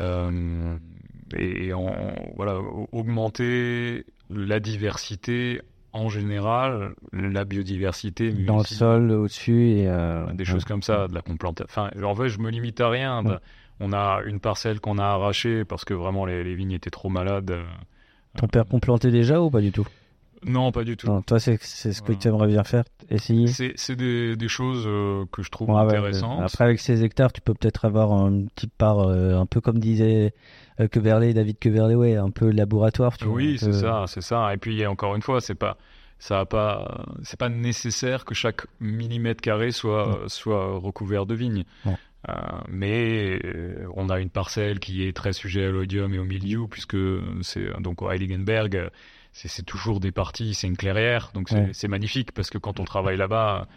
euh, 0.00 0.76
et, 1.36 1.72
en, 1.72 1.92
voilà, 2.36 2.60
augmenter 2.92 4.04
la 4.30 4.60
diversité 4.60 5.60
en 5.92 6.08
général, 6.08 6.94
la 7.12 7.44
biodiversité. 7.44 8.30
Dans 8.30 8.58
le 8.58 8.64
sol, 8.64 9.10
au-dessus. 9.10 9.70
et 9.70 9.90
Des 10.34 10.44
choses 10.44 10.64
comme 10.64 10.82
ça, 10.82 11.08
de 11.08 11.14
la 11.14 11.22
complantation. 11.22 11.66
Enfin, 11.68 11.90
en 12.00 12.14
fait, 12.14 12.28
je 12.28 12.38
me 12.38 12.50
limite 12.50 12.80
à 12.80 12.90
rien 12.90 13.24
On 13.80 13.92
a 13.92 14.20
une 14.26 14.40
parcelle 14.40 14.80
qu'on 14.80 14.98
a 14.98 15.04
arrachée 15.04 15.64
parce 15.64 15.84
que 15.84 15.94
vraiment 15.94 16.24
les, 16.26 16.42
les 16.44 16.54
vignes 16.54 16.72
étaient 16.72 16.90
trop 16.90 17.08
malades. 17.08 17.50
euh, 17.52 17.62
Ton 18.36 18.48
père 18.48 18.66
complantait 18.66 19.10
déjà 19.10 19.40
ou 19.40 19.50
pas 19.50 19.60
du 19.60 19.72
tout? 19.72 19.86
Non, 20.44 20.70
pas 20.70 20.84
du 20.84 20.96
tout. 20.96 21.08
Non, 21.08 21.20
toi, 21.20 21.40
c'est 21.40 21.56
ce 21.60 22.00
que 22.00 22.12
tu 22.12 22.28
aimerais 22.28 22.46
bien 22.46 22.62
faire, 22.62 22.84
essayer. 23.10 23.48
C'est 23.48 23.96
des, 23.96 24.36
des 24.36 24.48
choses 24.48 24.84
euh, 24.86 25.24
que 25.32 25.42
je 25.42 25.50
trouve 25.50 25.70
Ouais, 25.70 25.80
intéressantes. 25.82 26.38
ouais. 26.38 26.44
Après, 26.44 26.62
avec 26.64 26.78
ces 26.78 27.02
hectares, 27.02 27.32
tu 27.32 27.40
peux 27.40 27.54
peut-être 27.54 27.84
avoir 27.84 28.12
une 28.28 28.48
petite 28.50 28.72
part, 28.72 29.00
euh, 29.00 29.36
un 29.36 29.46
peu 29.46 29.60
comme 29.60 29.80
disait 29.80 30.32
euh, 30.78 30.86
Queverley, 30.86 31.34
David 31.34 31.58
Queverley, 31.58 31.96
ouais, 31.96 32.14
un 32.16 32.30
peu 32.30 32.50
laboratoire. 32.52 33.16
Tu 33.18 33.26
Oui, 33.26 33.58
c'est 33.58 33.66
peu- 33.66 33.72
ça, 33.72 34.04
c'est 34.06 34.20
ça. 34.20 34.54
Et 34.54 34.58
puis 34.58 34.86
encore 34.86 35.16
une 35.16 35.22
fois, 35.22 35.40
c'est 35.40 35.56
pas, 35.56 35.76
ça 36.20 36.38
a 36.38 36.44
pas, 36.46 37.04
c'est 37.24 37.38
pas 37.38 37.48
nécessaire 37.48 38.24
que 38.24 38.34
chaque 38.34 38.62
millimètre 38.78 39.40
carré 39.40 39.72
soit 39.72 40.20
soit 40.28 40.78
recouvert 40.78 41.26
de 41.26 41.34
vignes. 41.34 41.64
Euh, 42.28 42.32
mais 42.68 43.38
euh, 43.44 43.86
on 43.94 44.08
a 44.10 44.18
une 44.18 44.30
parcelle 44.30 44.80
qui 44.80 45.04
est 45.06 45.12
très 45.16 45.32
sujet 45.32 45.66
à 45.66 45.70
l'odium 45.70 46.12
et 46.14 46.18
au 46.18 46.24
milieu, 46.24 46.66
puisque 46.68 46.96
c'est 47.42 47.68
donc 47.80 48.02
au 48.02 48.10
Heiligenberg, 48.10 48.90
c'est 49.32 49.64
toujours 49.64 50.00
des 50.00 50.10
parties, 50.10 50.54
c'est 50.54 50.66
une 50.66 50.76
clairière, 50.76 51.30
donc 51.32 51.48
c'est 51.48 51.84
Ouais. 51.84 51.88
magnifique 51.88 52.32
parce 52.32 52.50
que 52.50 52.58
quand 52.58 52.80
on 52.80 52.84
travaille 52.84 53.16
là-bas, 53.16 53.68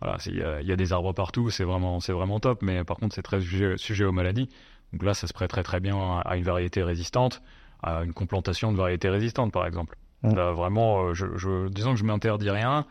voilà, 0.00 0.16
il 0.24 0.36
y, 0.36 0.42
a- 0.42 0.62
il 0.62 0.66
y 0.66 0.72
a 0.72 0.76
des 0.76 0.92
arbres 0.94 1.12
partout, 1.12 1.50
c'est 1.50 1.64
vraiment 1.64 2.00
c'est 2.00 2.12
vraiment 2.12 2.40
top. 2.40 2.62
Mais 2.62 2.84
par 2.84 2.96
contre, 2.96 3.14
c'est 3.14 3.22
très 3.22 3.40
sujet, 3.40 3.76
sujet 3.76 4.06
aux 4.06 4.12
maladies. 4.12 4.48
Donc 4.94 5.02
là, 5.02 5.12
ça 5.12 5.26
se 5.26 5.34
prêterait 5.34 5.62
très 5.62 5.78
bien 5.80 5.96
à, 5.96 6.22
à 6.24 6.36
une 6.36 6.42
variété 6.44 6.82
résistante, 6.82 7.42
à 7.82 8.02
une 8.02 8.14
complantation 8.14 8.72
de 8.72 8.78
variétés 8.78 9.10
résistantes, 9.10 9.52
par 9.52 9.66
exemple. 9.66 9.96
Ouais. 10.22 10.34
Là, 10.34 10.52
vraiment, 10.52 11.02
euh, 11.08 11.14
je, 11.14 11.26
je, 11.36 11.68
disons 11.68 11.92
que 11.92 11.98
je 11.98 12.04
m'interdis 12.04 12.48
rien, 12.50 12.86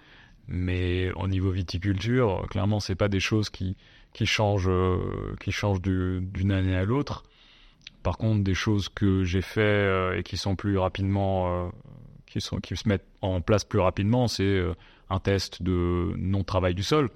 mais 0.48 1.12
au 1.16 1.28
niveau 1.28 1.50
viticulture, 1.52 2.46
clairement, 2.50 2.80
c'est 2.80 2.96
pas 2.96 3.08
des 3.08 3.20
choses 3.20 3.50
qui, 3.50 3.76
qui 4.14 4.26
changent, 4.26 4.68
euh, 4.70 5.36
qui 5.40 5.52
changent 5.52 5.82
du- 5.82 6.22
d'une 6.22 6.52
année 6.52 6.76
à 6.76 6.84
l'autre. 6.86 7.24
Par 8.04 8.18
contre, 8.18 8.44
des 8.44 8.54
choses 8.54 8.90
que 8.90 9.24
j'ai 9.24 9.42
fait 9.42 9.60
euh, 9.62 10.18
et 10.18 10.24
qui 10.24 10.38
sont 10.38 10.56
plus 10.56 10.78
rapidement, 10.78 11.66
euh, 11.68 11.70
qui 12.26 12.42
sont, 12.42 12.60
qui 12.60 12.76
se 12.78 12.88
mettent 12.88 13.08
en 13.22 13.42
place 13.42 13.64
plus 13.64 13.80
rapidement, 13.80 14.28
c'est 14.28 14.62
un 15.10 15.20
test 15.20 15.62
de 15.64 16.14
non-travail 16.18 16.76
du 16.76 16.84
sol. 16.84 17.10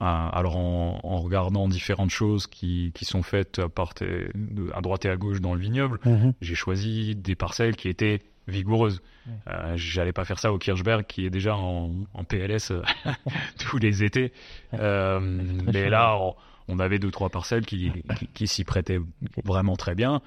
Alors 0.00 0.56
en, 0.56 0.98
en 1.04 1.20
regardant 1.20 1.68
différentes 1.68 2.10
choses 2.10 2.46
qui, 2.48 2.90
qui 2.94 3.04
sont 3.04 3.22
faites 3.22 3.60
à, 3.60 3.68
part 3.68 3.92
et- 4.00 4.26
de- 4.34 4.70
à 4.74 4.80
droite 4.80 5.04
et 5.04 5.08
à 5.08 5.16
gauche 5.16 5.40
dans 5.40 5.54
le 5.54 5.60
vignoble, 5.60 6.00
Mhm. 6.04 6.32
j'ai 6.40 6.54
choisi 6.56 7.14
des 7.14 7.36
parcelles 7.36 7.76
qui 7.76 7.88
étaient 7.88 8.20
vigoureuses. 8.46 9.00
Euh, 9.48 9.72
J'allais 9.76 10.12
pas 10.12 10.24
faire 10.24 10.38
ça 10.38 10.52
au 10.52 10.58
Kirchberg 10.58 11.06
qui 11.06 11.24
est 11.26 11.30
déjà 11.30 11.56
en, 11.56 11.92
en 12.12 12.24
PLS 12.24 12.70
euh, 12.72 12.82
tous 13.58 13.78
les 13.78 14.04
étés. 14.04 14.32
Euh, 14.74 15.18
mais 15.20 15.88
là, 15.88 16.16
on, 16.18 16.34
on 16.68 16.78
avait 16.78 16.98
deux 16.98 17.10
trois 17.10 17.30
parcelles 17.30 17.64
qui, 17.66 17.90
qui, 18.18 18.26
qui 18.28 18.46
s'y 18.46 18.64
prêtaient 18.64 19.00
vraiment 19.44 19.76
très 19.76 19.94
bien. 19.94 20.20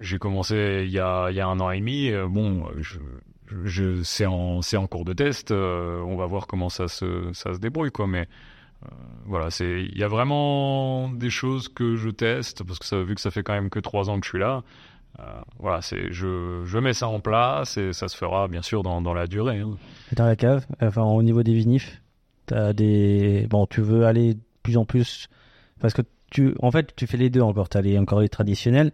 J'ai 0.00 0.18
commencé 0.18 0.82
il 0.84 0.90
y 0.92 0.98
a, 0.98 1.30
il 1.30 1.36
y 1.36 1.40
a 1.40 1.46
un 1.46 1.58
an 1.60 1.70
et 1.70 1.78
demi. 1.78 2.10
euh, 2.10 2.26
Bon, 2.28 2.68
je, 2.80 2.98
je, 3.64 4.02
c'est 4.02 4.26
en, 4.26 4.60
cours 4.90 5.04
de 5.06 5.14
test. 5.14 5.50
euh, 5.52 6.00
on 6.02 6.16
va 6.16 6.26
voir 6.26 6.46
comment 6.46 6.68
ça 6.68 6.88
se, 6.88 7.32
ça 7.32 7.54
se 7.54 7.58
débrouille, 7.58 7.92
quoi. 7.92 8.06
Mais 8.06 8.28
voilà, 9.24 9.50
c'est, 9.50 9.82
il 9.82 9.98
y 9.98 10.04
a 10.04 10.08
vraiment 10.08 11.08
des 11.08 11.30
choses 11.30 11.68
que 11.68 11.96
je 11.96 12.10
teste 12.10 12.62
parce 12.62 12.78
que 12.78 12.84
ça, 12.84 13.02
vu 13.02 13.14
que 13.14 13.20
ça 13.20 13.30
fait 13.30 13.42
quand 13.42 13.54
même 13.54 13.70
que 13.70 13.80
trois 13.80 14.10
ans 14.10 14.20
que 14.20 14.26
je 14.26 14.30
suis 14.30 14.38
là. 14.38 14.62
Euh, 15.18 15.22
voilà, 15.58 15.80
c'est, 15.82 16.12
je, 16.12 16.62
je 16.64 16.78
mets 16.78 16.92
ça 16.94 17.08
en 17.08 17.20
place 17.20 17.76
et 17.76 17.92
ça 17.92 18.08
se 18.08 18.16
fera 18.16 18.48
bien 18.48 18.62
sûr 18.62 18.82
dans, 18.82 19.00
dans 19.00 19.14
la 19.14 19.26
durée. 19.26 19.60
hein. 19.60 19.76
Dans 20.12 20.26
la 20.26 20.36
cave, 20.36 20.66
enfin, 20.82 21.02
au 21.02 21.22
niveau 21.22 21.42
des 21.42 21.54
vinifs, 21.54 22.02
t'as 22.46 22.72
des. 22.72 23.46
Bon, 23.50 23.66
tu 23.66 23.80
veux 23.80 24.04
aller 24.06 24.34
de 24.34 24.40
plus 24.62 24.76
en 24.76 24.84
plus. 24.84 25.28
Parce 25.80 25.94
que 25.94 26.02
tu. 26.30 26.54
En 26.60 26.70
fait, 26.70 26.94
tu 26.96 27.06
fais 27.06 27.16
les 27.16 27.30
deux 27.30 27.40
encore. 27.40 27.68
T'as 27.68 27.80
les, 27.82 27.98
encore 27.98 28.20
les 28.20 28.28
traditionnels, 28.28 28.92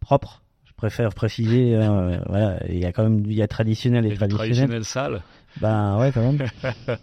propres. 0.00 0.42
Je 0.66 0.72
préfère 0.74 1.14
préciser. 1.14 1.74
hein, 1.76 1.92
euh, 1.98 2.20
voilà, 2.28 2.58
il 2.68 2.78
y 2.78 2.84
a 2.84 2.92
quand 2.92 3.02
même. 3.04 3.22
Il 3.26 3.34
y 3.34 3.42
a 3.42 3.48
traditionnel 3.48 4.04
et 4.06 4.14
traditionnel. 4.14 4.36
traditionnel 4.48 4.84
sale. 4.84 5.22
Ben 5.60 5.98
ouais, 5.98 6.12
quand 6.12 6.22
même. 6.32 6.38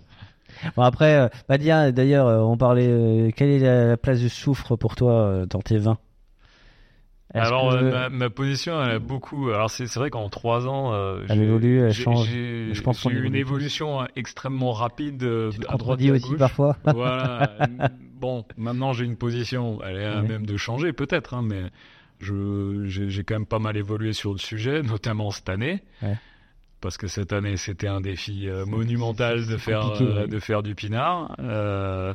bon, 0.75 0.81
après, 0.83 1.15
euh, 1.15 1.27
bah, 1.47 1.57
d'ailleurs, 1.57 2.27
euh, 2.27 2.39
on 2.41 2.57
parlait. 2.57 2.87
euh, 2.87 3.31
quelle 3.35 3.49
est 3.49 3.59
la, 3.59 3.85
la 3.87 3.97
place 3.97 4.19
du 4.19 4.29
soufre 4.29 4.75
pour 4.77 4.95
toi 4.95 5.11
euh, 5.13 5.45
dans 5.45 5.59
tes 5.61 5.77
vins? 5.77 5.97
Alors, 7.33 7.69
que- 7.71 7.75
euh, 7.77 7.91
ma, 7.91 8.09
ma 8.09 8.29
position, 8.29 8.81
elle 8.83 8.91
a 8.91 8.99
beaucoup. 8.99 9.49
Alors, 9.49 9.69
c'est 9.69 9.85
vrai 9.95 10.09
qu'en 10.09 10.29
trois 10.29 10.67
ans, 10.67 10.93
euh, 10.93 11.21
Elle 11.29 11.37
j'ai- 11.37 11.43
évolue, 11.43 11.79
elle 11.81 11.93
change. 11.93 12.27
Je 12.27 12.81
pense 12.81 12.97
j'ai 13.03 13.09
qu'on 13.09 13.15
eu 13.15 13.23
une 13.25 13.35
évolution 13.35 14.01
euh, 14.01 14.05
extrêmement 14.15 14.71
rapide 14.73 15.21
euh, 15.23 15.51
Tu 15.51 15.59
te 15.59 15.67
à 15.71 15.75
droite 15.77 15.99
à 16.01 16.11
aussi 16.11 16.35
parfois. 16.35 16.75
Voilà. 16.85 17.55
bon, 18.19 18.45
maintenant 18.57 18.93
j'ai 18.93 19.05
une 19.05 19.15
position. 19.17 19.79
Elle 19.85 19.97
est 19.97 20.05
à 20.05 20.21
Ouais. 20.21 20.27
même 20.27 20.45
de 20.45 20.57
changer 20.57 20.91
peut-être, 20.91 21.35
hein, 21.35 21.43
mais 21.45 21.63
je 22.19 22.85
j'ai 22.87 23.23
quand 23.23 23.35
même 23.35 23.45
pas 23.45 23.59
mal 23.59 23.77
évolué 23.77 24.13
sur 24.13 24.31
le 24.31 24.39
sujet, 24.39 24.81
notamment 24.83 25.29
cette 25.31 25.49
année. 25.49 25.83
Ouais. 26.01 26.17
Parce 26.81 26.97
que 26.97 27.07
cette 27.07 27.33
année, 27.33 27.57
c'était 27.57 27.89
un 27.89 27.99
défi 28.01 28.47
euh, 28.47 28.65
monumental 28.65 29.45
de 29.45 29.57
faire 29.57 29.99
ouais. 30.01 30.27
de 30.27 30.39
faire 30.39 30.63
du 30.63 30.75
pinard. 30.75 31.35
Euh, 31.39 32.13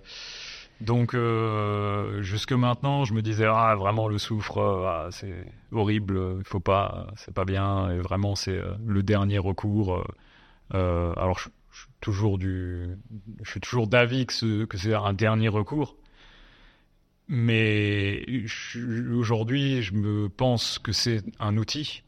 donc 0.81 1.15
euh, 1.15 2.21
jusque 2.23 2.53
maintenant, 2.53 3.05
je 3.05 3.15
me 3.15 3.23
disais 3.23 3.47
ah 3.49 3.75
vraiment 3.77 4.09
le 4.09 4.19
soufre, 4.19 4.59
euh, 4.59 4.87
ah, 4.87 5.09
c'est 5.11 5.47
horrible, 5.73 6.37
il 6.39 6.45
faut 6.45 6.61
pas, 6.61 7.07
c'est 7.17 7.33
pas 7.35 7.45
bien. 7.45 7.91
Et 7.91 7.99
vraiment, 7.99 8.35
c'est 8.35 8.59
euh, 8.59 8.75
le 8.87 9.03
dernier 9.03 9.39
recours. 9.39 10.05
euh, 10.75 11.13
alors 11.17 11.39
je, 11.39 11.49
je 11.73 11.81
suis 11.81 11.89
toujours 12.01 12.39
du, 12.39 12.89
je 13.43 13.51
suis 13.51 13.61
toujours 13.61 13.87
d'avis 13.87 14.27
que, 14.27 14.33
ce- 14.33 14.65
que 14.65 14.77
c'est 14.77 14.95
un 14.95 15.13
dernier 15.13 15.49
recours. 15.49 15.97
Mais 17.27 18.25
aujourd'hui, 19.17 19.83
je 19.83 19.95
me 19.95 20.29
pense 20.29 20.79
que 20.79 20.93
c'est 20.93 21.23
un 21.41 21.57
outil. 21.57 22.03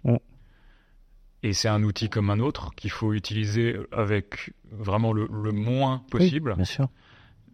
Et 1.43 1.53
c'est 1.53 1.69
un 1.69 1.83
outil 1.85 2.09
comme 2.11 2.29
un 2.31 2.41
autre 2.41 2.75
qu'il 2.77 2.91
faut 2.91 3.13
utiliser 3.13 3.77
avec 3.93 4.53
vraiment 4.73 5.13
le, 5.13 5.29
le 5.31 5.53
moins 5.53 6.03
possible. 6.11 6.55
Bien 6.55 6.65
sûr. 6.65 6.89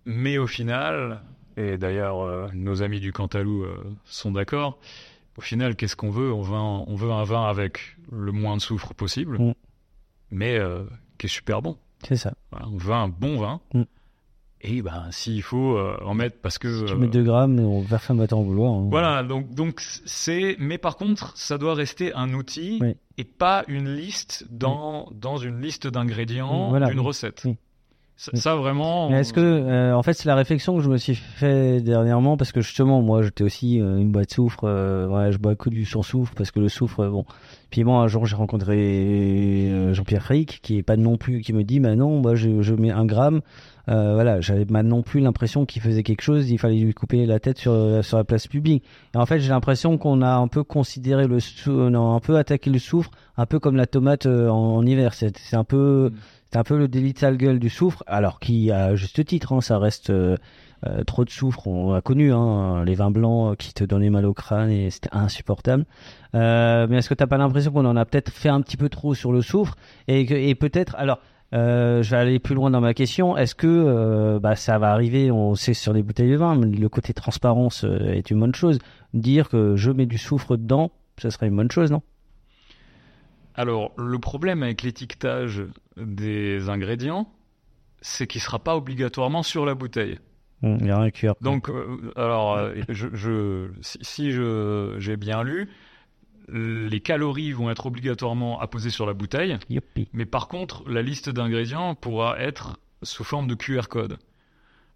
Mais 0.05 0.38
au 0.38 0.47
final, 0.47 1.21
et 1.57 1.79
d'ailleurs 1.79 2.21
euh, 2.23 2.49
nos 2.55 2.83
amis 2.83 3.01
du 3.01 3.12
Cantalou 3.12 3.62
euh, 3.65 3.77
sont 4.05 4.33
d'accord, 4.33 4.79
au 5.38 5.41
final, 5.41 5.77
qu'est-ce 5.77 5.97
qu'on 5.97 6.11
veut? 6.11 6.33
On 6.33 6.43
veut, 6.43 6.57
un, 6.57 6.85
on 6.87 6.95
veut 6.97 7.11
un 7.12 7.25
vin 7.25 7.45
avec 7.47 7.97
le 8.11 8.33
moins 8.33 8.57
de 8.57 8.62
soufre 8.62 8.95
possible, 8.95 9.38
Mm. 9.38 9.53
mais 10.31 10.59
euh, 10.59 10.83
qui 11.19 11.27
est 11.27 11.31
super 11.31 11.62
bon. 11.62 11.77
C'est 12.07 12.17
ça. 12.17 12.35
Voilà, 12.51 12.67
on 12.69 12.77
veut 12.77 12.93
un 12.95 13.09
bon 13.09 13.38
vin. 13.38 13.61
Mm. 13.75 13.83
Et 14.65 14.81
ben, 14.81 15.09
s'il 15.11 15.43
faut 15.43 15.77
en 16.05 16.15
mettre 16.15 16.37
parce 16.41 16.57
que. 16.59 16.87
Si 16.87 16.93
tu 16.93 16.95
mets 16.97 17.09
2 17.09 17.25
grammes, 17.25 17.59
on 17.59 17.81
va 17.81 17.99
faire 17.99 18.15
matin 18.15 18.37
au 18.37 18.45
vouloir. 18.45 18.73
hein. 18.75 18.87
Voilà, 18.91 19.25
donc 19.25 19.53
donc 19.53 19.81
c'est. 19.81 20.55
Mais 20.61 20.79
par 20.79 20.97
contre, 20.97 21.37
ça 21.37 21.59
doit 21.59 21.75
rester 21.75 22.12
un 22.15 22.33
outil 22.33 22.79
Oui. 22.81 22.95
et 23.19 23.25
pas 23.25 23.65
une 23.67 23.93
liste 23.93 24.47
dans 24.53 25.11
dans 25.17 25.37
une 25.37 25.61
liste 25.61 25.88
d'ingrédients 25.88 26.69
Voilà, 26.69 26.91
d'une 26.91 27.01
oui. 27.01 27.07
recette. 27.07 27.45
Ça, 28.23 28.31
ça, 28.37 28.55
vraiment. 28.55 29.11
Mais 29.11 29.21
est-ce 29.23 29.33
que, 29.33 29.41
euh, 29.41 29.97
en 29.97 30.03
fait, 30.05 30.13
c'est 30.13 30.29
la 30.29 30.37
réflexion 30.37 30.77
que 30.77 30.83
je 30.85 30.89
me 30.89 30.97
suis 30.97 31.17
fait 31.17 31.81
dernièrement 31.81 32.37
parce 32.37 32.53
que 32.53 32.61
justement, 32.61 33.03
moi, 33.03 33.21
j'étais 33.23 33.43
aussi 33.43 33.81
euh, 33.81 33.99
une 33.99 34.13
boîte 34.13 34.29
de 34.29 34.35
soufre. 34.35 34.61
euh, 34.63 35.09
ouais, 35.09 35.33
je 35.33 35.39
bois 35.39 35.57
que 35.57 35.69
du 35.71 35.85
sans 35.85 36.03
soufre 36.03 36.33
parce 36.37 36.53
que 36.53 36.61
le 36.61 36.69
soufre, 36.69 37.01
euh, 37.01 37.11
bon. 37.11 37.25
Puis 37.71 37.83
moi, 37.83 38.01
un 38.03 38.07
jour, 38.07 38.25
j'ai 38.27 38.37
rencontré 38.37 38.77
euh, 39.71 39.93
Jean-Pierre 39.93 40.23
Frick 40.23 40.61
qui 40.63 40.79
est 40.79 40.83
pas 40.85 40.97
non 40.97 41.17
plus, 41.17 41.41
qui 41.41 41.53
me 41.53 41.65
dit, 41.65 41.81
bah 41.81 41.97
non, 41.97 42.21
moi, 42.21 42.37
je, 42.37 42.63
je 42.63 42.75
mets 42.75 42.93
un 42.93 43.07
gramme. 43.07 43.41
Euh, 43.89 44.15
voilà, 44.15 44.41
j'avais 44.41 44.67
pas 44.67 44.85
non 44.85 45.03
plus 45.03 45.19
l'impression 45.21 45.67
qu'il 45.67 45.83
faisait 45.83 46.05
quelque 46.05 46.23
chose. 46.23 46.49
Il 46.49 46.59
fallait 46.59 46.77
lui 46.79 46.95
couper 46.95 47.27
la 47.27 47.41
tête 47.41 47.59
sur 47.59 48.05
sur 48.05 48.19
la 48.19 48.23
place 48.25 48.47
publique. 48.47 48.85
Et 49.17 49.19
en 49.19 49.27
fait, 49.27 49.41
j'ai 49.41 49.49
l'impression 49.49 49.99
qu'on 49.99 50.23
a 50.23 50.35
un 50.37 50.47
peu 50.47 50.63
considéré 50.63 51.27
le, 51.27 51.41
sou- 51.41 51.73
on 51.73 51.93
a 51.95 51.99
un 51.99 52.21
peu 52.21 52.37
attaqué 52.37 52.71
le 52.71 52.79
soufre, 52.79 53.11
un 53.37 53.47
peu 53.47 53.59
comme 53.59 53.75
la 53.75 53.87
tomate 53.89 54.27
en, 54.27 54.77
en 54.77 54.87
hiver. 54.87 55.15
C'est 55.15 55.37
c'est 55.39 55.57
un 55.57 55.65
peu 55.65 56.13
C'est 56.53 56.59
un 56.59 56.65
peu 56.65 56.77
le 56.77 56.87
délit 56.87 57.15
de 57.15 57.19
sale 57.19 57.38
gueule 57.38 57.59
du 57.59 57.71
soufre, 57.71 58.05
alors 58.07 58.38
qui 58.38 58.71
à 58.71 58.95
juste 58.95 59.25
titre, 59.25 59.55
hein, 59.55 59.62
ça 59.62 59.79
reste 59.79 60.11
euh, 60.11 60.37
euh, 60.87 61.03
trop 61.05 61.25
de 61.25 61.31
soufre. 61.31 61.67
On 61.67 61.95
a 61.95 62.03
connu 62.03 62.31
hein, 62.31 62.85
les 62.85 62.95
vins 62.95 63.11
blancs 63.11 63.57
qui 63.57 63.73
te 63.73 63.85
donnaient 63.85 64.11
mal 64.11 64.27
au 64.27 64.35
crâne 64.35 64.71
et 64.71 64.91
c'était 64.91 65.09
insupportable. 65.12 65.87
Euh, 66.35 66.87
mais 66.91 66.99
est-ce 66.99 67.09
que 67.09 67.15
t'as 67.15 67.27
pas 67.27 67.38
l'impression 67.38 67.73
qu'on 67.73 67.87
en 67.87 67.97
a 67.97 68.05
peut-être 68.05 68.31
fait 68.31 68.50
un 68.50 68.61
petit 68.61 68.77
peu 68.77 68.90
trop 68.90 69.15
sur 69.15 69.33
le 69.33 69.40
soufre 69.40 69.77
et 70.09 70.55
peut-être 70.55 70.94
alors. 70.96 71.21
euh, 71.55 72.03
je 72.03 72.11
vais 72.11 72.17
aller 72.17 72.38
plus 72.38 72.55
loin 72.55 72.71
dans 72.71 72.81
ma 72.83 72.92
question. 72.94 73.37
Est-ce 73.37 73.55
que 73.55 73.67
euh, 73.67 74.38
bah, 74.38 74.55
ça 74.57 74.79
va 74.79 74.92
arriver 74.92 75.31
On 75.31 75.55
sait 75.55 75.75
sur 75.75 75.92
les 75.94 76.03
bouteilles 76.03 76.31
de 76.31 76.37
vin, 76.37 76.55
mais 76.57 76.67
le 76.67 76.88
côté 76.90 77.15
transparence 77.15 77.85
euh, 77.85 78.13
est 78.13 78.31
une 78.31 78.40
bonne 78.40 78.55
chose. 78.55 78.79
Dire 79.15 79.48
que 79.48 79.77
je 79.77 79.90
mets 79.90 80.07
du 80.07 80.19
soufre 80.19 80.57
dedans, 80.59 80.90
ce 81.19 81.31
serait 81.31 81.48
une 81.48 81.57
bonne 81.57 81.71
chose, 81.71 81.90
non? 81.90 82.03
Alors, 83.55 83.92
le 83.98 84.19
problème 84.19 84.63
avec 84.63 84.83
l'étiquetage 84.83 85.63
des 85.96 86.69
ingrédients, 86.69 87.31
c'est 88.00 88.27
qu'il 88.27 88.40
sera 88.40 88.59
pas 88.59 88.77
obligatoirement 88.77 89.42
sur 89.42 89.67
la 89.67 89.75
bouteille. 89.75 90.19
Hum, 90.63 90.79
Il 90.81 90.87
y 90.87 90.90
a 90.90 90.98
un 90.98 91.11
cuir. 91.11 91.35
Donc, 91.40 91.69
euh, 91.69 92.13
alors, 92.17 92.55
euh, 92.55 92.75
je, 92.88 93.09
je- 93.13 93.69
si, 93.81 93.98
si 94.00 94.31
je 94.33 94.96
j'ai 94.98 95.17
bien 95.17 95.42
lu, 95.42 95.69
les 96.48 97.00
calories 97.00 97.53
vont 97.53 97.71
être 97.71 97.87
obligatoirement 97.87 98.61
apposées 98.61 98.90
sur 98.90 99.07
la 99.07 99.13
bouteille, 99.15 99.59
Youpi. 99.71 100.09
mais 100.13 100.27
par 100.27 100.48
contre, 100.48 100.88
la 100.88 101.00
liste 101.03 101.31
d'ingrédients 101.31 101.94
pourra 101.94 102.38
être 102.40 102.79
sous 103.03 103.25
forme 103.25 103.46
de 103.46 103.55
QR 103.55 103.83
code. 103.88 104.19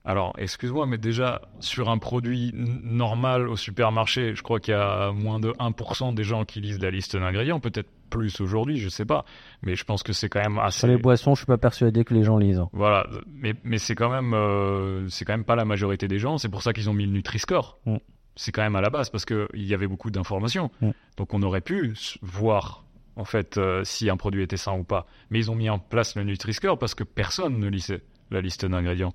Alors, 0.08 0.34
excuse-moi, 0.38 0.86
mais 0.86 0.98
déjà, 0.98 1.42
sur 1.58 1.90
un 1.90 1.98
produit 1.98 2.52
normal 2.54 3.48
au 3.48 3.56
supermarché, 3.56 4.36
je 4.36 4.42
crois 4.42 4.60
qu'il 4.60 4.72
y 4.72 4.76
a 4.76 5.10
moins 5.10 5.40
de 5.40 5.50
1% 5.50 6.14
des 6.14 6.22
gens 6.22 6.44
qui 6.44 6.60
lisent 6.60 6.80
la 6.80 6.92
liste 6.92 7.16
d'ingrédients, 7.16 7.58
peut-être 7.58 7.90
plus 8.08 8.40
aujourd'hui, 8.40 8.78
je 8.78 8.88
sais 8.88 9.04
pas. 9.04 9.24
Mais 9.62 9.74
je 9.74 9.82
pense 9.82 10.04
que 10.04 10.12
c'est 10.12 10.28
quand 10.28 10.40
même 10.40 10.60
assez. 10.60 10.78
Sur 10.78 10.88
les 10.88 10.96
boissons, 10.96 11.34
je 11.34 11.40
suis 11.40 11.46
pas 11.46 11.58
persuadé 11.58 12.04
que 12.04 12.14
les 12.14 12.22
gens 12.22 12.38
lisent. 12.38 12.60
Hein. 12.60 12.68
Voilà, 12.72 13.04
mais, 13.26 13.54
mais 13.64 13.78
c'est 13.78 13.96
quand 13.96 14.08
même, 14.08 14.32
euh, 14.32 15.08
c'est 15.08 15.24
quand 15.24 15.32
même 15.32 15.44
pas 15.44 15.56
la 15.56 15.64
majorité 15.64 16.06
des 16.06 16.20
gens. 16.20 16.38
C'est 16.38 16.48
pour 16.48 16.62
ça 16.62 16.72
qu'ils 16.72 16.88
ont 16.88 16.94
mis 16.94 17.06
le 17.06 17.12
Nutri-Score. 17.12 17.80
Mm. 17.86 17.96
C'est 18.36 18.52
quand 18.52 18.62
même 18.62 18.76
à 18.76 18.80
la 18.80 18.90
base 18.90 19.10
parce 19.10 19.24
qu'il 19.24 19.48
y 19.54 19.74
avait 19.74 19.88
beaucoup 19.88 20.12
d'informations. 20.12 20.70
Mm. 20.82 20.90
Donc 21.16 21.34
on 21.34 21.42
aurait 21.42 21.62
pu 21.62 21.94
voir 22.22 22.84
en 23.16 23.24
fait 23.24 23.58
euh, 23.58 23.82
si 23.82 24.08
un 24.08 24.16
produit 24.16 24.44
était 24.44 24.56
sain 24.56 24.74
ou 24.78 24.84
pas. 24.84 25.06
Mais 25.30 25.40
ils 25.40 25.50
ont 25.50 25.56
mis 25.56 25.68
en 25.68 25.80
place 25.80 26.14
le 26.14 26.22
Nutri-Score 26.22 26.78
parce 26.78 26.94
que 26.94 27.02
personne 27.02 27.58
ne 27.58 27.66
lisait 27.66 28.02
la 28.30 28.40
liste 28.40 28.64
d'ingrédients. 28.66 29.12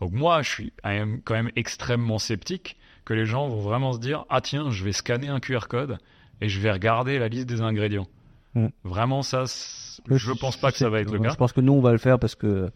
Donc 0.00 0.12
moi, 0.12 0.42
je 0.42 0.48
suis 0.48 0.72
quand 0.82 1.34
même 1.34 1.50
extrêmement 1.56 2.18
sceptique 2.18 2.76
que 3.04 3.14
les 3.14 3.26
gens 3.26 3.48
vont 3.48 3.60
vraiment 3.60 3.92
se 3.92 3.98
dire 3.98 4.24
ah 4.30 4.40
tiens, 4.40 4.70
je 4.70 4.84
vais 4.84 4.92
scanner 4.92 5.28
un 5.28 5.40
QR 5.40 5.66
code 5.68 5.98
et 6.40 6.48
je 6.48 6.60
vais 6.60 6.72
regarder 6.72 7.18
la 7.18 7.28
liste 7.28 7.46
des 7.46 7.60
ingrédients. 7.60 8.06
Mm. 8.54 8.66
Vraiment, 8.84 9.22
ça, 9.22 9.44
je 9.44 10.32
pense 10.32 10.56
pas 10.56 10.72
que 10.72 10.78
ça 10.78 10.88
va 10.88 11.00
être 11.00 11.12
le 11.12 11.18
cas. 11.18 11.30
Je 11.30 11.36
pense 11.36 11.52
que 11.52 11.60
nous, 11.60 11.72
on 11.72 11.80
va 11.80 11.92
le 11.92 11.98
faire 11.98 12.18
parce 12.18 12.34
que 12.34 12.70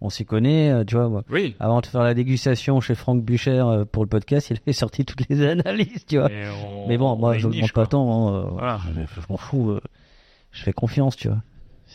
on 0.00 0.10
s'y 0.10 0.24
connaît, 0.24 0.70
euh, 0.70 0.84
tu 0.84 0.94
vois. 0.94 1.24
Oui. 1.28 1.56
Avant 1.58 1.80
de 1.80 1.86
faire 1.86 2.02
la 2.02 2.14
dégustation 2.14 2.80
chez 2.80 2.94
Franck 2.94 3.24
Bucher 3.24 3.58
euh, 3.58 3.84
pour 3.84 4.04
le 4.04 4.08
podcast, 4.08 4.50
il 4.50 4.58
avait 4.64 4.72
sorti 4.72 5.04
toutes 5.04 5.28
les 5.28 5.42
analyses, 5.42 6.06
tu 6.06 6.18
vois. 6.18 6.28
Mais 6.86 6.96
bon, 6.96 7.16
moi, 7.16 7.36
je 7.36 7.48
ne 7.48 7.52
demande 7.52 7.72
pas 7.72 7.86
tant. 7.86 8.28
Hein, 8.28 8.34
euh, 8.34 8.48
voilà. 8.50 8.80
Je 8.94 9.20
m'en 9.28 9.36
fous. 9.36 9.78
je 10.52 10.62
fais 10.62 10.72
confiance, 10.72 11.16
tu 11.16 11.28
vois. 11.28 11.42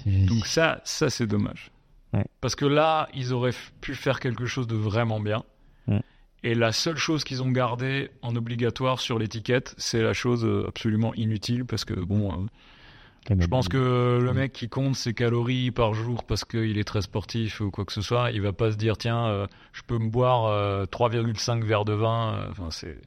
Donc 0.06 0.48
ça, 0.48 0.82
ça 0.84 1.10
c'est 1.10 1.28
dommage. 1.28 1.72
Parce 2.42 2.56
que 2.56 2.66
là, 2.66 3.10
ils 3.14 3.34
auraient 3.34 3.54
pu 3.82 3.96
faire 3.96 4.20
quelque 4.20 4.46
chose 4.46 4.68
de 4.68 4.76
vraiment 4.76 5.20
bien. 5.20 5.44
Et 6.46 6.56
la 6.56 6.74
seule 6.74 6.98
chose 6.98 7.24
qu'ils 7.24 7.42
ont 7.42 7.52
gardée 7.52 8.12
en 8.22 8.36
obligatoire 8.36 9.00
sur 9.00 9.18
l'étiquette, 9.18 9.74
c'est 9.78 10.02
la 10.02 10.12
chose 10.12 10.46
absolument 10.68 11.14
inutile 11.14 11.64
parce 11.64 11.86
que 11.86 11.94
bon, 11.94 12.50
je 13.30 13.48
pense 13.48 13.70
que 13.70 14.20
le 14.22 14.34
mec 14.34 14.52
qui 14.52 14.68
compte 14.68 14.96
ses 14.96 15.14
calories 15.14 15.72
par 15.72 15.94
jour 15.94 16.24
parce 16.24 16.44
qu'il 16.44 16.78
est 16.78 16.84
très 16.84 17.02
sportif 17.02 17.62
ou 17.62 17.72
quoi 17.72 17.86
que 17.86 17.94
ce 17.94 18.02
soit, 18.02 18.32
il 18.32 18.42
va 18.42 18.52
pas 18.52 18.72
se 18.72 18.78
dire 18.78 18.98
tiens, 18.98 19.26
euh, 19.28 19.48
je 19.72 19.82
peux 19.84 19.98
me 19.98 20.10
boire 20.10 20.86
3,5 20.88 21.62
euh, 21.62 21.66
verres 21.66 21.86
de 21.86 21.94
vin. 21.94 22.34
Euh, 22.34 22.48
enfin, 22.52 22.70
c'est 22.70 22.98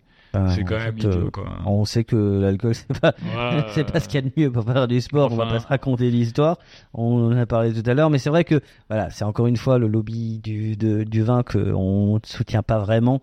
bah, 0.41 0.49
c'est 0.55 0.65
quand 0.65 0.79
même 0.79 0.99
idiot, 0.99 1.31
quoi. 1.33 1.45
On 1.67 1.85
sait 1.85 2.05
que 2.05 2.41
l'alcool 2.41 2.75
c'est 2.75 3.01
pas 3.01 3.15
c'est 3.71 3.91
pas 3.91 4.01
ce 4.01 4.09
qu'il 4.09 4.21
y 4.21 4.27
a 4.27 4.29
de 4.29 4.33
mieux 4.37 4.51
pour 4.51 4.65
faire 4.65 4.89
du 4.89 5.01
sport. 5.01 5.33
on 5.33 5.37
va 5.37 5.47
pas 5.47 5.61
se 5.61 5.67
raconter 5.67 6.11
l'histoire. 6.11 6.59
On 6.95 7.33
en 7.33 7.37
a 7.37 7.47
parlé 7.47 7.73
tout 7.73 7.89
à 7.89 7.95
l'heure, 7.95 8.11
mais 8.11 8.19
c'est 8.19 8.31
vrai 8.31 8.45
que 8.45 8.61
voilà, 8.89 9.11
c'est 9.11 9.25
encore 9.25 9.47
une 9.47 9.57
fois 9.57 9.79
le 9.79 9.89
lobby 9.89 10.39
du 10.39 10.77
du 10.77 11.23
vin 11.23 11.43
que 11.43 11.73
on 11.75 12.21
soutient 12.25 12.63
pas 12.63 12.79
vraiment, 12.79 13.21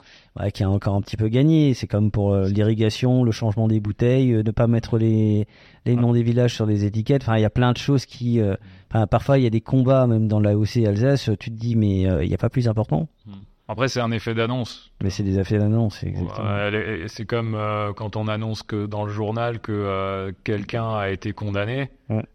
qui 0.53 0.63
a 0.63 0.69
encore 0.69 0.95
un 0.95 1.01
petit 1.01 1.17
peu 1.17 1.27
gagné. 1.27 1.73
C'est 1.73 1.87
comme 1.87 2.11
pour 2.11 2.35
l'irrigation, 2.35 3.23
le 3.23 3.31
changement 3.31 3.67
des 3.67 3.79
bouteilles, 3.79 4.31
ne 4.43 4.51
pas 4.51 4.67
mettre 4.67 4.97
les 4.97 5.47
les 5.85 5.95
noms 5.95 6.13
des 6.13 6.23
villages 6.23 6.53
sur 6.53 6.65
les 6.65 6.85
étiquettes. 6.85 7.23
Enfin, 7.23 7.37
il 7.37 7.41
y 7.41 7.45
a 7.45 7.49
plein 7.49 7.71
de 7.71 7.77
choses 7.77 8.05
qui. 8.05 8.39
Euh, 8.39 8.55
enfin, 8.91 9.07
parfois, 9.07 9.37
il 9.37 9.43
y 9.43 9.47
a 9.47 9.49
des 9.49 9.61
combats, 9.61 10.07
même 10.07 10.27
dans 10.27 10.39
l'AOC 10.39 10.77
Alsace. 10.85 11.29
Tu 11.39 11.51
te 11.51 11.55
dis, 11.55 11.75
mais 11.75 12.07
euh, 12.07 12.23
il 12.23 12.29
n'y 12.29 12.35
a 12.35 12.37
pas 12.37 12.49
plus 12.49 12.67
important. 12.67 13.07
Hmm. 13.25 13.31
Après, 13.67 13.87
c'est 13.87 14.01
un 14.01 14.11
effet 14.11 14.33
d'annonce. 14.33 14.91
Mais 15.01 15.09
c'est 15.09 15.23
des 15.23 15.39
effets 15.39 15.57
d'annonce, 15.57 16.03
exactement. 16.03 17.07
c'est 17.07 17.25
comme 17.25 17.55
euh, 17.55 17.93
quand 17.93 18.17
on 18.17 18.27
annonce 18.27 18.61
que 18.61 18.85
dans 18.85 19.05
le 19.05 19.11
journal 19.11 19.59
que 19.59 20.33
quelqu'un 20.43 20.95
a 20.95 21.09
été 21.09 21.33
condamné, 21.33 21.89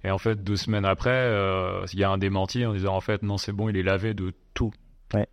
et 0.05 0.11
en 0.11 0.19
fait, 0.19 0.43
deux 0.43 0.57
semaines 0.57 0.87
après, 0.87 1.31
il 1.93 1.99
y 1.99 2.05
a 2.05 2.11
un 2.11 2.19
démenti 2.19 2.65
en 2.65 2.73
disant 2.73 2.97
en 2.97 3.01
fait, 3.01 3.23
non, 3.23 3.37
c'est 3.37 3.53
bon, 3.53 3.69
il 3.69 3.77
est 3.77 3.83
lavé 3.83 4.15
de 4.15 4.33
tout. 4.55 4.73
Ouais. 5.15 5.29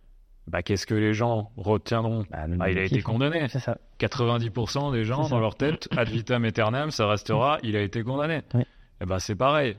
Bah, 0.46 0.62
qu'est-ce 0.62 0.86
que 0.86 0.94
les 0.94 1.12
gens 1.12 1.50
retiendront? 1.56 2.24
Bah, 2.30 2.46
ah, 2.60 2.70
Il 2.70 2.78
a 2.78 2.84
été 2.84 3.02
condamné. 3.02 3.48
C'est 3.48 3.58
ça. 3.58 3.78
90% 3.98 4.92
des 4.92 5.04
gens, 5.04 5.28
dans 5.28 5.40
leur 5.40 5.56
tête, 5.56 5.88
ad 5.96 6.08
vitam 6.08 6.44
aeternam, 6.44 6.90
ça 6.90 7.08
restera, 7.08 7.58
il 7.62 7.76
a 7.76 7.82
été 7.82 8.02
condamné. 8.02 8.42
Et 8.54 9.02
eh 9.02 9.06
ben, 9.06 9.18
c'est 9.18 9.34
pareil. 9.34 9.76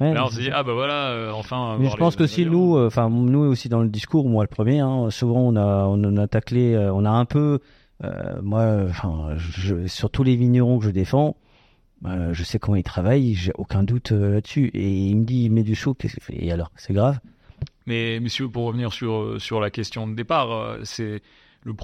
Là, 0.00 0.24
on 0.24 0.28
se 0.28 0.40
dit, 0.40 0.50
ah 0.52 0.62
bah 0.62 0.72
voilà, 0.72 1.10
euh, 1.10 1.30
enfin. 1.32 1.76
Mais 1.78 1.88
je 1.88 1.96
pense 1.96 2.16
que 2.16 2.26
si 2.26 2.44
nous, 2.46 2.76
euh, 2.76 2.88
enfin, 2.88 3.08
nous 3.08 3.40
aussi 3.40 3.68
dans 3.68 3.80
le 3.80 3.88
discours, 3.88 4.28
moi 4.28 4.42
le 4.42 4.48
premier, 4.48 4.80
hein, 4.80 5.10
souvent 5.10 5.40
on 5.40 5.56
a, 5.56 5.86
on 5.86 6.16
a 6.16 6.26
taclé, 6.26 6.74
euh, 6.74 6.92
on 6.92 7.04
a 7.04 7.10
un 7.10 7.24
peu, 7.24 7.60
moi, 8.42 8.84
enfin, 8.88 9.36
sur 9.86 10.10
tous 10.10 10.24
les 10.24 10.36
vignerons 10.36 10.78
que 10.78 10.86
je 10.86 10.90
défends, 10.90 11.36
je 12.04 12.42
sais 12.42 12.58
comment 12.58 12.76
ils 12.76 12.82
travaillent, 12.82 13.34
j'ai 13.34 13.52
aucun 13.54 13.82
doute 13.82 14.10
là-dessus. 14.10 14.70
Et 14.74 14.90
il 14.90 15.16
me 15.16 15.24
dit, 15.24 15.44
il 15.44 15.52
met 15.52 15.62
du 15.62 15.74
chaud, 15.74 15.94
qu'est-ce 15.94 16.14
qu'il 16.14 16.22
fait 16.22 16.44
Et 16.44 16.52
alors, 16.52 16.70
c'est 16.76 16.92
grave 16.92 17.18
mais 17.86 18.18
monsieur, 18.18 18.48
pour 18.48 18.64
revenir 18.64 18.94
sur, 18.94 19.36
sur 19.38 19.60
la 19.60 19.70
question 19.70 20.06
de 20.06 20.14
départ, 20.14 20.78
c'est 20.84 21.20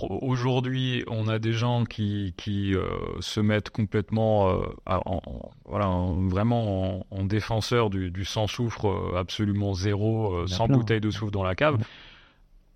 aujourd'hui, 0.02 1.04
on 1.08 1.28
a 1.28 1.38
des 1.38 1.52
gens 1.52 1.84
qui, 1.84 2.34
qui 2.36 2.74
euh, 2.74 2.84
se 3.20 3.40
mettent 3.40 3.70
complètement, 3.70 4.50
euh, 4.50 4.62
en, 4.86 5.50
voilà, 5.64 5.88
vraiment 6.28 7.06
en, 7.10 7.24
défenseur 7.24 7.90
du, 7.90 8.10
du 8.10 8.24
sans 8.24 8.46
soufre 8.46 9.14
absolument 9.16 9.72
zéro, 9.72 10.46
sans 10.46 10.68
bouteille 10.68 11.00
de 11.00 11.10
soufre 11.10 11.32
dans 11.32 11.44
la 11.44 11.54
cave, 11.54 11.78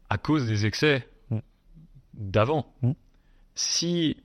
à 0.09 0.19
cause 0.19 0.47
des 0.47 0.67
excès 0.67 1.09
d'avant. 2.15 2.73
Si 3.55 4.17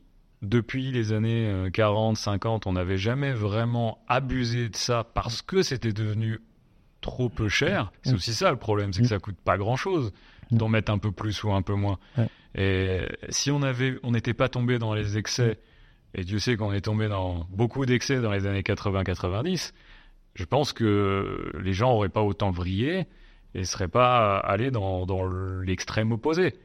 depuis 0.42 0.92
les 0.92 1.12
années 1.12 1.70
40, 1.74 2.16
50, 2.16 2.68
on 2.68 2.74
n'avait 2.74 2.98
jamais 2.98 3.34
vraiment 3.34 4.00
abusé 4.08 4.70
de 4.70 4.76
ça 4.76 5.04
parce 5.14 5.42
que 5.42 5.62
c'était 5.64 5.94
devenu 5.94 6.40
trop 7.02 7.30
peu 7.30 7.50
cher. 7.50 7.92
C'est 8.04 8.14
aussi 8.14 8.34
ça 8.34 8.52
le 8.52 8.58
problème, 8.58 8.94
c'est 8.94 9.02
que 9.02 9.08
ça 9.08 9.20
coûte 9.20 9.38
pas 9.44 9.58
grand 9.58 9.76
chose 9.76 10.12
d'en 10.52 10.68
mettre 10.68 10.92
un 10.92 10.98
peu 10.98 11.12
plus 11.12 11.44
ou 11.44 11.52
un 11.52 11.62
peu 11.62 11.74
moins. 11.74 12.00
Et 12.56 13.02
si 13.30 13.52
on 13.52 13.62
avait, 13.62 13.98
on 14.04 14.12
n'était 14.12 14.34
pas 14.34 14.50
tombé 14.50 14.80
dans 14.80 14.94
les 14.94 15.18
excès, 15.18 15.60
et 16.14 16.24
Dieu 16.24 16.40
sait 16.40 16.58
qu'on 16.58 16.74
est 16.74 16.82
tombé 16.82 17.08
dans 17.08 17.46
beaucoup 17.50 17.86
d'excès 17.86 18.20
dans 18.20 18.32
les 18.32 18.48
années 18.48 18.62
80-90, 18.62 19.74
je 20.36 20.46
pense 20.46 20.74
que 20.74 21.52
les 21.62 21.74
gens 21.74 21.92
auraient 21.92 22.10
pas 22.10 22.22
autant 22.22 22.52
vrillé 22.52 23.06
et 23.56 23.64
seraient 23.66 23.88
pas 23.88 24.38
allés 24.38 24.72
dans, 24.72 25.06
dans 25.06 25.26
l'extrême 25.62 26.12
opposé. 26.12 26.56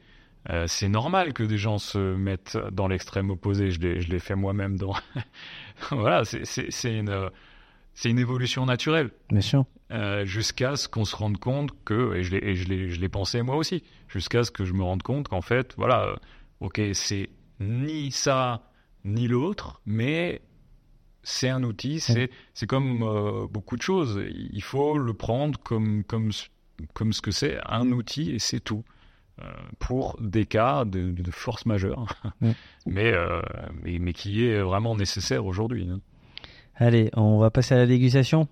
Euh, 0.51 0.67
c'est 0.67 0.89
normal 0.89 1.33
que 1.33 1.43
des 1.43 1.57
gens 1.57 1.79
se 1.79 2.15
mettent 2.15 2.59
dans 2.73 2.87
l'extrême 2.87 3.31
opposé. 3.31 3.71
Je 3.71 3.81
l'ai 3.81 4.19
fait 4.19 4.35
moi-même 4.35 4.77
dans. 4.77 4.95
voilà, 5.91 6.25
c'est 6.25 6.99
une 6.99 7.31
c'est 7.95 8.11
une 8.11 8.19
évolution 8.19 8.67
naturelle. 8.67 9.11
Bien 9.31 9.41
sûr. 9.41 9.65
Euh, 9.91 10.25
jusqu'à 10.25 10.77
ce 10.77 10.89
qu'on 10.89 11.05
se 11.05 11.15
rende 11.15 11.39
compte 11.39 11.71
que, 11.85 12.15
et 12.15 12.23
je 12.25 13.01
l'ai 13.01 13.09
pensé 13.09 13.43
moi 13.43 13.57
aussi, 13.57 13.83
jusqu'à 14.09 14.43
ce 14.43 14.51
que 14.51 14.65
je 14.65 14.73
me 14.73 14.83
rende 14.83 15.03
compte 15.03 15.29
qu'en 15.29 15.43
fait, 15.43 15.75
voilà, 15.77 16.07
euh, 16.07 16.17
ok, 16.61 16.81
c'est 16.95 17.31
ni 17.61 18.11
ça 18.11 18.71
ni 19.05 19.29
l'autre, 19.29 19.81
mais 19.87 20.41
c'est 21.23 21.49
un 21.49 21.63
outil, 21.63 22.01
c'est 22.01 22.31
c'est 22.55 22.67
comme 22.67 23.03
euh, 23.03 23.47
beaucoup 23.47 23.77
de 23.77 23.83
choses. 23.83 24.21
Il 24.29 24.63
faut 24.63 24.99
le 24.99 25.15
prendre 25.15 25.59
comme, 25.61 26.03
comme, 26.05 26.31
comme 26.95 27.13
ce 27.13 27.21
que 27.21 27.31
c'est, 27.31 27.59
un 27.67 27.93
outil, 27.93 28.33
et 28.33 28.39
c'est 28.39 28.61
tout. 28.61 28.85
pour 29.79 30.17
des 30.21 30.47
cas 30.47 30.85
de, 30.85 31.11
de 31.11 31.31
force 31.31 31.67
majeure, 31.67 32.07
mais, 32.41 32.55
mais, 32.87 33.99
mais, 33.99 34.13
qui 34.13 34.47
est 34.47 34.61
vraiment 34.61 34.97
nécessaire 34.97 35.45
aujourd'hui. 35.45 35.89
Hein. 35.91 36.01
Allez, 36.77 37.11
on 37.17 37.39
va 37.39 37.51
passer 37.51 37.75
à 37.75 37.79
la 37.79 37.87
dégustation. 37.87 38.49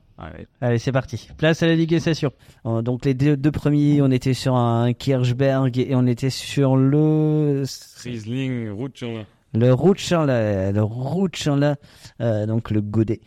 Allez, 0.61 0.79
c'est 0.79 0.93
parti. 0.93 1.29
Place 1.37 1.63
à 1.63 1.67
la 1.67 1.77
dégustation. 1.77 2.33
Euh, 2.67 2.83
donc 2.83 3.05
les 3.05 3.15
deux, 3.15 3.37
premiers, 3.51 4.01
on 4.01 4.11
était 4.11 4.35
sur 4.35 4.55
un 4.55 4.93
Kirchberg 4.93 5.77
et 5.79 5.95
on 5.95 6.07
était 6.07 6.31
sur 6.31 6.77
le 6.77 7.65
Riesling 8.05 8.71
Rutschenla. 8.71 9.25
Le 9.55 9.75
Rutschenla, 9.75 10.73
le 10.73 10.83
Rutschenla, 10.83 11.77
euh, 12.21 12.47
donc 12.47 12.71
le 12.71 12.81
Godet. 12.81 13.21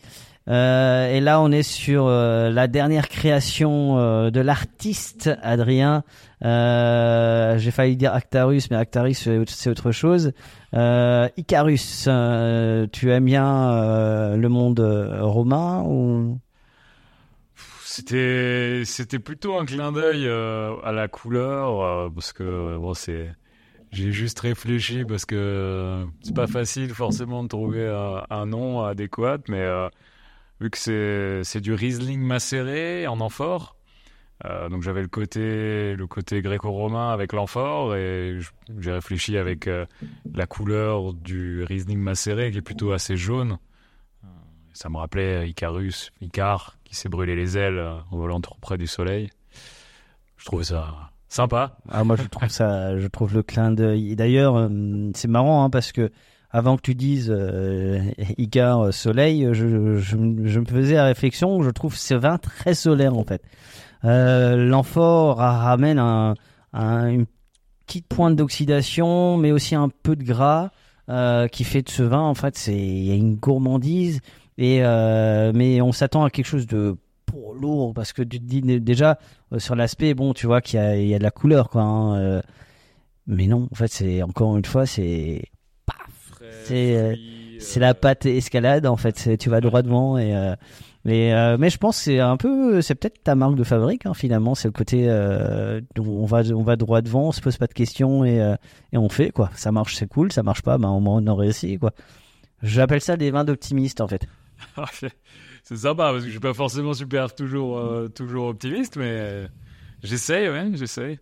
Euh, 0.47 1.07
et 1.07 1.21
là, 1.21 1.41
on 1.41 1.51
est 1.51 1.63
sur 1.63 2.05
euh, 2.05 2.51
la 2.51 2.67
dernière 2.67 3.09
création 3.09 3.97
euh, 3.97 4.29
de 4.29 4.39
l'artiste 4.41 5.31
Adrien. 5.41 6.03
J'ai 6.41 7.71
failli 7.71 7.95
dire 7.95 8.13
Actarus, 8.13 8.69
mais 8.69 8.77
Actarus 8.77 9.27
c'est 9.47 9.69
autre 9.69 9.91
chose. 9.91 10.33
Icarus, 10.73 12.03
tu 12.91 13.11
aimes 13.11 13.25
bien 13.25 14.35
le 14.35 14.47
monde 14.47 14.79
romain 15.21 15.81
ou? 15.83 16.39
C'était 17.83 18.83
c'était 18.83 19.19
plutôt 19.19 19.57
un 19.57 19.65
clin 19.65 19.91
d'œil 19.93 20.27
à 20.27 20.91
la 20.91 21.07
couleur 21.07 22.11
parce 22.13 22.33
que 22.33 22.77
bon 22.77 22.93
c'est 22.93 23.31
j'ai 23.91 24.11
juste 24.11 24.39
réfléchi 24.41 25.05
parce 25.05 25.25
que 25.25 26.05
c'est 26.21 26.35
pas 26.35 26.47
facile 26.47 26.93
forcément 26.93 27.41
de 27.41 27.47
trouver 27.47 27.87
un, 28.29 28.45
nom 28.45 28.83
adéquat, 28.83 29.39
mais 29.47 29.65
vu 30.59 30.69
que 30.69 31.41
c'est 31.43 31.61
du 31.61 31.73
Riesling 31.73 32.21
macéré 32.21 33.07
en 33.07 33.19
amphore. 33.19 33.75
Euh, 34.43 34.67
donc 34.67 34.81
j'avais 34.81 35.01
le 35.01 35.07
côté 35.07 35.95
le 35.95 36.07
côté 36.07 36.41
gréco-romain 36.41 37.13
avec 37.13 37.31
l'amphore 37.31 37.95
et 37.95 38.37
j'ai 38.79 38.91
réfléchi 38.91 39.37
avec 39.37 39.67
euh, 39.67 39.85
la 40.33 40.45
couleur 40.45 41.13
du 41.13 41.63
Riesling 41.63 41.99
macéré 41.99 42.51
qui 42.51 42.57
est 42.57 42.61
plutôt 42.61 42.91
assez 42.91 43.15
jaune. 43.15 43.57
Euh, 44.25 44.27
ça 44.73 44.89
me 44.89 44.97
rappelait 44.97 45.47
Icarus, 45.49 46.11
Icar 46.19 46.77
qui 46.83 46.95
s'est 46.95 47.07
brûlé 47.07 47.35
les 47.35 47.57
ailes 47.57 47.79
en 48.11 48.17
volant 48.17 48.41
trop 48.41 48.57
près 48.59 48.77
du 48.77 48.87
soleil. 48.87 49.29
Je 50.35 50.45
trouvais 50.45 50.65
ça 50.65 51.11
Sympa. 51.35 51.77
Ah, 51.89 52.05
moi, 52.05 52.15
je 52.15 52.23
trouve 52.23 52.47
ça, 52.47 52.97
je 52.97 53.07
trouve 53.07 53.33
le 53.33 53.43
clin 53.43 53.71
d'œil. 53.71 54.15
D'ailleurs, 54.15 54.55
euh, 54.55 55.11
c'est 55.15 55.27
marrant 55.27 55.65
hein, 55.65 55.69
parce 55.69 55.91
que 55.91 56.09
avant 56.55 56.77
que 56.77 56.81
tu 56.81 56.95
dises 56.95 57.29
euh, 57.35 57.99
Icar 58.37 58.93
Soleil, 58.93 59.49
je, 59.51 59.65
me 60.15 60.65
faisais 60.65 60.95
la 60.95 61.03
réflexion. 61.03 61.61
Je 61.61 61.69
trouve 61.69 61.97
ce 61.97 62.13
vin 62.13 62.37
très 62.37 62.73
solaire 62.73 63.17
en 63.17 63.25
fait. 63.25 63.41
Euh, 64.05 64.55
L'amphore 64.55 65.37
ramène 65.37 65.99
un, 65.99 66.35
un, 66.71 67.07
une 67.09 67.25
petite 67.85 68.07
pointe 68.07 68.37
d'oxydation, 68.37 69.35
mais 69.35 69.51
aussi 69.51 69.75
un 69.75 69.89
peu 69.89 70.15
de 70.15 70.23
gras 70.23 70.69
euh, 71.09 71.49
qui 71.49 71.65
fait 71.65 71.81
de 71.81 71.89
ce 71.89 72.03
vin. 72.03 72.21
En 72.21 72.35
fait, 72.35 72.57
c'est 72.57 72.77
il 72.77 73.03
y 73.03 73.11
a 73.11 73.15
une 73.15 73.35
gourmandise 73.35 74.21
et 74.57 74.79
euh, 74.81 75.51
mais 75.53 75.81
on 75.81 75.91
s'attend 75.91 76.23
à 76.23 76.29
quelque 76.29 76.47
chose 76.47 76.67
de 76.67 76.95
lourd 77.59 77.93
parce 77.93 78.13
que 78.13 78.21
tu 78.21 78.39
te 78.39 78.45
dis 78.45 78.61
déjà 78.61 79.19
euh, 79.51 79.59
sur 79.59 79.75
l'aspect 79.75 80.13
bon 80.13 80.33
tu 80.33 80.47
vois 80.47 80.61
qu'il 80.61 80.79
y 80.79 81.13
a, 81.13 81.17
de 81.17 81.23
la 81.23 81.31
couleur 81.31 81.69
quoi 81.69 81.81
hein, 81.81 82.17
euh, 82.17 82.41
mais 83.27 83.47
non 83.47 83.67
en 83.71 83.75
fait 83.75 83.91
c'est 83.91 84.23
encore 84.23 84.55
une 84.55 84.63
fois 84.63 84.85
c'est 84.85 85.43
c'est 86.65 86.97
euh, 86.97 87.15
c'est 87.59 87.79
la 87.79 87.93
pâte 87.93 88.25
escalade 88.25 88.85
en 88.85 88.97
fait. 88.97 89.37
Tu 89.37 89.49
vas 89.49 89.61
droit 89.61 89.81
devant 89.81 90.17
et 90.17 90.33
mais 91.05 91.57
mais 91.57 91.69
je 91.69 91.77
pense 91.77 91.97
c'est 91.97 92.19
un 92.19 92.37
peu 92.37 92.81
c'est 92.81 92.95
peut-être 92.95 93.23
ta 93.23 93.35
marque 93.35 93.55
de 93.55 93.63
fabrique 93.63 94.05
hein, 94.05 94.13
finalement. 94.13 94.55
C'est 94.55 94.67
le 94.67 94.73
côté 94.73 95.09
on 95.97 96.25
va 96.25 96.41
on 96.53 96.63
va 96.63 96.75
droit 96.75 97.01
devant 97.01 97.27
on 97.27 97.31
se 97.31 97.41
pose 97.41 97.57
pas 97.57 97.67
de 97.67 97.73
questions 97.73 98.25
et 98.25 98.55
et 98.91 98.97
on 98.97 99.09
fait 99.09 99.31
quoi. 99.31 99.49
Ça 99.55 99.71
marche 99.71 99.95
c'est 99.95 100.07
cool. 100.07 100.31
Ça 100.31 100.43
marche 100.43 100.61
pas 100.61 100.77
ben 100.77 100.89
au 100.89 101.01
on 101.05 101.27
a 101.27 101.33
réussi 101.33 101.77
quoi. 101.77 101.91
J'appelle 102.61 103.01
ça 103.01 103.17
des 103.17 103.31
vins 103.31 103.43
d'optimistes 103.43 104.01
en 104.01 104.07
fait. 104.07 104.27
C'est 105.63 105.77
sympa 105.77 106.11
parce 106.11 106.19
que 106.19 106.25
je 106.25 106.31
suis 106.31 106.39
pas 106.39 106.53
forcément 106.53 106.93
super 106.93 107.33
toujours 107.33 107.79
euh, 107.79 108.07
toujours 108.07 108.47
optimiste, 108.47 108.97
mais 108.97 109.09
euh, 109.09 109.47
j'essaye, 110.03 110.47
ouais, 110.47 110.69
j'essaye. 110.75 111.19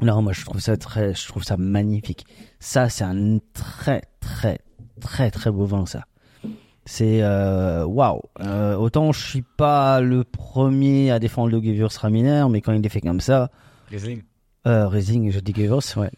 Non, 0.00 0.22
moi 0.22 0.32
je 0.32 0.44
trouve 0.44 0.60
ça 0.60 0.76
très, 0.76 1.14
je 1.14 1.26
trouve 1.28 1.44
ça 1.44 1.56
magnifique. 1.56 2.26
Ça, 2.58 2.88
c'est 2.88 3.04
un 3.04 3.38
très 3.52 4.02
très 4.20 4.58
très 5.00 5.30
très 5.30 5.50
beau 5.50 5.66
vin, 5.66 5.86
ça. 5.86 6.04
C'est 6.86 7.22
euh, 7.22 7.84
waouh. 7.84 8.20
Wow. 8.38 8.74
autant 8.78 9.12
je 9.12 9.26
suis 9.26 9.42
pas 9.42 10.00
le 10.00 10.24
premier 10.24 11.10
à 11.10 11.18
défendre 11.18 11.50
le 11.50 11.62
Gewürztraminer, 11.62 12.46
mais 12.50 12.60
quand 12.60 12.72
il 12.72 12.84
est 12.84 12.90
fait 12.90 13.00
comme 13.00 13.20
ça. 13.20 13.50
Euh, 14.66 14.88
Raising, 14.88 15.30
je 15.30 15.40
dis 15.40 15.52
Gewürz, 15.54 15.94
ouais. 15.98 16.10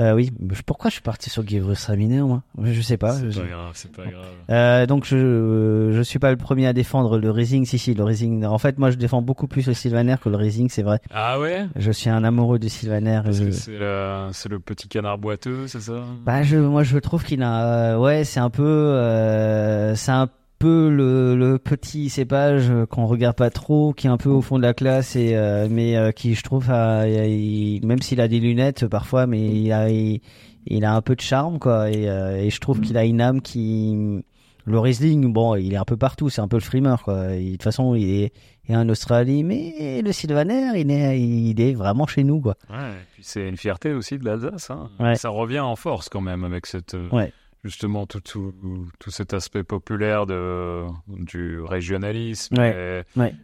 Euh, 0.00 0.14
oui, 0.14 0.32
pourquoi 0.66 0.90
je 0.90 0.94
suis 0.94 1.02
parti 1.02 1.30
sur 1.30 1.46
Gewürztraminer, 1.46 2.22
moi 2.22 2.42
Je 2.60 2.80
sais 2.80 2.96
pas. 2.96 3.12
C'est 3.12 3.40
pas 3.40 3.46
grave, 3.46 3.70
c'est 3.74 3.92
pas 3.92 4.06
grave. 4.06 4.24
Euh, 4.50 4.86
donc 4.86 5.04
je 5.04 5.92
je 5.94 6.02
suis 6.02 6.18
pas 6.18 6.32
le 6.32 6.36
premier 6.36 6.66
à 6.66 6.72
défendre 6.72 7.18
le 7.18 7.30
Raising, 7.30 7.66
si 7.66 7.78
si, 7.78 7.94
le 7.94 8.02
Raising. 8.02 8.44
En 8.44 8.58
fait, 8.58 8.78
moi 8.78 8.90
je 8.90 8.96
défends 8.96 9.22
beaucoup 9.22 9.46
plus 9.46 9.68
le 9.68 9.74
Sylvaner 9.74 10.16
que 10.20 10.28
le 10.28 10.36
Raising, 10.36 10.68
c'est 10.68 10.82
vrai. 10.82 10.98
Ah 11.12 11.38
ouais? 11.38 11.66
Je 11.76 11.92
suis 11.92 12.10
un 12.10 12.24
amoureux 12.24 12.58
du 12.58 12.68
Sylvaner. 12.68 13.20
Parce 13.22 13.36
c'est 13.50 13.78
le 13.78 14.28
c'est 14.32 14.48
le 14.48 14.58
petit 14.58 14.88
canard 14.88 15.18
boiteux, 15.18 15.68
c'est 15.68 15.80
ça? 15.80 16.02
Bah 16.24 16.42
je 16.42 16.56
moi 16.56 16.82
je 16.82 16.98
trouve 16.98 17.22
qu'il 17.22 17.44
a 17.44 17.96
ouais, 17.96 18.24
c'est 18.24 18.40
un 18.40 18.50
peu 18.50 18.64
euh, 18.64 19.94
c'est 19.94 20.10
un 20.10 20.26
peu 20.26 20.32
le, 20.62 21.36
le 21.36 21.58
petit 21.58 22.08
cépage 22.08 22.72
qu'on 22.90 23.06
regarde 23.06 23.36
pas 23.36 23.50
trop, 23.50 23.92
qui 23.92 24.06
est 24.06 24.10
un 24.10 24.16
peu 24.16 24.30
au 24.30 24.40
fond 24.40 24.58
de 24.58 24.62
la 24.62 24.74
classe, 24.74 25.16
et 25.16 25.36
euh, 25.36 25.68
mais 25.70 25.96
euh, 25.96 26.12
qui 26.12 26.34
je 26.34 26.42
trouve, 26.42 26.70
a, 26.70 27.06
il, 27.06 27.84
même 27.86 28.02
s'il 28.02 28.20
a 28.20 28.28
des 28.28 28.40
lunettes 28.40 28.86
parfois, 28.86 29.26
mais 29.26 29.40
il 29.40 29.72
a, 29.72 29.90
il, 29.90 30.20
il 30.66 30.84
a 30.84 30.94
un 30.94 31.02
peu 31.02 31.14
de 31.14 31.20
charme 31.20 31.58
quoi, 31.58 31.90
et, 31.90 32.08
euh, 32.08 32.36
et 32.36 32.50
je 32.50 32.60
trouve 32.60 32.80
qu'il 32.80 32.96
a 32.96 33.04
une 33.04 33.20
âme 33.20 33.40
qui, 33.42 34.22
le 34.66 34.78
Riesling, 34.78 35.32
bon, 35.32 35.56
il 35.56 35.74
est 35.74 35.78
un 35.78 35.84
peu 35.84 35.96
partout, 35.96 36.30
c'est 36.30 36.40
un 36.40 36.48
peu 36.48 36.56
le 36.56 36.62
frimer 36.62 36.96
quoi. 37.04 37.28
de 37.28 37.52
toute 37.52 37.62
façon, 37.62 37.94
il 37.94 38.22
est, 38.22 38.32
il 38.66 38.74
est 38.74 38.78
en 38.78 38.88
Australie, 38.88 39.44
mais 39.44 40.00
le 40.02 40.12
Sylvaner, 40.12 40.70
il 40.76 40.90
est, 40.90 41.20
il 41.20 41.60
est 41.60 41.74
vraiment 41.74 42.06
chez 42.06 42.24
nous 42.24 42.40
quoi. 42.40 42.56
Ouais, 42.70 42.76
et 42.76 43.06
puis 43.12 43.22
c'est 43.24 43.48
une 43.48 43.56
fierté 43.56 43.92
aussi 43.92 44.18
de 44.18 44.24
l'Alsace. 44.24 44.70
Hein. 44.70 45.14
Ça 45.16 45.28
revient 45.28 45.60
en 45.60 45.76
force 45.76 46.08
quand 46.08 46.22
même 46.22 46.44
avec 46.44 46.66
cette. 46.66 46.96
Ouais 47.12 47.32
justement 47.64 48.06
tout, 48.06 48.20
tout, 48.20 48.54
tout, 48.98 49.10
cet 49.10 49.34
aspect 49.34 49.64
populaire 49.64 50.26
de, 50.26 50.84
du 51.08 51.60
régionalisme 51.60 52.60
et 52.60 53.02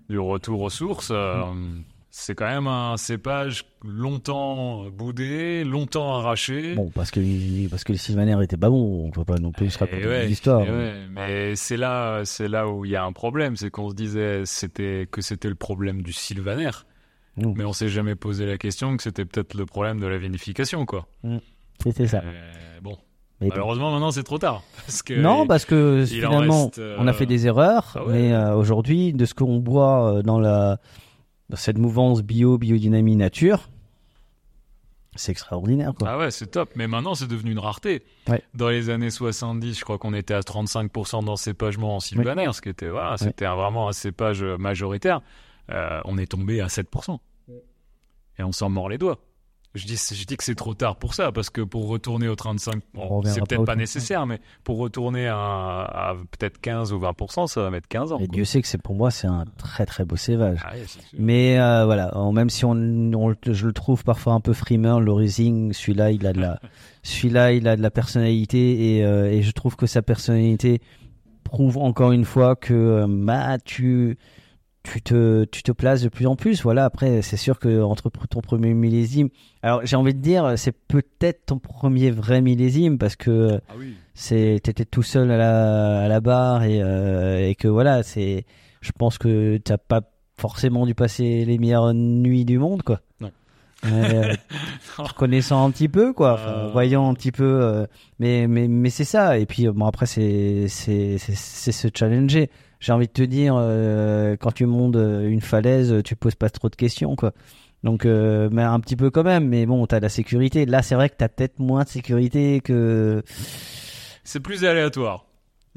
du 0.09 0.19
retour 0.19 0.61
aux 0.61 0.71
sources. 0.71 1.11
Euh, 1.11 1.43
c'est 2.13 2.35
quand 2.35 2.47
même 2.47 2.67
un 2.67 2.97
cépage 2.97 3.65
longtemps 3.85 4.91
boudé, 4.91 5.65
longtemps 5.65 6.19
arraché. 6.19 6.75
Bon, 6.75 6.91
parce 6.91 7.11
que, 7.11 7.69
parce 7.69 7.85
que 7.85 7.93
le 7.93 7.99
sylvaner 7.99 8.43
était 8.43 8.57
pas 8.57 8.69
bon, 8.69 9.07
on 9.07 9.11
peut 9.11 9.25
pas 9.25 9.39
non 9.39 9.53
plus 9.53 9.71
se 9.71 9.79
raconter 9.79 10.07
ouais, 10.07 10.27
l'histoire. 10.27 10.67
mais 11.11 11.55
c'est 11.57 11.77
là, 11.77 12.23
c'est 12.25 12.49
là 12.49 12.69
où 12.69 12.85
il 12.85 12.91
y 12.91 12.97
a 12.97 13.05
un 13.05 13.13
problème, 13.13 13.57
c'est 13.57 13.71
qu'on 13.71 13.91
se 13.91 13.95
disait 13.95 14.43
c'était, 14.45 15.09
que 15.11 15.23
c'était 15.23 15.49
le 15.49 15.55
problème 15.55 16.03
du 16.03 16.13
sylvaner. 16.13 16.71
Mais 17.37 17.65
on 17.65 17.73
s'est 17.73 17.89
jamais 17.89 18.17
posé 18.17 18.45
la 18.45 18.59
question 18.59 18.97
que 18.97 19.03
c'était 19.03 19.25
peut-être 19.25 19.55
le 19.55 19.65
problème 19.65 19.99
de 19.99 20.07
la 20.07 20.19
vinification, 20.19 20.85
quoi. 20.85 21.07
Mmh. 21.23 21.39
C'était 21.83 22.07
ça. 22.07 22.23
Euh, 22.25 22.81
bon, 22.83 22.99
Malheureusement, 23.41 23.91
maintenant, 23.91 24.11
c'est 24.11 24.23
trop 24.23 24.39
tard. 24.39 24.63
Parce 24.87 25.03
que 25.03 25.15
non, 25.15 25.47
parce 25.47 25.65
que 25.65 26.05
finalement, 26.07 26.71
on 26.99 27.07
a 27.07 27.13
fait 27.13 27.27
des 27.27 27.47
erreurs. 27.47 27.97
Ah 27.97 28.03
mais 28.09 28.33
euh, 28.33 28.55
aujourd'hui, 28.55 29.13
de 29.13 29.25
ce 29.25 29.35
qu'on 29.35 29.59
boit 29.59 30.17
euh, 30.17 30.23
dans, 30.23 30.39
la, 30.39 30.79
dans 31.49 31.57
cette 31.57 31.79
mouvance 31.79 32.23
bio, 32.23 32.59
biodynamie, 32.59 33.17
nature, 33.17 33.69
c'est 35.15 35.33
extraordinaire. 35.33 35.93
Quoi. 35.99 36.09
Ah 36.11 36.19
ouais, 36.19 36.31
c'est 36.31 36.49
top. 36.49 36.71
Mais 36.75 36.87
maintenant, 36.87 37.15
c'est 37.15 37.29
devenu 37.29 37.53
une 37.53 37.59
rareté. 37.59 38.03
Dans 38.55 38.69
les 38.69 38.91
années 38.91 39.11
70, 39.11 39.79
je 39.79 39.85
crois 39.85 39.99
qu'on 39.99 40.15
était 40.15 40.35
à 40.35 40.41
35% 40.41 41.25
d'encépagement 41.25 41.97
en 41.97 42.01
sylvaner, 42.01 42.53
ce 42.53 42.61
qui 42.61 42.69
était, 42.69 42.89
voilà, 42.89 43.17
c'était 43.17 43.47
vraiment 43.47 43.89
un 43.89 43.93
cépage 43.93 44.43
majoritaire. 44.43 45.21
Euh, 45.71 46.01
on 46.05 46.19
est 46.19 46.27
tombé 46.27 46.61
à 46.61 46.67
7%. 46.67 47.19
Et 48.39 48.43
on 48.43 48.53
s'en 48.53 48.71
mord 48.71 48.89
les 48.89 48.99
doigts. 48.99 49.19
Je 49.75 49.87
dis, 49.87 49.97
je 49.97 50.25
dis 50.25 50.37
que 50.37 50.43
c'est 50.43 50.57
trop 50.57 50.75
tard 50.75 50.97
pour 50.97 51.15
ça, 51.15 51.31
parce 51.31 51.49
que 51.49 51.61
pour 51.61 51.87
retourner 51.87 52.27
au 52.27 52.35
35, 52.35 52.83
c'est 53.25 53.41
peut-être 53.47 53.65
pas, 53.65 53.77
nécessaire, 53.77 54.27
mais 54.27 54.41
pour 54.65 54.79
retourner 54.79 55.29
à, 55.29 56.15
peut-être 56.33 56.61
15 56.61 56.93
ou 56.93 56.99
20%, 56.99 57.47
ça 57.47 57.63
va 57.63 57.71
mettre 57.71 57.87
15 57.87 58.13
ans. 58.13 58.19
Et 58.19 58.27
Dieu 58.27 58.45
sait 58.45 58.61
que 58.63 58.67
c'est 58.67 58.83
pour 58.83 58.97
moi, 58.97 59.13
c'est 59.13 59.29
un 59.29 59.45
très 59.59 59.87
très 59.87 60.05
beau 60.05 60.17
sévage. 60.17 60.59
Ah 60.65 60.73
mais 61.17 61.61
euh, 61.61 61.85
voilà, 61.85 62.13
même 62.33 62.51
si 62.51 62.65
on, 62.65 62.75
je 62.75 63.67
le 63.67 63.73
trouve 63.73 64.03
parfois 64.03 64.33
un 64.33 64.41
peu 64.41 64.55
frimeur, 64.55 65.01
le 65.01 65.13
Rising, 65.13 65.73
celui-là, 65.73 66.11
il 66.11 66.27
a 66.27 66.33
de 66.33 66.41
la, 66.41 66.61
celui-là, 67.05 67.53
il 67.53 67.69
a 67.69 67.77
de 67.77 67.83
la 67.83 67.93
personnalité 67.93 68.97
et, 68.97 69.05
euh, 69.05 69.31
et 69.31 69.43
je 69.43 69.53
trouve 69.53 69.77
que 69.77 69.87
sa 69.87 70.03
personnalité 70.03 70.81
prouve 71.45 71.79
encore 71.79 72.11
une 72.11 72.25
fois 72.25 72.57
que 72.57 72.75
euh, 72.75 73.07
bah 73.09 73.59
tu 73.59 74.19
tu 74.91 75.03
te, 75.03 75.45
tu 75.45 75.63
te 75.63 75.71
places 75.71 76.03
de 76.03 76.09
plus 76.09 76.27
en 76.27 76.35
plus. 76.35 76.63
Voilà, 76.63 76.85
après, 76.85 77.23
c'est 77.23 77.37
sûr 77.37 77.59
que 77.59 77.83
entre 77.83 78.11
ton 78.11 78.41
premier 78.41 78.75
millésime. 78.75 79.29
Alors, 79.63 79.85
j'ai 79.85 79.95
envie 79.95 80.15
de 80.15 80.21
dire, 80.21 80.55
c'est 80.57 80.73
peut-être 80.73 81.47
ton 81.47 81.59
premier 81.59 82.11
vrai 82.11 82.41
millésime 82.41 82.99
parce 82.99 83.15
que 83.15 83.61
ah 83.69 83.75
oui. 83.79 83.95
c'est, 84.15 84.59
t'étais 84.63 84.85
tout 84.85 85.03
seul 85.03 85.31
à 85.31 85.37
la, 85.37 86.01
à 86.03 86.09
la 86.09 86.21
barre 86.21 86.65
et, 86.65 86.83
euh, 86.83 87.49
et 87.49 87.55
que 87.55 87.69
voilà, 87.69 88.03
c'est, 88.03 88.45
je 88.81 88.91
pense 88.93 89.17
que 89.19 89.59
t'as 89.59 89.79
pas 89.79 90.01
forcément 90.37 90.87
dû 90.87 90.95
passer 90.95 91.45
les 91.45 91.59
meilleures 91.59 91.95
nuits 91.95 92.45
du 92.45 92.59
monde, 92.59 92.83
quoi. 92.83 93.01
Non. 93.21 93.31
Euh, 93.87 94.35
connaissant 95.17 95.65
un 95.65 95.71
petit 95.71 95.89
peu 95.89 96.13
quoi 96.13 96.39
euh. 96.39 96.69
voyant 96.71 97.09
un 97.09 97.15
petit 97.15 97.33
peu 97.33 97.63
euh, 97.63 97.87
mais 98.19 98.47
mais 98.47 98.69
mais 98.69 98.91
c'est 98.91 99.07
ça 99.07 99.39
et 99.39 99.47
puis 99.47 99.69
bon 99.69 99.87
après 99.87 100.05
c'est 100.05 100.67
c'est 100.69 101.17
c'est 101.17 101.73
se 101.73 101.89
challenger 101.95 102.51
j'ai 102.81 102.93
envie 102.93 103.07
de 103.07 103.13
te 103.13 103.23
dire, 103.23 103.55
euh, 103.57 104.37
quand 104.37 104.53
tu 104.53 104.65
montes 104.65 104.97
euh, 104.97 105.29
une 105.29 105.43
falaise, 105.43 106.03
tu 106.03 106.17
poses 106.17 106.35
pas 106.35 106.49
trop 106.49 106.71
de 106.71 106.77
questions, 106.77 107.15
quoi. 107.15 107.33
Donc, 107.85 108.05
euh, 108.05 108.49
mais 108.51 108.63
un 108.63 108.81
petit 108.81 108.97
peu 108.97 109.11
quand 109.11 109.23
même, 109.23 109.49
mais 109.49 109.67
bon, 109.67 109.87
t'as 109.87 109.99
de 109.99 110.03
la 110.03 110.09
sécurité. 110.09 110.67
Là, 110.67 110.83
c'est 110.83 110.95
vrai 110.95 111.09
que 111.09 111.15
t'as 111.17 111.29
peut-être 111.29 111.59
moins 111.59 111.85
de 111.85 111.89
sécurité 111.89 112.61
que. 112.61 113.23
C'est 114.25 114.41
plus 114.41 114.65
aléatoire. 114.65 115.27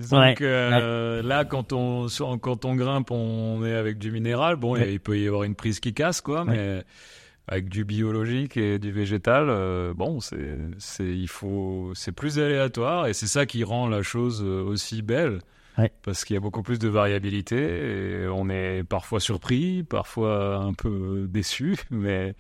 Donc 0.10 0.40
là, 0.40 1.46
quand 1.46 1.72
on 1.72 2.08
quand 2.42 2.66
on 2.66 2.76
grimpe, 2.76 3.12
on 3.12 3.64
est 3.64 3.76
avec 3.76 4.00
du 4.00 4.12
minéral. 4.12 4.56
Bon, 4.56 4.76
il 4.76 5.00
peut 5.00 5.20
y 5.20 5.28
avoir 5.28 5.44
une 5.44 5.56
prise 5.56 5.80
qui 5.80 5.94
casse, 5.94 6.20
quoi, 6.22 6.46
mais 6.46 6.84
avec 7.48 7.68
du 7.68 7.84
biologique 7.84 8.58
et 8.58 8.80
du 8.80 8.92
végétal, 8.92 9.94
bon, 9.94 10.20
c'est 10.20 10.58
c'est 10.78 11.06
il 11.06 11.28
faut 11.28 11.92
c'est 11.96 12.12
plus 12.12 12.40
aléatoire 12.40 13.08
et 13.08 13.14
c'est 13.14 13.28
ça 13.28 13.46
qui 13.46 13.64
rend 13.64 13.88
la 13.88 14.02
chose 14.02 14.42
aussi 14.42 15.02
belle. 15.02 15.40
Parce 16.04 16.24
qu'il 16.24 16.36
y 16.36 16.38
a 16.38 16.40
beaucoup 16.40 16.62
plus 16.62 16.80
de 16.80 16.88
variabilité 16.88 17.56
et 17.58 18.28
on 18.28 18.50
est 18.50 18.84
parfois 18.84 19.20
surpris, 19.20 19.84
parfois 19.84 20.58
un 20.58 20.74
peu 20.74 21.28
déçu, 21.30 21.78
mais 21.90 22.36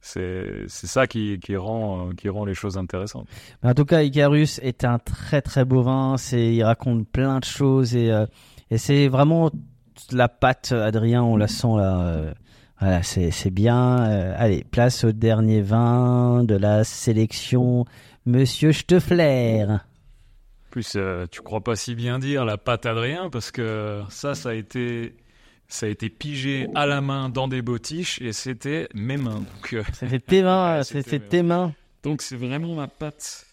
c'est 0.00 0.68
ça 0.68 1.06
qui, 1.06 1.40
qui, 1.40 1.56
rend, 1.56 2.10
qui 2.16 2.28
rend 2.28 2.44
les 2.44 2.54
choses 2.54 2.78
intéressantes. 2.78 3.26
En 3.62 3.74
tout 3.74 3.84
cas, 3.84 4.02
Icarus 4.02 4.60
est 4.62 4.84
un 4.84 4.98
très 4.98 5.42
très 5.42 5.64
beau 5.64 5.82
vin. 5.82 6.16
Il 6.32 6.62
raconte 6.62 7.08
plein 7.08 7.40
de 7.40 7.44
choses 7.44 7.96
et, 7.96 8.12
euh, 8.12 8.26
et 8.70 8.78
c'est 8.78 9.08
vraiment 9.08 9.50
la 10.12 10.28
patte, 10.28 10.72
Adrien, 10.72 11.22
on 11.22 11.36
la 11.36 11.48
sent 11.48 11.76
là. 11.76 12.00
Euh, 12.00 12.34
voilà, 12.78 13.02
c'est 13.02 13.50
bien. 13.50 14.10
Euh, 14.10 14.34
allez, 14.36 14.64
place 14.64 15.04
au 15.04 15.12
dernier 15.12 15.62
vin 15.62 16.44
de 16.44 16.54
la 16.54 16.84
sélection, 16.84 17.86
Monsieur 18.26 18.72
Steffler 18.72 19.66
plus, 20.76 20.92
euh, 20.96 21.24
tu 21.30 21.40
crois 21.40 21.62
pas 21.62 21.74
si 21.74 21.94
bien 21.94 22.18
dire 22.18 22.44
la 22.44 22.58
pâte 22.58 22.84
Adrien, 22.84 23.30
parce 23.30 23.50
que 23.50 24.02
ça, 24.10 24.34
ça 24.34 24.50
a 24.50 24.52
été 24.52 25.14
Ça 25.68 25.86
a 25.86 25.88
été 25.88 26.10
pigé 26.10 26.68
à 26.74 26.84
la 26.84 27.00
main 27.00 27.30
dans 27.30 27.48
des 27.48 27.62
bottiches 27.62 28.20
et 28.20 28.34
c'était 28.34 28.86
mes 28.94 29.16
mains. 29.16 29.40
Donc, 29.40 29.72
euh, 29.72 29.82
C'était 29.94 30.18
tes 30.20 30.42
mains, 30.42 30.76
Ouais, 30.76 30.84
c'était 30.84 31.18
tes 31.18 31.42
mains. 31.42 31.72
donc 32.02 32.20
c'est 32.20 32.36
vraiment 32.36 32.74
ma 32.74 32.88
patte. 32.88 33.46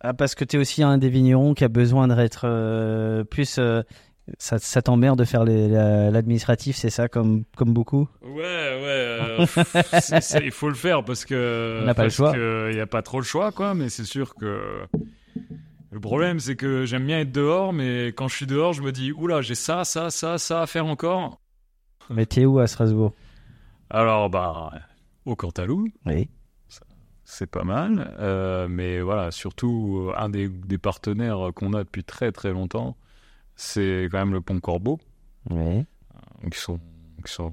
Ah, 0.00 0.14
parce 0.14 0.36
que 0.36 0.44
tu 0.44 0.56
es 0.56 0.58
aussi 0.60 0.84
un 0.84 0.96
des 0.96 1.08
vignerons 1.08 1.54
qui 1.54 1.64
a 1.64 1.68
besoin 1.68 2.06
d'être 2.06 2.42
euh, 2.44 3.24
plus. 3.24 3.56
euh, 3.58 3.82
ça 4.38 4.58
ça 4.60 4.80
t'emmerde 4.80 5.18
de 5.18 5.24
faire 5.24 5.44
l'administratif, 5.44 6.76
c'est 6.76 6.90
ça, 6.90 7.08
comme, 7.08 7.42
comme 7.56 7.72
beaucoup? 7.74 8.08
Ouais, 8.22 8.30
ouais. 8.38 8.38
euh, 8.44 9.46
il 10.44 10.52
faut 10.52 10.68
le 10.68 10.76
faire 10.76 11.04
parce 11.04 11.24
que. 11.24 11.80
On 11.82 11.86
n'a 11.86 11.94
pas 11.94 12.04
le 12.04 12.10
choix. 12.10 12.32
Il 12.36 12.74
n'y 12.74 12.80
a 12.80 12.86
pas 12.86 13.02
trop 13.02 13.18
le 13.18 13.24
choix, 13.26 13.50
quoi. 13.50 13.74
Mais 13.74 13.88
c'est 13.88 14.04
sûr 14.04 14.36
que. 14.36 14.86
Le 15.92 16.00
problème, 16.00 16.40
c'est 16.40 16.56
que 16.56 16.86
j'aime 16.86 17.06
bien 17.06 17.20
être 17.20 17.32
dehors, 17.32 17.72
mais 17.74 18.08
quand 18.08 18.26
je 18.26 18.36
suis 18.36 18.46
dehors, 18.46 18.72
je 18.72 18.82
me 18.82 18.92
dis, 18.92 19.12
oula, 19.12 19.42
j'ai 19.42 19.54
ça, 19.54 19.84
ça, 19.84 20.08
ça, 20.10 20.38
ça 20.38 20.62
à 20.62 20.66
faire 20.66 20.86
encore. 20.86 21.38
Mais 22.08 22.24
t'es 22.24 22.46
où 22.46 22.58
à 22.58 22.66
Strasbourg? 22.66 23.12
Alors, 23.90 24.30
bah, 24.30 24.70
au 25.26 25.36
Cantalou, 25.36 25.86
Oui. 26.06 26.30
c'est 27.24 27.46
pas 27.50 27.62
mal. 27.64 28.16
Euh, 28.20 28.68
mais 28.68 29.02
voilà, 29.02 29.30
surtout, 29.30 30.08
euh, 30.08 30.14
un 30.16 30.30
des, 30.30 30.48
des 30.48 30.78
partenaires 30.78 31.50
qu'on 31.54 31.74
a 31.74 31.84
depuis 31.84 32.04
très 32.04 32.32
très 32.32 32.52
longtemps, 32.52 32.96
c'est 33.54 34.08
quand 34.10 34.18
même 34.18 34.32
le 34.32 34.40
Pont 34.40 34.60
Corbeau, 34.60 34.98
Oui. 35.50 35.84
qui 36.50 36.58
sont, 36.58 36.80
qui 37.22 37.30
sont, 37.30 37.52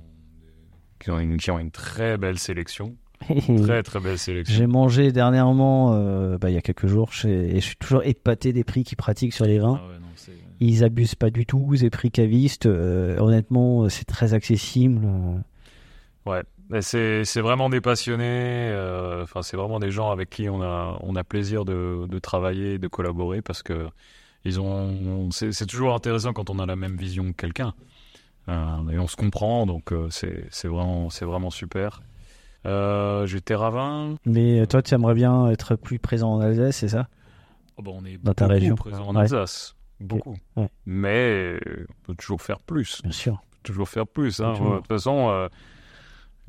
qui 1.02 1.12
ont 1.12 1.20
une, 1.20 1.36
qui 1.38 1.52
ont 1.52 1.60
une 1.60 1.72
très 1.72 2.18
belle 2.18 2.40
sélection. 2.40 2.96
Très 3.64 3.84
très 3.84 4.00
belle 4.00 4.18
sélection. 4.18 4.56
J'ai 4.56 4.68
mangé 4.68 5.12
dernièrement, 5.12 5.94
euh, 5.94 6.38
bah, 6.38 6.50
il 6.50 6.54
y 6.54 6.58
a 6.58 6.62
quelques 6.62 6.88
jours, 6.88 7.12
chez- 7.14 7.56
et 7.56 7.60
je 7.60 7.66
suis 7.66 7.76
toujours 7.76 8.04
épaté 8.04 8.54
des 8.54 8.64
prix 8.64 8.84
qu'ils 8.84 8.98
pratiquent 8.98 9.34
sur 9.34 9.46
les 9.46 9.60
vins. 9.60 9.80
Ah 9.84 9.88
ouais, 9.88 10.00
non, 10.00 10.08
c'est- 10.16 10.32
Ils 10.62 10.84
abusent 10.84 11.16
pas 11.16 11.30
du 11.30 11.46
tout, 11.46 11.76
des 11.78 11.90
prix 11.90 12.12
cavistes. 12.12 12.66
euh, 12.66 13.18
honnêtement, 13.20 13.88
c'est 13.90 14.06
très 14.06 14.34
accessible. 14.34 15.02
euh. 15.06 15.38
Ouais, 16.26 16.82
c'est 16.82 17.24
c'est 17.26 17.42
vraiment 17.42 17.70
des 17.70 17.82
passionnés. 17.82 18.24
euh, 18.72 19.24
Enfin, 19.24 19.42
c'est 19.42 19.58
vraiment 19.58 19.80
des 19.80 19.92
gens 19.92 20.12
avec 20.12 20.30
qui 20.30 20.50
on 20.50 20.62
a 20.62 20.98
on 21.02 21.16
a 21.16 21.24
plaisir 21.24 21.66
de, 21.66 22.06
de 22.08 22.20
travailler, 22.20 22.78
de 22.78 22.88
collaborer 22.88 23.42
parce 23.42 23.64
que 23.64 23.88
ils 24.46 24.60
ont. 24.60 25.30
C'est 25.32 25.52
c'est 25.52 25.66
toujours 25.66 25.94
intéressant 25.96 26.34
quand 26.34 26.50
on 26.50 26.60
a 26.60 26.66
la 26.66 26.76
même 26.76 26.96
vision 26.96 27.32
que 27.32 27.38
quelqu'un 27.38 27.74
et 28.48 28.98
on 28.98 29.08
se 29.08 29.16
comprend. 29.16 29.66
Donc 29.66 29.94
c'est 30.10 30.46
c'est 30.52 30.68
vraiment 30.68 31.10
c'est 31.10 31.26
vraiment 31.26 31.50
super. 31.52 32.02
Euh, 32.66 33.26
J'étais 33.26 33.55
ravin. 33.55 34.16
Mais 34.26 34.60
euh, 34.62 34.66
toi, 34.66 34.82
tu 34.82 34.93
aimerais 34.93 35.14
bien 35.14 35.47
être 35.49 35.76
plus 35.76 35.99
présent 35.99 36.34
en 36.34 36.41
Alsace, 36.41 36.78
c'est 36.78 36.89
ça? 36.89 37.07
Oh, 37.78 37.82
bah, 37.82 37.91
on 37.93 38.03
est 38.05 38.18
Dans 38.24 38.34
ta 38.34 38.47
région. 38.47 38.76
présent 38.76 39.03
en 39.07 39.16
Ouais. 39.16 39.22
Alsace, 39.22 39.76
beaucoup. 39.99 40.36
Ouais. 40.57 40.68
Mais 40.86 41.57
on 41.89 41.93
peut 42.07 42.16
toujours 42.16 42.41
faire 42.41 42.60
plus. 42.60 43.01
Bien 43.03 43.12
sûr. 43.12 43.41
toujours 43.64 43.88
faire 43.88 44.07
plus. 44.07 44.41
hein. 44.41 44.53
Toujours. 44.53 44.72
De 44.74 44.78
toute 44.80 44.88
façon, 44.88 45.30
euh, 45.30 45.47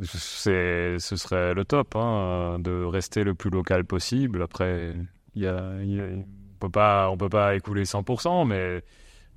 c'est, 0.02 0.98
ce 0.98 1.16
serait 1.16 1.54
le 1.54 1.64
top 1.64 1.94
hein, 1.96 2.58
de 2.58 2.84
rester 2.84 3.22
le 3.24 3.34
plus 3.34 3.50
local 3.50 3.84
possible. 3.84 4.42
Après, 4.42 4.94
il 5.34 5.42
y 5.42 5.46
a, 5.46 5.74
il 5.82 5.94
y 5.94 6.00
a- 6.00 6.04
on 6.04 6.58
peut 6.58 6.70
pas, 6.70 7.08
on 7.10 7.16
peut 7.16 7.28
pas 7.28 7.54
écouler 7.54 7.84
100%, 7.84 8.44
mais 8.46 8.82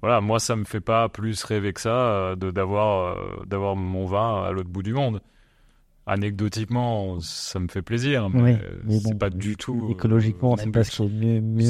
voilà, 0.02 0.20
moi 0.22 0.40
ça 0.40 0.56
me 0.56 0.66
fait 0.66 0.82
pas 0.82 1.08
plus 1.10 1.44
rêver 1.44 1.72
que 1.74 1.80
ça 1.82 1.90
euh, 1.96 2.36
de 2.36 2.52
d'avoir, 2.52 3.16
euh, 3.18 3.44
d'avoir 3.46 3.76
mon 3.76 4.06
vin 4.06 4.44
à 4.44 4.52
l'autre 4.52 4.70
bout 4.70 4.84
du 4.84 4.94
monde. 4.94 5.22
Anecdotiquement, 6.06 7.20
ça 7.22 7.60
me 7.60 7.68
fait 7.70 7.82
plaisir, 7.82 8.30
mais, 8.30 8.42
Oui, 8.42 8.52
euh, 8.52 8.76
mais 8.84 9.00
c'est 9.00 9.12
bon, 9.12 9.18
pas 9.18 9.30
du 9.30 9.56
tout. 9.56 9.86
euh, 9.88 9.92
Écologiquement, 9.94 10.50
mon 10.50 10.58
c'est 10.58 10.70
pas 10.72 10.84
ce 10.84 10.92
qui 10.92 11.04
est 11.04 11.08
mieux. 11.10 11.40
mieux 11.42 11.64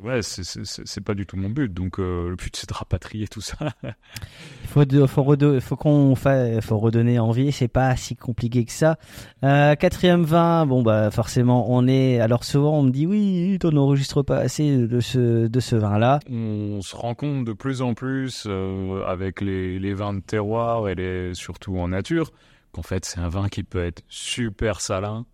C'est 0.00 0.06
ouais, 0.06 0.20
c'est- 0.22 1.00
pas 1.00 1.14
du 1.14 1.26
tout 1.26 1.36
mon 1.36 1.48
but. 1.50 1.72
Donc 1.72 2.00
euh, 2.00 2.28
le 2.30 2.34
but 2.36 2.56
c'est 2.56 2.68
de 2.68 2.74
rapatrier 2.74 3.28
tout 3.28 3.40
ça. 3.40 3.56
Il 3.84 4.68
faut, 4.68 4.84
de- 4.84 5.06
faut, 5.06 5.22
redo- 5.22 5.60
faut 5.60 5.76
qu'on 5.76 6.14
fa- 6.16 6.60
faut 6.60 6.76
redonner 6.78 7.18
envie. 7.20 7.52
C'est 7.52 7.68
pas 7.68 7.94
si 7.96 8.16
compliqué 8.16 8.64
que 8.64 8.72
ça. 8.72 8.98
Euh, 9.44 9.74
quatrième 9.76 10.24
vin, 10.24 10.66
bon 10.66 10.82
bah 10.82 11.10
forcément 11.12 11.70
on 11.70 11.86
est. 11.86 12.18
Alors 12.18 12.42
souvent 12.42 12.78
on 12.78 12.82
me 12.82 12.90
dit 12.90 13.06
oui, 13.06 13.58
on 13.62 13.70
n'enregistre 13.70 14.22
pas 14.22 14.38
assez 14.38 14.76
de 14.76 15.00
ce 15.00 15.46
de 15.46 15.60
ce 15.60 15.76
vin-là. 15.76 16.18
On 16.28 16.80
se 16.82 16.96
rend 16.96 17.14
compte 17.14 17.44
de 17.44 17.52
plus 17.52 17.80
en 17.80 17.94
plus 17.94 18.44
euh, 18.48 19.04
avec 19.06 19.40
les, 19.40 19.78
les 19.78 19.94
vins 19.94 20.14
de 20.14 20.20
terroir 20.20 20.88
et 20.88 20.94
les, 20.96 21.32
surtout 21.34 21.78
en 21.78 21.88
nature 21.88 22.32
qu'en 22.76 22.82
fait 22.82 23.04
c'est 23.04 23.18
un 23.18 23.28
vin 23.28 23.48
qui 23.48 23.62
peut 23.64 23.84
être 23.84 24.02
super 24.08 24.80
salin, 24.80 25.26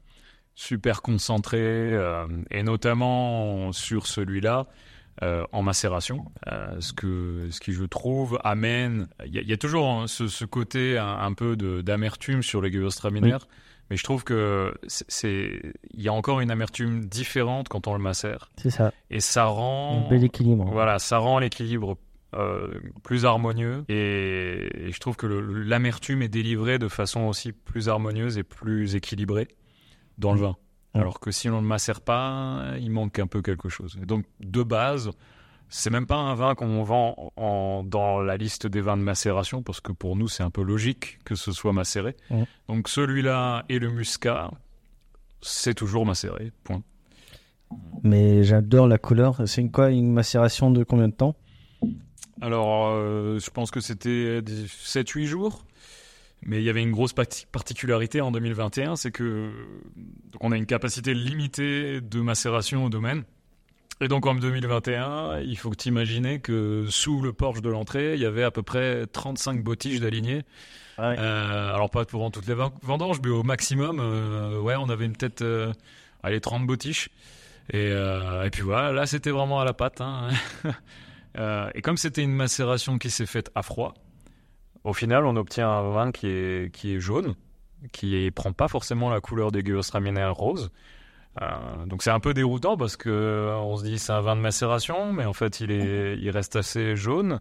super 0.54 1.02
concentré 1.02 1.58
euh, 1.60 2.26
et 2.50 2.62
notamment 2.62 3.72
sur 3.72 4.06
celui-là 4.06 4.66
euh, 5.22 5.44
en 5.52 5.62
macération. 5.62 6.24
Euh, 6.50 6.80
ce, 6.80 6.92
que, 6.92 7.48
ce 7.50 7.60
qui 7.60 7.72
je 7.72 7.84
trouve 7.84 8.38
amène, 8.44 9.08
il 9.26 9.34
y, 9.34 9.38
a- 9.38 9.42
il 9.42 9.48
y 9.48 9.52
a 9.52 9.56
toujours 9.58 9.88
hein, 9.88 10.06
ce, 10.06 10.26
ce 10.28 10.44
côté 10.46 10.96
un, 10.98 11.18
un 11.18 11.32
peu 11.34 11.56
d'amertume 11.82 12.42
sur 12.42 12.62
les 12.62 12.72
Gewürztraminer. 12.72 13.36
Mais 13.90 13.96
je 13.98 14.04
trouve 14.04 14.24
que 14.24 14.74
c'est- 14.86 15.04
c'est, 15.08 15.60
il 15.92 16.00
y 16.00 16.08
a 16.08 16.12
encore 16.14 16.40
une 16.40 16.50
amertume 16.50 17.04
différente 17.04 17.68
quand 17.68 17.86
on 17.88 17.92
le 17.92 17.98
macère. 18.02 18.50
C'est 18.56 18.70
ça. 18.70 18.90
Et 19.10 19.20
ça 19.20 19.44
rend 19.44 20.06
Un 20.06 20.08
bel 20.08 20.24
équilibre. 20.24 20.64
voilà, 20.72 20.98
ça 20.98 21.18
rend 21.18 21.38
l'équilibre 21.40 21.98
euh, 22.34 22.68
plus 23.02 23.24
harmonieux 23.26 23.84
et, 23.88 24.68
et 24.88 24.92
je 24.92 24.98
trouve 25.00 25.16
que 25.16 25.26
l'amertume 25.26 26.22
est 26.22 26.28
délivrée 26.28 26.78
de 26.78 26.88
façon 26.88 27.22
aussi 27.22 27.52
plus 27.52 27.88
harmonieuse 27.88 28.38
et 28.38 28.42
plus 28.42 28.94
équilibrée 28.94 29.48
dans 30.18 30.32
le 30.34 30.40
vin. 30.40 30.56
Alors 30.94 31.20
que 31.20 31.30
si 31.30 31.48
on 31.48 31.56
ne 31.56 31.60
le 31.62 31.66
macère 31.66 32.00
pas, 32.02 32.74
il 32.78 32.90
manque 32.90 33.18
un 33.18 33.26
peu 33.26 33.40
quelque 33.42 33.68
chose. 33.70 33.98
Et 34.02 34.04
donc, 34.06 34.24
de 34.40 34.62
base, 34.62 35.10
c'est 35.70 35.88
même 35.88 36.06
pas 36.06 36.16
un 36.16 36.34
vin 36.34 36.54
qu'on 36.54 36.82
vend 36.82 37.32
en- 37.36 37.82
dans 37.82 38.20
la 38.20 38.36
liste 38.36 38.66
des 38.66 38.82
vins 38.82 38.98
de 38.98 39.02
macération 39.02 39.62
parce 39.62 39.80
que 39.80 39.92
pour 39.92 40.16
nous, 40.16 40.28
c'est 40.28 40.42
un 40.42 40.50
peu 40.50 40.62
logique 40.62 41.18
que 41.24 41.34
ce 41.34 41.50
soit 41.52 41.72
macéré. 41.72 42.14
Donc, 42.68 42.88
celui-là 42.88 43.64
et 43.70 43.78
le 43.78 43.90
muscat, 43.90 44.50
c'est 45.40 45.72
toujours 45.74 46.04
macéré. 46.04 46.52
Point. 46.64 46.82
Mais 48.02 48.44
j'adore 48.44 48.86
la 48.86 48.98
couleur. 48.98 49.40
C'est 49.46 49.66
quoi 49.70 49.90
Une 49.90 50.12
macération 50.12 50.70
de 50.70 50.84
combien 50.84 51.08
de 51.08 51.14
temps? 51.14 51.34
Alors, 52.40 52.88
euh, 52.92 53.38
je 53.38 53.50
pense 53.50 53.70
que 53.70 53.80
c'était 53.80 54.40
7-8 54.42 55.26
jours. 55.26 55.64
Mais 56.44 56.58
il 56.58 56.64
y 56.64 56.70
avait 56.70 56.82
une 56.82 56.90
grosse 56.90 57.12
parti- 57.12 57.46
particularité 57.52 58.20
en 58.20 58.32
2021, 58.32 58.96
c'est 58.96 59.12
que 59.12 59.52
on 60.40 60.50
a 60.50 60.56
une 60.56 60.66
capacité 60.66 61.14
limitée 61.14 62.00
de 62.00 62.20
macération 62.20 62.84
au 62.84 62.88
domaine. 62.88 63.22
Et 64.00 64.08
donc 64.08 64.26
en 64.26 64.34
2021, 64.34 65.38
il 65.42 65.56
faut 65.56 65.70
imagines 65.86 66.40
que 66.40 66.86
sous 66.88 67.22
le 67.22 67.32
porche 67.32 67.62
de 67.62 67.70
l'entrée, 67.70 68.14
il 68.14 68.20
y 68.20 68.26
avait 68.26 68.42
à 68.42 68.50
peu 68.50 68.62
près 68.64 69.06
35 69.06 69.62
bottiges 69.62 70.00
d'alignés. 70.00 70.42
Ouais. 70.98 71.14
Euh, 71.16 71.72
alors 71.74 71.90
pas 71.90 72.04
pour 72.06 72.28
toutes 72.32 72.48
les 72.48 72.54
ven- 72.54 72.72
vendanges, 72.82 73.20
mais 73.22 73.30
au 73.30 73.44
maximum, 73.44 74.00
euh, 74.00 74.58
ouais, 74.58 74.74
on 74.76 74.88
avait 74.88 75.04
une 75.04 75.16
peut-être 75.16 75.42
euh, 75.42 75.72
allez, 76.24 76.40
30 76.40 76.66
bottiches. 76.66 77.08
Et, 77.72 77.76
euh, 77.92 78.42
et 78.42 78.50
puis 78.50 78.62
voilà, 78.62 78.90
là 78.90 79.06
c'était 79.06 79.30
vraiment 79.30 79.60
à 79.60 79.64
la 79.64 79.74
patte. 79.74 80.00
hein. 80.00 80.30
Euh, 81.38 81.70
et 81.74 81.82
comme 81.82 81.96
c'était 81.96 82.22
une 82.22 82.34
macération 82.34 82.98
qui 82.98 83.10
s'est 83.10 83.26
faite 83.26 83.50
à 83.54 83.62
froid, 83.62 83.94
au 84.84 84.92
final 84.92 85.24
on 85.24 85.36
obtient 85.36 85.68
un 85.70 85.90
vin 85.90 86.12
qui 86.12 86.26
est, 86.26 86.74
qui 86.74 86.94
est 86.94 87.00
jaune, 87.00 87.34
qui 87.92 88.30
prend 88.30 88.52
pas 88.52 88.68
forcément 88.68 89.10
la 89.10 89.20
couleur 89.20 89.50
des 89.52 89.60
Gewürztraminer 89.64 90.26
rose. 90.34 90.70
Euh, 91.40 91.46
donc 91.86 92.02
c'est 92.02 92.10
un 92.10 92.20
peu 92.20 92.34
déroutant 92.34 92.76
parce 92.76 92.96
que 92.96 93.08
euh, 93.08 93.56
on 93.56 93.76
se 93.78 93.84
dit 93.84 93.98
c'est 93.98 94.12
un 94.12 94.20
vin 94.20 94.36
de 94.36 94.42
macération, 94.42 95.12
mais 95.14 95.24
en 95.24 95.32
fait 95.32 95.60
il, 95.60 95.70
est, 95.70 96.18
il 96.18 96.28
reste 96.30 96.56
assez 96.56 96.94
jaune. 96.96 97.40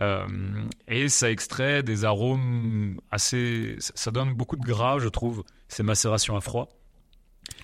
Euh, 0.00 0.24
et 0.88 1.08
ça 1.08 1.30
extrait 1.30 1.82
des 1.82 2.04
arômes 2.04 3.00
assez. 3.10 3.76
Ça 3.78 4.10
donne 4.12 4.34
beaucoup 4.34 4.56
de 4.56 4.62
gras, 4.64 4.98
je 5.00 5.08
trouve, 5.08 5.42
ces 5.68 5.82
macérations 5.82 6.36
à 6.36 6.40
froid. 6.40 6.68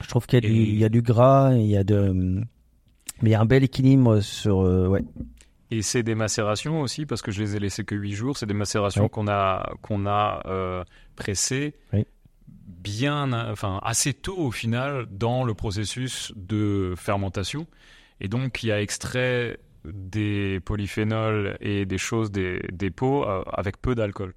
Je 0.03 0.09
trouve 0.09 0.27
qu'il 0.27 0.45
y, 0.45 0.49
Et- 0.49 0.75
y 0.77 0.85
a 0.85 0.89
du 0.89 1.03
gras, 1.03 1.53
il 1.55 1.67
y 1.67 1.77
a 1.77 1.85
de. 1.85 2.11
Mais 3.23 3.31
il 3.31 3.31
y 3.31 3.35
a 3.35 3.41
un 3.41 3.45
bel 3.47 3.63
équilibre 3.63 4.21
sur. 4.21 4.61
euh, 4.63 4.89
ouais. 4.89 5.05
Et 5.71 5.83
c'est 5.83 6.03
des 6.05 6.15
macérations 6.15 6.81
aussi, 6.81 7.07
parce 7.07 7.23
que 7.23 7.31
je 7.33 7.43
les 7.43 7.57
ai 7.57 7.59
laissées 7.59 7.85
que 7.85 7.95
8 7.95 8.13
jours. 8.13 8.37
C'est 8.39 8.47
des 8.47 8.55
macérations 8.55 9.05
Oui. 9.05 9.11
qu'on 9.11 9.27
a, 9.29 9.73
qu'on 9.83 10.07
a 10.07 10.43
euh, 10.47 10.85
pressées 11.17 11.75
Oui. 11.93 12.05
bien, 12.49 13.33
enfin, 13.51 13.81
assez 13.83 14.15
tôt 14.15 14.37
au 14.39 14.51
final 14.53 15.07
dans 15.11 15.43
le 15.45 15.55
processus 15.55 16.33
de 16.37 16.95
fermentation. 16.97 17.67
Et 18.21 18.29
donc, 18.29 18.53
qui 18.53 18.71
a 18.71 18.81
extrait 18.81 19.59
des 19.85 20.61
polyphénols 20.65 21.57
et 21.61 21.85
des 21.85 21.99
choses 21.99 22.31
des, 22.31 22.61
des 22.73 22.91
pots 22.91 23.25
euh, 23.29 23.43
avec 23.53 23.81
peu 23.81 23.95
d'alcool. 23.95 24.35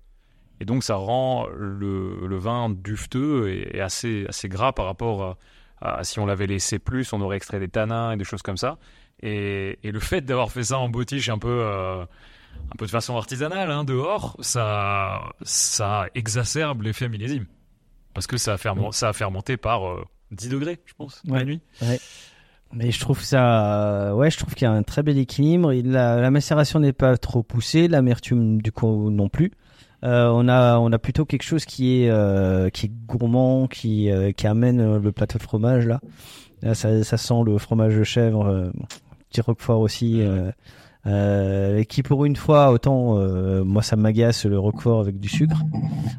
Et 0.61 0.65
donc, 0.65 0.83
ça 0.83 0.95
rend 0.95 1.47
le, 1.55 2.25
le 2.27 2.37
vin 2.37 2.69
dufteux 2.69 3.49
et, 3.49 3.77
et 3.77 3.81
assez, 3.81 4.25
assez 4.27 4.49
gras 4.49 4.73
par 4.73 4.85
rapport 4.85 5.37
à, 5.81 5.99
à 5.99 6.03
si 6.03 6.19
on 6.19 6.25
l'avait 6.25 6.47
laissé 6.47 6.79
plus, 6.79 7.13
on 7.13 7.21
aurait 7.21 7.37
extrait 7.37 7.59
des 7.59 7.69
tanins 7.69 8.11
et 8.11 8.17
des 8.17 8.25
choses 8.25 8.41
comme 8.41 8.57
ça. 8.57 8.77
Et, 9.21 9.77
et 9.83 9.91
le 9.91 9.99
fait 9.99 10.21
d'avoir 10.21 10.51
fait 10.51 10.63
ça 10.63 10.77
en 10.79 10.89
bottiche 10.89 11.29
un 11.29 11.37
peu, 11.37 11.49
euh, 11.49 12.03
un 12.03 12.75
peu 12.77 12.85
de 12.85 12.91
façon 12.91 13.15
artisanale, 13.17 13.69
hein, 13.71 13.83
dehors, 13.83 14.37
ça, 14.39 15.21
ça 15.41 16.07
exacerbe 16.15 16.83
l'effet 16.83 17.09
millésime. 17.09 17.45
Parce 18.13 18.27
que 18.27 18.37
ça 18.37 18.53
a, 18.53 18.57
ferment- 18.57 18.91
ça 18.91 19.09
a 19.09 19.13
fermenté 19.13 19.57
par 19.57 19.87
euh, 19.89 20.03
10 20.31 20.49
degrés, 20.49 20.79
je 20.85 20.93
pense, 20.93 21.21
la 21.25 21.33
Ouais. 21.35 21.45
nuit. 21.45 21.61
Mais 22.71 22.91
je 22.91 22.99
trouve 22.99 23.21
ça. 23.21 24.13
Ouais, 24.15 24.29
je 24.29 24.37
trouve 24.37 24.53
qu'il 24.53 24.65
y 24.65 24.67
a 24.67 24.71
un 24.71 24.83
très 24.83 25.01
bel 25.03 25.17
équilibre. 25.17 25.73
Il- 25.73 25.91
La, 25.91 26.17
la 26.21 26.29
macération 26.31 26.79
n'est 26.79 26.93
pas 26.93 27.17
trop 27.17 27.41
poussée, 27.43 27.87
l'amertume 27.87 28.61
du 28.61 28.71
coup 28.71 29.09
non 29.09 29.27
plus. 29.27 29.51
on 30.03 30.47
a 30.47 30.77
on 30.77 30.91
a 30.93 30.99
plutôt 30.99 31.25
quelque 31.25 31.43
chose 31.43 31.65
qui 31.65 32.03
est 32.03 32.71
qui 32.73 32.85
est 32.85 32.91
gourmand, 33.07 33.67
qui 33.67 34.09
qui 34.37 34.47
amène 34.47 34.97
le 34.97 35.11
plateau 35.11 35.39
de 35.39 35.43
fromage 35.43 35.87
là. 35.87 35.99
Là, 36.61 36.75
ça, 36.75 37.03
ça 37.03 37.17
sent 37.17 37.41
le 37.45 37.57
fromage 37.57 37.95
de 37.95 38.03
chèvre, 38.03 38.71
petit 39.29 39.41
roquefort 39.41 39.79
aussi. 39.79 40.23
Euh, 41.07 41.77
et 41.77 41.85
qui 41.85 42.03
pour 42.03 42.25
une 42.25 42.35
fois 42.35 42.71
autant 42.71 43.17
euh, 43.17 43.63
moi 43.63 43.81
ça 43.81 43.95
m'agace 43.95 44.45
le 44.45 44.59
roquefort 44.59 44.99
avec 44.99 45.17
du 45.17 45.29
sucre 45.29 45.63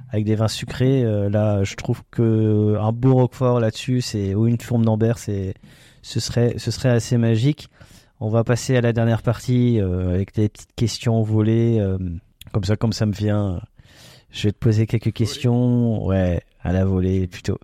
avec 0.08 0.24
des 0.24 0.36
vins 0.36 0.48
sucrés 0.48 1.04
euh, 1.04 1.28
là 1.28 1.64
je 1.64 1.74
trouve 1.74 2.02
que 2.11 2.78
un 2.80 2.90
beau 2.90 3.12
roquefort 3.12 3.61
là-dessus 3.61 4.00
c'est 4.00 4.34
ou 4.34 4.46
une 4.46 4.58
forme 4.58 4.86
d'ambert 4.86 5.18
c'est 5.18 5.52
ce 6.00 6.18
serait 6.18 6.54
ce 6.56 6.70
serait 6.70 6.88
assez 6.88 7.18
magique. 7.18 7.68
On 8.20 8.30
va 8.30 8.42
passer 8.42 8.74
à 8.74 8.80
la 8.80 8.94
dernière 8.94 9.22
partie 9.22 9.80
avec 9.80 10.34
des 10.34 10.48
petites 10.48 10.74
questions 10.76 11.22
volées 11.22 11.82
comme 12.52 12.64
ça 12.64 12.76
comme 12.76 12.92
ça 12.94 13.04
me 13.04 13.12
vient. 13.12 13.61
Je 14.30 14.48
vais 14.48 14.52
te 14.52 14.58
poser 14.58 14.86
quelques 14.86 15.12
questions. 15.12 16.04
Ouais 16.06 16.42
à 16.62 16.72
la 16.72 16.86
volée 16.86 17.26
plutôt 17.26 17.58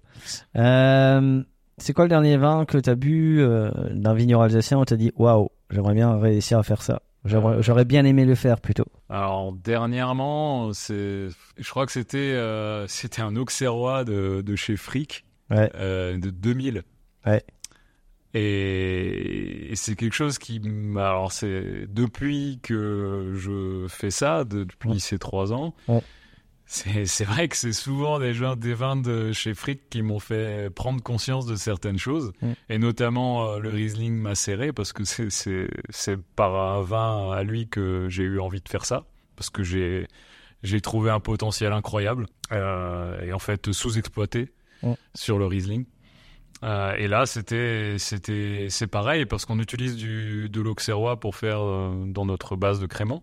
c'est 1.79 1.93
quoi 1.93 2.05
le 2.05 2.09
dernier 2.09 2.37
vin 2.37 2.65
que 2.65 2.79
tu 2.79 2.91
as 2.91 2.95
bu 2.95 3.45
d'un 3.91 4.15
vigneron 4.15 4.43
alsacien 4.43 4.79
où 4.79 4.85
tu 4.85 4.95
as 4.95 4.97
dit 4.97 5.13
waouh 5.17 5.51
j'aimerais 5.71 5.95
bien 5.95 6.19
réussir 6.19 6.59
à 6.59 6.63
faire 6.63 6.83
ça 6.83 7.03
J'aurais 7.27 7.85
bien 7.85 8.05
aimé 8.05 8.25
le 8.25 8.35
faire 8.35 8.61
plutôt. 8.61 8.87
Alors 9.09 9.53
dernièrement, 9.53 10.73
c'est, 10.73 11.29
je 11.57 11.71
crois 11.71 11.87
que 11.87 11.93
c'était 11.93 12.19
euh, 12.19 12.87
c'était 12.87 13.23
un 13.23 13.37
Auxerrois 13.37 14.05
de, 14.05 14.43
de 14.43 14.57
chez 14.57 14.77
Frick 14.77 15.25
euh, 15.53 16.19
de 16.19 16.31
2000. 16.31 16.83
Ouais. 17.27 17.45
Et, 18.35 19.73
c'est 19.75 19.97
quelque 19.97 20.13
chose 20.13 20.39
qui, 20.39 20.61
alors 20.97 21.33
c'est 21.33 21.87
depuis 21.89 22.61
que 22.63 23.33
je 23.35 23.87
fais 23.89 24.11
ça, 24.11 24.45
depuis 24.45 25.01
ces 25.01 25.19
trois 25.19 25.53
ans. 25.53 25.75
C'est 26.69 27.25
vrai 27.25 27.47
que 27.47 27.57
c'est 27.57 27.73
souvent 27.73 28.19
des, 28.19 28.35
gens, 28.35 28.57
des 28.57 28.75
vins 28.75 28.97
de 28.97 29.33
chez 29.33 29.55
Frick 29.55 29.89
qui 29.89 30.03
m'ont 30.03 30.19
fait 30.19 30.69
prendre 30.71 31.01
conscience 31.01 31.47
de 31.47 31.55
certaines 31.55 31.99
choses, 31.99 32.33
mm. 32.43 32.53
et 32.71 32.79
notamment 32.79 33.49
euh, 33.49 33.59
le 33.61 33.69
Riesling 33.69 34.15
macéré, 34.15 34.73
parce 34.73 34.93
que 34.93 35.05
c'est 35.05 36.17
par 36.35 36.57
un 36.57 36.83
vin 36.83 37.31
à 37.31 37.45
lui 37.45 37.69
que 37.69 38.09
j'ai 38.09 38.25
eu 38.25 38.41
envie 38.41 38.61
de 38.61 38.69
faire 38.69 38.85
ça, 38.85 39.07
parce 39.37 39.49
que 39.49 39.63
j'ai 39.63 40.81
trouvé 40.81 41.11
un 41.11 41.21
potentiel 41.21 41.73
incroyable, 41.73 42.27
euh, 42.51 43.21
et 43.23 43.33
en 43.33 43.39
fait 43.39 43.71
sous-exploité 43.71 44.53
mm. 44.83 44.95
sur 45.15 45.39
le 45.39 45.47
Riesling. 45.47 45.87
Euh, 46.65 46.95
et 46.97 47.07
là, 47.07 47.27
c'était, 47.27 47.97
c'était, 47.99 48.67
c'est 48.71 48.87
pareil 48.89 49.25
parce 49.25 49.45
qu'on 49.45 49.61
utilise 49.61 49.95
du, 49.95 50.49
de 50.49 50.61
l'auxerrois 50.61 51.21
pour 51.21 51.37
faire 51.37 51.61
dans 52.07 52.27
notre 52.27 52.57
base 52.57 52.81
de 52.81 52.87
crément. 52.87 53.23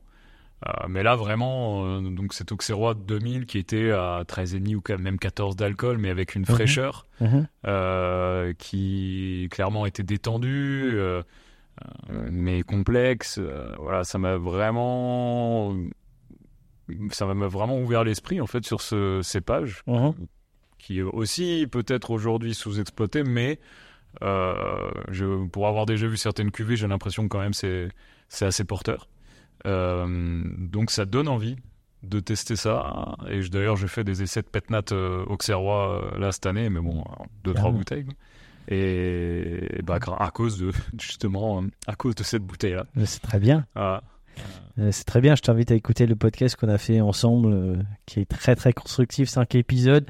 Euh, 0.66 0.88
mais 0.88 1.04
là, 1.04 1.16
vraiment, 1.16 1.86
euh, 1.86 2.02
donc 2.02 2.34
cet 2.34 2.52
Auxerrois 2.52 2.94
2000 2.94 3.46
qui 3.46 3.58
était 3.58 3.92
à 3.92 4.24
13,5 4.26 4.76
ou 4.76 5.02
même 5.02 5.20
14 5.20 5.56
d'alcool, 5.56 5.98
mais 5.98 6.10
avec 6.10 6.36
une 6.36 6.42
mhm. 6.42 6.48
fraîcheur 6.48 7.06
mhm. 7.20 7.48
Euh, 7.66 8.54
qui 8.58 9.48
clairement 9.52 9.86
était 9.86 10.04
détendue, 10.04 10.98
mais 12.32 12.64
complexe. 12.64 13.40
voilà, 13.80 14.04
ça 14.04 14.18
m'a 14.18 14.38
vraiment, 14.38 15.76
ça 17.12 17.26
m'a 17.26 17.48
vraiment 17.48 17.80
ouvert 17.80 18.04
l'esprit 18.04 18.40
en 18.40 18.48
fait 18.48 18.66
sur 18.66 18.82
ce 18.82 19.22
cépage, 19.22 19.82
mhm. 19.88 20.14
qui 20.78 21.00
est 21.00 21.04
aussi 21.04 21.68
peut-être 21.70 22.12
aujourd'hui 22.12 22.54
sous-exploité, 22.54 23.24
mais 23.24 23.60
je, 24.22 25.46
pour 25.48 25.68
avoir 25.68 25.86
déjà 25.86 26.08
vu 26.08 26.18
certaines 26.18 26.52
cuvées, 26.52 26.78
j'ai 26.78 26.88
l'impression 26.88 27.28
quand 27.28 27.40
même 27.40 27.54
c'est 27.54 27.90
c'est 28.30 28.46
assez 28.46 28.64
porteur. 28.64 29.08
Euh, 29.66 30.44
donc 30.58 30.92
ça 30.92 31.06
donne 31.06 31.28
envie 31.28 31.56
de 32.04 32.20
tester 32.20 32.56
ça. 32.56 33.16
Et 33.30 33.42
d'ailleurs, 33.50 33.78
j'ai 33.78 33.88
fait 33.88 34.04
des 34.04 34.24
essais 34.24 34.42
de 34.42 34.48
pétnat 34.48 34.84
euh, 34.92 35.24
auxerrois 35.26 36.04
euh, 36.04 36.20
là 36.20 36.32
cette 36.32 36.46
année, 36.46 36.70
mais 36.70 36.82
bon, 36.82 37.04
deux, 37.44 37.54
trois 37.54 37.72
bouteilles. 37.72 38.08
Et, 38.68 39.82
bah, 39.84 40.00
à 40.20 40.32
cause 40.32 40.58
de, 40.58 40.72
justement, 41.00 41.64
à 41.88 41.96
cause 41.96 42.16
de 42.16 42.24
cette 42.24 42.44
bouteille-là. 42.44 42.86
C'est 43.06 43.22
très 43.22 43.40
bien. 43.40 43.66
Ah. 43.76 44.02
C'est 44.92 45.06
très 45.06 45.22
bien, 45.22 45.36
je 45.36 45.42
t'invite 45.42 45.70
à 45.70 45.76
écouter 45.76 46.08
le 46.08 46.16
podcast 46.16 46.56
qu'on 46.56 46.68
a 46.68 46.80
fait 46.80 47.00
ensemble, 47.00 47.86
qui 48.08 48.20
est 48.20 48.26
très 48.26 48.56
très 48.56 48.74
constructif, 48.74 49.30
5 49.30 49.54
épisodes. 49.54 50.10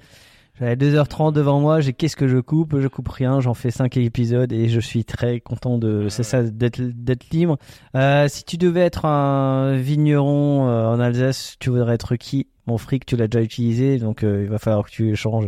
J'avais 0.60 0.76
2h30 0.76 1.34
devant 1.34 1.60
moi, 1.60 1.82
j'ai 1.82 1.94
qu'est-ce 1.94 2.16
que 2.16 2.28
je 2.28 2.38
coupe? 2.38 2.80
Je 2.80 2.88
coupe 2.88 3.08
rien, 3.08 3.40
j'en 3.40 3.56
fais 3.56 3.72
5 3.72 3.98
épisodes 3.98 4.52
et 4.54 4.70
je 4.70 4.80
suis 4.80 5.04
très 5.04 5.40
content 5.40 5.80
de 5.80 6.10
c'est 6.10 6.22
ça 6.22 6.44
d'être 6.44 6.80
d'être 6.80 7.32
libre. 7.32 7.58
Euh, 7.96 8.28
si 8.28 8.44
tu 8.44 8.58
devais 8.58 8.82
être 8.82 9.06
un 9.06 9.76
vigneron 9.78 10.70
euh, 10.70 10.86
en 10.86 11.00
Alsace, 11.00 11.56
tu 11.60 11.72
voudrais 11.72 11.96
être 11.96 12.16
qui? 12.18 12.48
Mon 12.68 12.78
fric, 12.78 13.04
tu 13.06 13.18
l'as 13.18 13.28
déjà 13.28 13.44
utilisé, 13.44 13.98
donc 13.98 14.24
euh, 14.24 14.44
il 14.44 14.50
va 14.50 14.60
falloir 14.60 14.86
que 14.86 14.92
tu 14.92 15.10
échanges. 15.10 15.48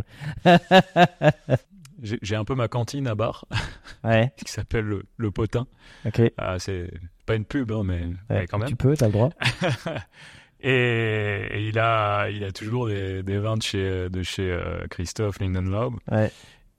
j'ai 2.02 2.36
un 2.36 2.44
peu 2.44 2.56
ma 2.56 2.66
cantine 2.66 3.06
à 3.06 3.14
bar, 3.14 3.46
ouais. 4.04 4.32
qui 4.44 4.50
s'appelle 4.50 4.84
le, 4.84 5.04
le, 5.16 5.30
Potin. 5.30 5.68
Ok. 6.04 6.20
Ah, 6.36 6.58
c'est 6.58 6.90
pas 7.26 7.36
une 7.36 7.44
pub, 7.44 7.70
hein, 7.70 7.82
mais, 7.84 8.08
mais, 8.28 8.46
quand 8.48 8.58
même. 8.58 8.68
Tu 8.68 8.76
peux, 8.76 8.96
t'as 8.96 9.06
le 9.06 9.12
droit. 9.12 9.30
Et, 10.68 11.68
il, 11.68 11.78
a, 11.78 12.28
il 12.28 12.42
a 12.42 12.50
toujours 12.50 12.88
des, 12.88 13.22
des 13.22 13.38
vins 13.38 13.56
de 13.56 13.62
chez, 13.62 14.10
de 14.10 14.22
chez 14.24 14.50
euh, 14.50 14.84
Christophe 14.90 15.38
Lindenlaub. 15.38 15.94
Ouais. 16.10 16.32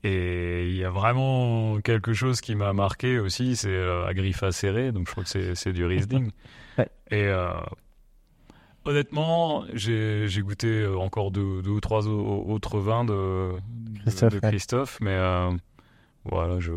Et 0.04 0.68
il 0.68 0.76
y 0.76 0.84
a 0.84 0.90
vraiment 0.90 1.80
quelque 1.80 2.14
chose 2.14 2.42
qui 2.42 2.56
m'a 2.56 2.74
marqué 2.74 3.18
aussi, 3.18 3.56
c'est 3.56 3.70
euh, 3.70 4.06
Agrifa 4.06 4.52
serré, 4.52 4.92
donc 4.92 5.08
je 5.08 5.12
crois 5.12 5.24
que 5.24 5.56
c'est 5.56 5.72
du 5.72 5.86
Riesling. 5.86 6.32
ouais. 6.78 6.90
Et 7.12 7.28
euh, 7.28 7.50
honnêtement, 8.84 9.64
j'ai 9.74 10.28
goûté 10.42 10.86
encore 10.86 11.32
deux, 11.32 11.62
deux, 11.62 11.72
ou 11.72 11.80
trois 11.80 12.08
autres 12.08 12.80
vins 12.80 13.06
de 13.06 13.54
Christophe, 14.02 14.34
de, 14.34 14.40
Christophe 14.42 14.98
mais 15.00 15.18
voilà, 16.30 16.60
je, 16.60 16.72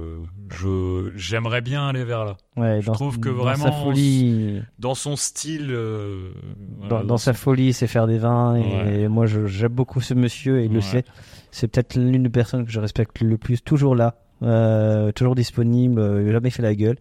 je, 0.50 1.12
j'aimerais 1.16 1.60
bien 1.60 1.88
aller 1.88 2.04
vers 2.04 2.24
là. 2.24 2.36
Ouais, 2.56 2.80
je 2.80 2.90
trouve 2.90 3.18
que 3.18 3.28
vraiment, 3.28 3.64
dans 3.66 3.72
sa 3.72 3.84
folie, 3.84 4.62
dans 4.78 4.94
son 4.94 5.16
style, 5.16 5.68
euh, 5.70 6.32
dans, 6.88 7.04
dans, 7.04 7.16
sa 7.16 7.32
folie, 7.32 7.72
c'est 7.72 7.86
faire 7.86 8.06
des 8.06 8.18
vins. 8.18 8.56
Et, 8.56 9.08
moi, 9.08 9.26
j'aime 9.26 9.72
beaucoup 9.72 10.00
ce 10.00 10.14
monsieur 10.14 10.60
et 10.60 10.66
il 10.66 10.72
le 10.72 10.80
sait. 10.80 11.04
C'est 11.50 11.68
peut-être 11.68 11.96
l'une 11.96 12.22
des 12.22 12.30
personnes 12.30 12.64
que 12.64 12.70
je 12.70 12.80
respecte 12.80 13.20
le 13.20 13.36
plus. 13.36 13.62
Toujours 13.62 13.96
là, 13.96 14.14
euh, 14.42 15.10
toujours 15.12 15.34
disponible, 15.34 16.00
euh, 16.00 16.32
jamais 16.32 16.50
fait 16.50 16.62
la 16.62 16.74
gueule. 16.74 16.96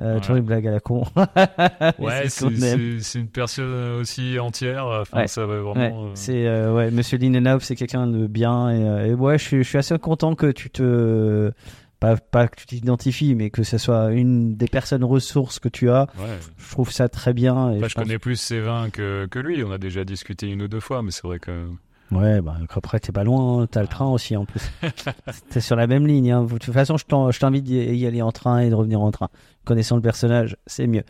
Euh, 0.00 0.18
Toujours 0.18 0.36
une 0.36 0.44
blague 0.44 0.66
à 0.66 0.70
la 0.70 0.80
con. 0.80 1.04
ouais, 1.98 2.28
c'est 2.28 3.18
une 3.18 3.28
personne 3.28 4.00
aussi 4.00 4.38
entière. 4.38 4.86
Enfin, 4.86 5.26
ça 5.26 5.44
va 5.44 5.60
vraiment. 5.60 5.74
Ouais. 5.74 5.92
Euh, 5.92 6.10
c'est 6.14 6.46
euh, 6.46 6.72
ouais, 6.72 6.90
Monsieur 6.90 7.18
Linenau, 7.18 7.60
c'est 7.60 7.76
quelqu'un 7.76 8.06
de 8.06 8.26
bien 8.26 8.70
et, 8.70 9.10
et 9.10 9.14
ouais, 9.14 9.36
je 9.36 9.44
suis, 9.44 9.62
je 9.62 9.68
suis 9.68 9.78
assez 9.78 9.98
content 9.98 10.34
que 10.34 10.50
tu 10.50 10.70
te 10.70 11.52
pas, 12.00 12.16
pas 12.16 12.48
que 12.48 12.56
tu 12.56 12.66
t'identifies, 12.66 13.34
mais 13.34 13.50
que 13.50 13.62
ce 13.62 13.78
soit 13.78 14.10
une 14.12 14.56
des 14.56 14.66
personnes 14.66 15.04
ressources 15.04 15.58
que 15.58 15.68
tu 15.68 15.90
as. 15.90 16.08
Ouais. 16.18 16.38
Je 16.56 16.70
trouve 16.70 16.90
ça 16.90 17.08
très 17.08 17.34
bien. 17.34 17.72
Et 17.72 17.80
je, 17.80 17.88
je 17.88 17.94
connais 17.94 18.18
plus 18.18 18.36
ses 18.36 18.60
vins 18.60 18.90
que, 18.90 19.26
que 19.30 19.38
lui. 19.38 19.62
On 19.62 19.70
a 19.70 19.78
déjà 19.78 20.04
discuté 20.04 20.48
une 20.48 20.62
ou 20.62 20.68
deux 20.68 20.80
fois, 20.80 21.02
mais 21.02 21.10
c'est 21.10 21.22
vrai 21.22 21.38
que. 21.38 21.68
Ouais, 22.10 22.40
bah, 22.40 22.56
après, 22.70 22.98
t'es 22.98 23.12
pas 23.12 23.22
loin, 23.22 23.68
t'as 23.68 23.82
le 23.82 23.86
train 23.88 24.08
aussi 24.08 24.36
en 24.36 24.44
plus. 24.44 24.60
t'es 25.50 25.60
sur 25.60 25.76
la 25.76 25.86
même 25.86 26.06
ligne. 26.06 26.32
Hein. 26.32 26.42
De 26.44 26.58
toute 26.58 26.74
façon, 26.74 26.96
je 26.96 27.38
t'invite 27.38 27.64
d'y 27.64 28.06
aller 28.06 28.22
en 28.22 28.32
train 28.32 28.58
et 28.60 28.70
de 28.70 28.74
revenir 28.74 29.00
en 29.00 29.12
train. 29.12 29.28
Connaissant 29.64 29.94
le 29.94 30.02
personnage, 30.02 30.56
c'est 30.66 30.88
mieux. 30.88 31.04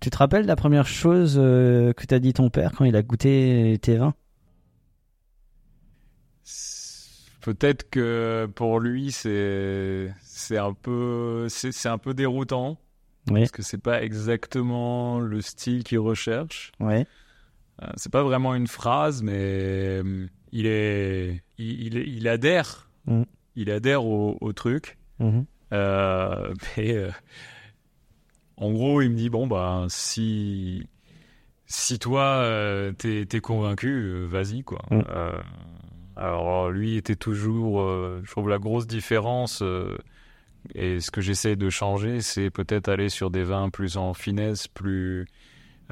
tu 0.00 0.10
te 0.10 0.16
rappelles 0.18 0.44
la 0.44 0.56
première 0.56 0.86
chose 0.86 1.36
euh, 1.38 1.94
que 1.94 2.04
t'as 2.04 2.18
dit 2.18 2.34
ton 2.34 2.50
père 2.50 2.72
quand 2.76 2.84
il 2.84 2.96
a 2.96 3.02
goûté 3.02 3.78
tes 3.80 3.96
vins? 3.96 4.12
Peut-être 7.46 7.88
que 7.90 8.50
pour 8.56 8.80
lui, 8.80 9.12
c'est 9.12 10.12
c'est 10.20 10.58
un 10.58 10.72
peu 10.72 11.46
c'est 11.48 11.88
un 11.88 11.96
peu 11.96 12.12
déroutant. 12.12 12.76
Oui. 13.30 13.42
Parce 13.42 13.52
que 13.52 13.62
c'est 13.62 13.80
pas 13.80 14.02
exactement 14.02 15.20
le 15.20 15.40
style 15.40 15.84
qu'il 15.84 16.00
recherche. 16.00 16.72
Ouais. 16.80 17.06
Euh, 17.80 17.86
c'est 17.94 18.10
pas 18.10 18.24
vraiment 18.24 18.56
une 18.56 18.66
phrase, 18.66 19.22
mais 19.22 19.32
euh, 20.02 20.26
il 20.50 20.66
est, 20.66 21.40
il, 21.56 21.96
il, 21.96 22.26
adhère, 22.26 22.90
mm. 23.06 23.22
il 23.54 23.70
adhère 23.70 24.04
au, 24.04 24.38
au 24.40 24.52
truc. 24.52 24.98
Mm-hmm. 25.20 25.44
Euh, 25.72 26.52
mais 26.76 26.96
en 28.56 28.72
gros, 28.72 29.02
il 29.02 29.10
me 29.10 29.16
dit 29.16 29.30
bon 29.30 29.46
bah 29.46 29.86
si 29.88 30.88
si 31.66 32.00
toi 32.00 32.44
t'es 32.98 33.28
es 33.32 33.40
convaincu, 33.40 34.26
vas-y 34.26 34.64
quoi. 34.64 34.82
Mm. 34.90 35.02
Alors 36.16 36.70
lui 36.70 36.96
était 36.96 37.16
toujours, 37.16 37.80
je 38.22 38.30
trouve 38.30 38.48
la 38.48 38.58
grosse 38.58 38.86
différence. 38.86 39.62
et 40.74 41.00
ce 41.00 41.10
que 41.10 41.20
j'essaie 41.20 41.56
de 41.56 41.70
changer, 41.70 42.20
c'est 42.20 42.50
peut-être 42.50 42.88
aller 42.88 43.08
sur 43.08 43.30
des 43.30 43.44
vins 43.44 43.70
plus 43.70 43.96
en 43.96 44.14
finesse, 44.14 44.66
plus 44.68 45.26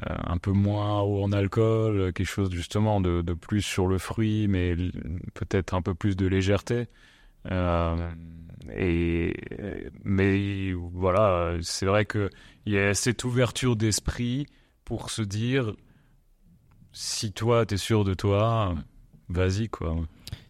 euh, 0.03 0.13
un 0.25 0.37
peu 0.37 0.51
moins 0.51 0.99
haut 1.01 1.23
en 1.23 1.31
alcool, 1.31 1.97
euh, 1.97 2.11
quelque 2.11 2.27
chose 2.27 2.51
justement 2.51 2.99
de, 2.99 3.21
de 3.21 3.33
plus 3.33 3.61
sur 3.61 3.87
le 3.87 3.97
fruit, 3.97 4.49
mais 4.49 4.75
peut-être 5.33 5.73
un 5.73 5.81
peu 5.81 5.93
plus 5.93 6.17
de 6.17 6.27
légèreté. 6.27 6.87
Euh, 7.49 8.11
et 8.75 9.33
mais 10.03 10.73
voilà, 10.73 11.55
c'est 11.61 11.85
vrai 11.85 12.05
que 12.05 12.29
il 12.65 12.73
y 12.73 12.77
a 12.77 12.93
cette 12.93 13.23
ouverture 13.23 13.77
d'esprit 13.77 14.47
pour 14.83 15.11
se 15.11 15.21
dire 15.21 15.73
si 16.91 17.31
toi, 17.31 17.65
t'es 17.65 17.77
sûr 17.77 18.03
de 18.03 18.13
toi, 18.13 18.75
vas-y, 19.29 19.69
quoi. 19.69 19.95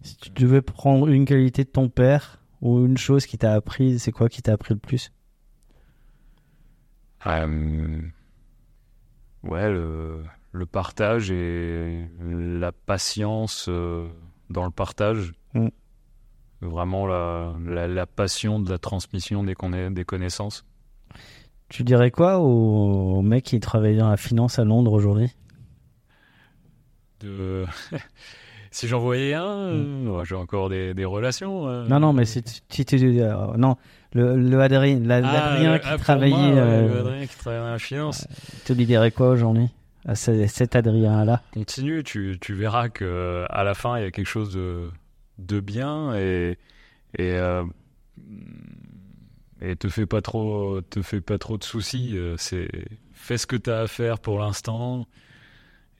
Si 0.02 0.18
tu 0.18 0.30
devais 0.32 0.62
prendre 0.62 1.08
une 1.08 1.26
qualité 1.26 1.64
de 1.64 1.70
ton 1.70 1.90
père 1.90 2.40
ou 2.62 2.86
une 2.86 2.98
chose 2.98 3.26
qui 3.26 3.38
t'a 3.38 3.54
appris, 3.54 4.00
c'est 4.00 4.12
quoi 4.12 4.30
qui 4.30 4.42
t'a 4.42 4.54
appris 4.54 4.74
le 4.74 4.80
plus? 4.80 5.12
Euh, 7.28 8.02
ouais, 9.44 9.70
le, 9.72 10.24
le 10.52 10.66
partage 10.66 11.32
et 11.32 12.08
la 12.22 12.72
patience 12.72 13.66
euh, 13.70 14.08
dans 14.50 14.66
le 14.66 14.72
partage. 14.72 15.34
Mm. 15.54 15.68
Vraiment 16.62 17.06
la, 17.08 17.54
la, 17.66 17.88
la 17.88 18.06
passion 18.06 18.60
de 18.60 18.70
la 18.72 18.78
transmission 18.78 19.44
des, 19.44 19.54
conna- 19.56 19.92
des 19.94 20.06
connaissances. 20.06 20.66
Tu 21.70 21.84
dirais 21.84 22.12
quoi 22.12 22.40
au, 22.40 23.18
au 23.18 23.22
mec 23.22 23.44
qui 23.46 23.60
travaille 23.60 23.98
dans 23.98 24.10
la 24.10 24.18
finance 24.18 24.60
à 24.60 24.64
Londres 24.64 24.94
aujourd'hui? 24.94 25.32
De... 27.22 27.66
si 28.76 28.88
j'en 28.90 29.00
voyais 29.00 29.34
un, 29.34 29.46
euh, 29.46 30.06
ouais, 30.08 30.26
j'ai 30.26 30.36
encore 30.36 30.68
des, 30.70 30.94
des 30.94 31.06
relations. 31.06 31.68
euh. 31.68 31.86
Mm. 31.86 31.90
Non, 31.90 32.00
non, 32.02 32.14
mais 32.14 32.26
si 32.26 32.44
tu- 32.44 32.52
si 32.70 32.84
tu- 32.86 33.20
euh, 33.22 33.56
non, 33.58 33.78
le, 34.14 34.36
le 34.36 34.60
Adrien, 34.62 35.00
la- 35.00 35.18
Ah, 35.18 35.22
l'Adrien 35.22 35.80
qui 35.80 35.88
ah, 35.88 35.92
pour 35.96 36.04
travaillait, 36.04 36.36
moi, 36.36 36.50
ouais, 36.54 36.60
euh, 36.60 36.88
le 36.94 37.00
Adrien 37.00 37.26
qui 37.28 37.38
travaille 37.38 37.60
dans 37.62 37.72
la 37.72 37.80
finance. 37.80 38.28
tu 38.66 38.74
lui 38.76 38.86
dirais 38.86 39.12
quoi 39.12 39.30
aujourd'hui 39.30 39.70
à 40.06 40.16
ce- 40.16 40.46
cet 40.48 40.76
Adrien-là? 40.76 41.42
Continue, 41.54 42.04
tu, 42.04 42.38
tu 42.42 42.54
verras 42.54 42.90
que 42.90 43.46
à 43.50 43.64
la 43.64 43.74
fin 43.76 43.98
il 43.98 44.04
y 44.04 44.06
a 44.08 44.12
quelque 44.12 44.28
chose 44.28 44.54
de, 44.54 44.90
de 45.40 45.60
bien 45.62 46.14
et 46.16 46.58
et 47.18 47.32
euh, 47.38 47.64
et 49.62 49.76
te 49.78 49.88
fais 49.88 50.06
pas 50.06 50.22
trop 50.22 50.82
te 50.82 51.02
fais 51.02 51.22
pas 51.22 51.38
trop 51.38 51.58
de 51.58 51.64
soucis. 51.64 52.12
euh, 52.18 52.36
C'est 52.38 52.68
fais 53.14 53.38
ce 53.38 53.48
que 53.48 53.56
tu 53.56 53.70
as 53.72 53.80
à 53.80 53.88
faire 53.88 54.20
pour 54.20 54.40
l'instant 54.40 55.08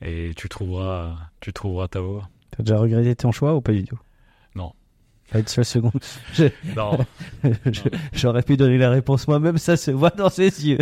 et 0.02 0.32
tu 0.36 0.48
trouveras 0.48 1.16
tu 1.40 1.52
trouveras 1.52 1.88
ta 1.88 2.00
voie. 2.00 2.28
T'as 2.50 2.62
déjà 2.62 2.78
regretté 2.78 3.14
ton 3.16 3.32
choix 3.32 3.54
ou 3.54 3.60
pas 3.60 3.72
du 3.72 3.84
tout? 3.84 3.98
Non. 4.54 4.72
Pas 5.30 5.40
une 5.40 5.46
seule 5.48 5.64
seconde. 5.64 5.92
Je- 6.34 6.44
Non. 6.76 6.98
J'aurais 8.12 8.42
pu 8.42 8.56
donner 8.56 8.78
la 8.78 8.90
réponse 8.90 9.26
moi-même, 9.28 9.58
ça 9.58 9.76
se 9.76 9.90
voit 9.90 10.10
dans 10.10 10.30
ses 10.30 10.66
yeux. 10.66 10.78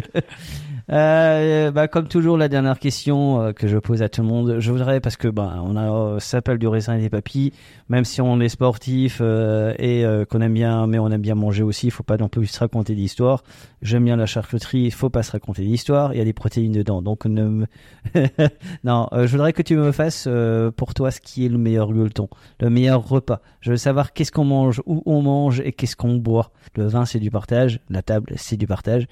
Euh, 0.90 1.70
bah, 1.70 1.88
comme 1.88 2.08
toujours, 2.08 2.36
la 2.36 2.48
dernière 2.48 2.78
question 2.78 3.40
euh, 3.40 3.52
que 3.52 3.68
je 3.68 3.78
pose 3.78 4.02
à 4.02 4.08
tout 4.10 4.20
le 4.20 4.28
monde, 4.28 4.56
je 4.58 4.70
voudrais, 4.70 5.00
parce 5.00 5.16
que 5.16 5.28
bah, 5.28 5.54
on 5.64 5.76
a, 5.76 5.90
euh, 5.90 6.18
ça 6.20 6.28
s'appelle 6.38 6.58
du 6.58 6.68
raisin 6.68 6.96
et 6.96 7.00
des 7.00 7.08
papilles, 7.08 7.52
même 7.88 8.04
si 8.04 8.20
on 8.20 8.38
est 8.40 8.50
sportif 8.50 9.18
euh, 9.20 9.74
et 9.78 10.04
euh, 10.04 10.26
qu'on 10.26 10.42
aime 10.42 10.52
bien, 10.52 10.86
mais 10.86 10.98
on 10.98 11.10
aime 11.10 11.22
bien 11.22 11.34
manger 11.34 11.62
aussi, 11.62 11.86
il 11.86 11.90
faut 11.90 12.02
pas 12.02 12.18
non 12.18 12.28
plus 12.28 12.46
se 12.46 12.58
raconter 12.58 12.94
d'histoire. 12.94 13.44
J'aime 13.80 14.04
bien 14.04 14.16
la 14.16 14.26
charcuterie, 14.26 14.82
il 14.82 14.92
faut 14.92 15.10
pas 15.10 15.22
se 15.22 15.32
raconter 15.32 15.62
d'histoire, 15.62 16.12
il 16.12 16.18
y 16.18 16.20
a 16.20 16.24
des 16.24 16.34
protéines 16.34 16.72
dedans, 16.72 17.00
donc 17.00 17.24
ne 17.24 17.44
me... 17.44 17.66
non, 18.84 19.08
je 19.12 19.26
voudrais 19.26 19.54
que 19.54 19.62
tu 19.62 19.76
me 19.76 19.90
fasses 19.90 20.28
pour 20.76 20.92
toi 20.92 21.10
ce 21.10 21.20
qui 21.20 21.46
est 21.46 21.48
le 21.48 21.58
meilleur 21.58 21.92
gueuleton, 21.92 22.28
le 22.60 22.68
meilleur 22.68 23.06
repas. 23.08 23.40
Je 23.60 23.70
veux 23.70 23.76
savoir 23.78 24.12
qu'est-ce 24.12 24.32
qu'on 24.32 24.44
mange, 24.44 24.82
où 24.84 25.02
on 25.06 25.22
mange 25.22 25.60
et 25.60 25.72
qu'est-ce 25.72 25.96
qu'on 25.96 26.16
boit. 26.16 26.50
Le 26.76 26.86
vin, 26.86 27.06
c'est 27.06 27.20
du 27.20 27.30
partage, 27.30 27.80
la 27.88 28.02
table, 28.02 28.34
c'est 28.36 28.56
du 28.56 28.66
partage. 28.66 29.06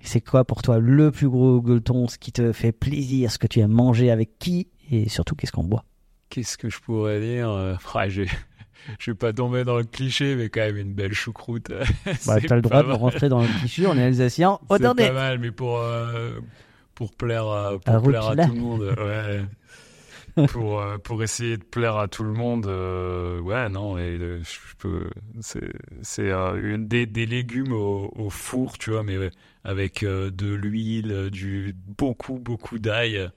C'est 0.00 0.20
quoi 0.20 0.44
pour 0.44 0.62
toi 0.62 0.78
le 0.78 1.10
plus 1.10 1.28
gros 1.28 1.60
gueuleton, 1.60 2.08
ce 2.08 2.18
qui 2.18 2.32
te 2.32 2.52
fait 2.52 2.72
plaisir, 2.72 3.30
ce 3.30 3.38
que 3.38 3.46
tu 3.46 3.60
aimes 3.60 3.72
manger 3.72 4.10
avec 4.10 4.38
qui 4.38 4.68
et 4.90 5.08
surtout 5.08 5.34
qu'est-ce 5.34 5.52
qu'on 5.52 5.64
boit? 5.64 5.84
Qu'est-ce 6.30 6.56
que 6.58 6.68
je 6.70 6.78
pourrais 6.80 7.20
dire? 7.20 7.50
Euh, 7.50 7.74
je, 8.08 8.22
je 8.98 9.10
vais 9.10 9.14
pas 9.16 9.32
tomber 9.32 9.64
dans 9.64 9.78
le 9.78 9.84
cliché, 9.84 10.34
mais 10.34 10.48
quand 10.48 10.60
même 10.60 10.76
une 10.76 10.92
belle 10.94 11.14
choucroute. 11.14 11.68
Bah, 12.26 12.38
c'est 12.40 12.46
t'as 12.46 12.56
le 12.56 12.62
droit 12.62 12.82
de 12.82 12.92
rentrer 12.92 13.28
dans 13.28 13.40
le 13.42 13.48
cliché, 13.60 13.86
on 13.86 13.96
est 13.96 14.04
alsacien. 14.04 14.58
C'est 14.70 14.82
pas 14.82 14.94
mal, 14.94 15.38
mais 15.38 15.50
pour, 15.50 15.78
euh, 15.78 16.38
pour 16.94 17.14
plaire 17.14 17.46
à, 17.46 17.72
À 17.86 17.92
pour 17.94 18.08
plaire 18.08 18.28
à 18.28 18.36
tout 18.36 18.54
le 18.54 18.60
monde, 18.60 18.94
ouais. 18.98 19.42
Pour, 20.46 20.80
euh, 20.80 20.98
pour 20.98 21.22
essayer 21.22 21.56
de 21.56 21.64
plaire 21.64 21.96
à 21.96 22.08
tout 22.08 22.22
le 22.24 22.32
monde, 22.32 22.66
euh, 22.66 23.40
ouais, 23.40 23.68
non, 23.68 23.98
et 23.98 24.18
euh, 24.18 24.40
je 24.42 24.74
peux, 24.78 25.10
c'est, 25.40 26.30
euh, 26.30 26.76
des, 26.78 27.06
des 27.06 27.26
légumes 27.26 27.72
au, 27.72 28.12
au 28.16 28.30
four, 28.30 28.78
tu 28.78 28.90
vois, 28.90 29.02
mais 29.02 29.16
avec 29.64 30.02
euh, 30.02 30.30
de 30.30 30.48
l'huile, 30.52 31.30
du 31.30 31.74
beaucoup, 31.86 32.38
beaucoup 32.38 32.78
d'ail. 32.78 33.30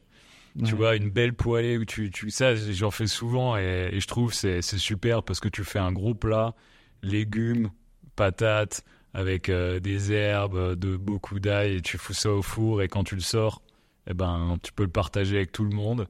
Tu 0.66 0.76
Ouais. 0.76 0.80
vois, 0.80 0.96
une 0.98 1.10
belle 1.10 1.34
poêlée 1.34 1.78
où 1.78 1.86
tu, 1.86 2.12
tu 2.12 2.30
ça, 2.30 2.56
j'en 2.56 2.92
fais 2.92 3.08
souvent 3.08 3.58
et, 3.58 3.90
et 3.94 4.00
je 4.02 4.08
trouve 4.08 4.34
c'est 4.34 4.62
c'est 4.62 4.78
super 4.78 5.24
parce 5.24 5.40
que 5.40 5.48
tu 5.50 5.64
fais 5.64 5.80
un 5.80 5.94
gros 5.94 6.14
plat, 6.14 6.56
légumes, 7.04 7.70
patates, 8.16 8.84
avec 9.14 9.50
des 9.50 10.12
herbes, 10.12 10.76
de 10.76 10.98
beaucoup 10.98 11.40
d'ail 11.40 11.78
et 11.78 11.82
tu 11.82 11.98
fous 11.98 12.14
ça 12.14 12.32
au 12.32 12.42
four 12.42 12.82
et 12.82 12.88
quand 12.90 13.04
tu 13.06 13.16
le 13.16 13.22
sors, 13.22 13.62
eh 14.10 14.14
ben, 14.14 14.58
tu 14.64 14.74
peux 14.74 14.84
le 14.84 14.90
partager 14.90 15.38
avec 15.38 15.52
tout 15.52 15.64
le 15.64 15.76
monde. 15.76 16.08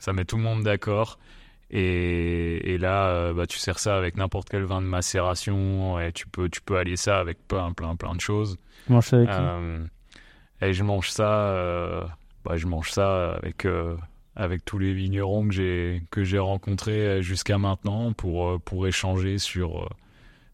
Ça 0.00 0.12
met 0.12 0.24
tout 0.24 0.36
le 0.36 0.42
monde 0.42 0.64
d'accord. 0.64 1.18
Et, 1.70 2.72
et 2.72 2.78
là, 2.78 3.08
euh, 3.10 3.32
bah, 3.32 3.46
tu 3.46 3.58
sers 3.58 3.78
ça 3.78 3.96
avec 3.96 4.16
n'importe 4.16 4.48
quel 4.48 4.64
vin 4.64 4.82
de 4.82 4.86
macération 4.86 6.00
et 6.00 6.10
tu 6.10 6.26
peux, 6.26 6.48
tu 6.48 6.60
peux 6.60 6.76
allier 6.76 6.96
ça 6.96 7.20
avec 7.20 7.46
plein, 7.46 7.72
plein, 7.72 7.94
plein 7.94 8.16
de 8.16 8.20
choses. 8.20 8.58
Tu 8.86 8.92
manges 8.92 9.06
ça 9.06 9.16
avec 9.18 9.28
qui? 9.28 9.36
Euh, 9.38 9.84
et 10.62 10.72
je 10.72 10.82
mange 10.82 11.10
ça, 11.10 11.30
euh, 11.50 12.04
bah, 12.44 12.56
je 12.56 12.66
mange 12.66 12.90
ça 12.90 13.34
avec 13.34 13.66
euh, 13.66 13.96
avec 14.34 14.64
tous 14.64 14.78
les 14.78 14.92
vignerons 14.92 15.46
que 15.46 15.54
j'ai 15.54 16.02
que 16.10 16.24
j'ai 16.24 16.38
rencontrés 16.38 17.22
jusqu'à 17.22 17.58
maintenant 17.58 18.12
pour 18.14 18.60
pour 18.62 18.88
échanger 18.88 19.38
sur 19.38 19.88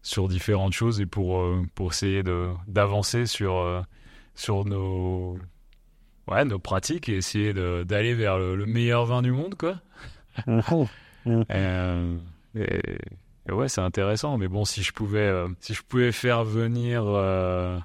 sur 0.03 0.27
différentes 0.27 0.73
choses 0.73 1.01
et 1.01 1.05
pour 1.05 1.43
pour 1.73 1.91
essayer 1.91 2.21
de 2.21 2.49
d'avancer 2.67 3.25
sur 3.25 3.83
sur 4.35 4.65
nos 4.65 5.37
ouais 6.27 6.45
nos 6.45 6.59
pratiques 6.59 7.09
et 7.09 7.15
essayer 7.17 7.53
d'aller 7.53 8.13
vers 8.13 8.37
le, 8.37 8.55
le 8.55 8.65
meilleur 8.65 9.05
vin 9.05 9.21
du 9.21 9.31
monde 9.31 9.55
quoi. 9.55 9.75
Euh, 11.51 12.15
et, 12.55 12.79
et 13.49 13.51
ouais, 13.51 13.67
c'est 13.67 13.81
intéressant. 13.81 14.37
Mais 14.37 14.47
bon, 14.47 14.63
si 14.63 14.81
je 14.81 14.93
pouvais, 14.93 15.19
euh, 15.27 15.47
si 15.59 15.73
je 15.73 15.81
pouvais 15.81 16.13
faire 16.13 16.45
venir 16.45 17.03
euh, 17.05 17.77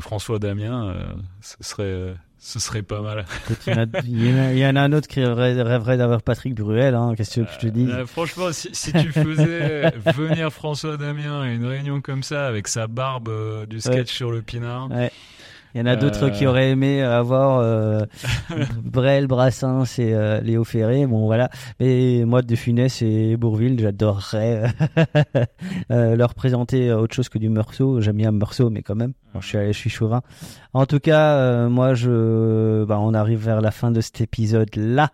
François 0.00 0.38
Damien, 0.38 0.94
ce 1.42 1.56
serait, 1.60 2.14
ce 2.38 2.58
serait 2.58 2.82
pas 2.82 3.02
mal. 3.02 3.26
Il 3.66 4.26
y, 4.26 4.32
en 4.32 4.38
a, 4.38 4.52
y 4.54 4.66
en 4.66 4.76
un 4.76 4.92
autre 4.94 5.08
qui 5.08 5.22
rêverait, 5.22 5.60
rêverait 5.62 5.96
d'avoir 5.98 6.22
Patrick 6.22 6.54
Bruel, 6.54 6.94
hein, 6.94 7.12
qu'est-ce 7.16 7.40
que 7.40 7.46
je 7.60 7.68
te 7.68 7.78
Euh, 7.90 8.06
franchement, 8.06 8.50
si, 8.52 8.70
si 8.72 8.92
tu 8.94 9.12
faisais 9.12 9.90
venir 10.06 10.50
François 10.50 10.96
Damien 10.96 11.42
à 11.42 11.48
une 11.48 11.66
réunion 11.66 12.00
comme 12.00 12.22
ça 12.22 12.46
avec 12.46 12.66
sa 12.66 12.86
barbe 12.86 13.30
du 13.66 13.80
sketch 13.82 13.94
Ouais. 13.96 14.04
sur 14.06 14.30
le 14.30 14.40
pinard, 14.40 14.90
Ouais. 14.90 15.12
Il 15.74 15.78
y 15.78 15.82
en 15.82 15.86
a 15.86 15.96
d'autres 15.96 16.24
Euh. 16.26 16.30
qui 16.30 16.46
auraient 16.46 16.70
aimé 16.70 17.02
avoir 17.02 17.58
euh, 17.60 18.00
Brel, 18.82 19.26
Brassens 19.26 19.98
et 19.98 20.14
euh, 20.14 20.40
Léo 20.40 20.64
Ferré. 20.64 21.06
Bon, 21.06 21.26
voilà. 21.26 21.50
Mais 21.80 22.24
moi, 22.26 22.42
de 22.42 22.56
Funès 22.56 23.02
et 23.02 23.36
Bourville, 23.36 23.78
j'adorerais 23.78 24.64
euh, 25.90 26.16
leur 26.16 26.34
présenter 26.34 26.92
autre 26.92 27.14
chose 27.14 27.28
que 27.28 27.38
du 27.38 27.48
Meursault. 27.48 28.00
J'aime 28.00 28.16
bien 28.16 28.32
Meursault, 28.32 28.70
mais 28.70 28.82
quand 28.82 28.94
même, 28.96 29.12
Bon, 29.34 29.40
je 29.40 29.48
suis, 29.48 29.58
je 29.68 29.72
suis 29.78 29.90
chauvin. 29.90 30.22
En 30.72 30.86
tout 30.86 31.00
cas, 31.00 31.34
euh, 31.36 31.68
moi, 31.68 31.94
je, 31.94 32.84
bah, 32.84 32.98
on 33.00 33.12
arrive 33.14 33.44
vers 33.44 33.60
la 33.60 33.70
fin 33.70 33.90
de 33.90 34.00
cet 34.00 34.20
épisode-là. 34.20 35.10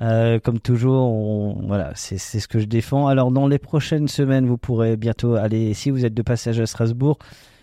Euh, 0.00 0.40
comme 0.40 0.58
toujours, 0.58 1.04
on, 1.12 1.66
voilà, 1.66 1.92
c'est 1.94 2.16
c'est 2.18 2.40
ce 2.40 2.48
que 2.48 2.58
je 2.58 2.64
défends. 2.64 3.06
Alors, 3.06 3.30
dans 3.30 3.46
les 3.46 3.58
prochaines 3.58 4.08
semaines, 4.08 4.46
vous 4.46 4.56
pourrez 4.56 4.96
bientôt 4.96 5.34
aller, 5.34 5.74
si 5.74 5.90
vous 5.90 6.04
êtes 6.06 6.14
de 6.14 6.22
passage 6.22 6.58
à 6.58 6.66
Strasbourg, 6.66 7.18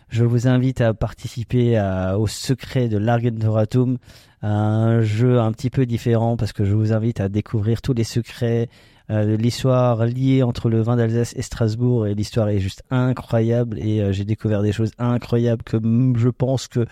je 0.09 0.23
vous 0.23 0.47
invite 0.47 0.81
à 0.81 0.93
participer 0.93 1.77
à- 1.77 2.17
au 2.19 2.27
secret 2.27 2.87
de 2.89 2.97
l'Argentoratum, 2.97 3.97
un 4.41 5.01
jeu 5.01 5.39
un 5.39 5.51
petit 5.51 5.69
peu 5.69 5.85
différent 5.85 6.37
parce 6.37 6.53
que 6.53 6.65
je 6.65 6.73
vous 6.73 6.93
invite 6.93 7.19
à 7.19 7.29
découvrir 7.29 7.81
tous 7.81 7.93
les 7.93 8.03
secrets 8.03 8.69
euh, 9.11 9.37
l'histoire 9.37 10.05
liée 10.05 10.43
entre 10.43 10.69
le 10.69 10.81
vin 10.81 10.95
d'Alsace 10.95 11.33
et 11.35 11.41
Strasbourg 11.41 12.05
et 12.05 12.13
l'histoire 12.13 12.49
est 12.49 12.59
juste 12.59 12.83
incroyable 12.91 13.79
et 13.79 14.01
euh, 14.01 14.11
j'ai 14.11 14.23
découvert 14.23 14.61
des 14.61 14.71
choses 14.71 14.91
incroyables 14.99 15.63
que 15.63 15.77
je 16.15 16.29
pense 16.29 16.67
que 16.67 16.85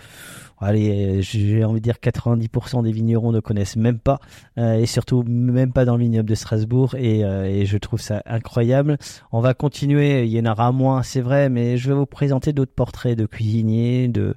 allez 0.60 1.22
j'ai 1.22 1.64
envie 1.64 1.80
de 1.80 1.84
dire 1.84 1.98
90% 2.02 2.84
des 2.84 2.92
vignerons 2.92 3.32
ne 3.32 3.40
connaissent 3.40 3.76
même 3.76 4.00
pas 4.00 4.20
euh, 4.58 4.80
et 4.80 4.88
surtout 4.88 5.24
même 5.28 5.72
pas 5.74 5.86
dans 5.86 5.96
le 5.96 6.04
vignoble 6.04 6.30
de 6.30 6.36
Strasbourg 6.36 6.96
et, 6.96 7.20
et 7.20 7.66
je 7.66 7.78
trouve 7.78 8.02
ça 8.02 8.24
incroyable. 8.26 8.98
On 9.32 9.40
va 9.40 9.54
continuer 9.54 10.24
il 10.24 10.32
y 10.32 10.40
en 10.40 10.52
aura 10.52 10.72
moins 10.72 11.04
c'est 11.04 11.22
vrai 11.22 11.50
mais 11.50 11.78
je 11.78 11.90
vais 11.90 11.96
vous 11.96 12.08
présenter 12.08 12.52
d'autres 12.52 12.74
portraits 12.74 13.18
de 13.18 13.28
cuisiniers 13.28 14.08
de 14.08 14.36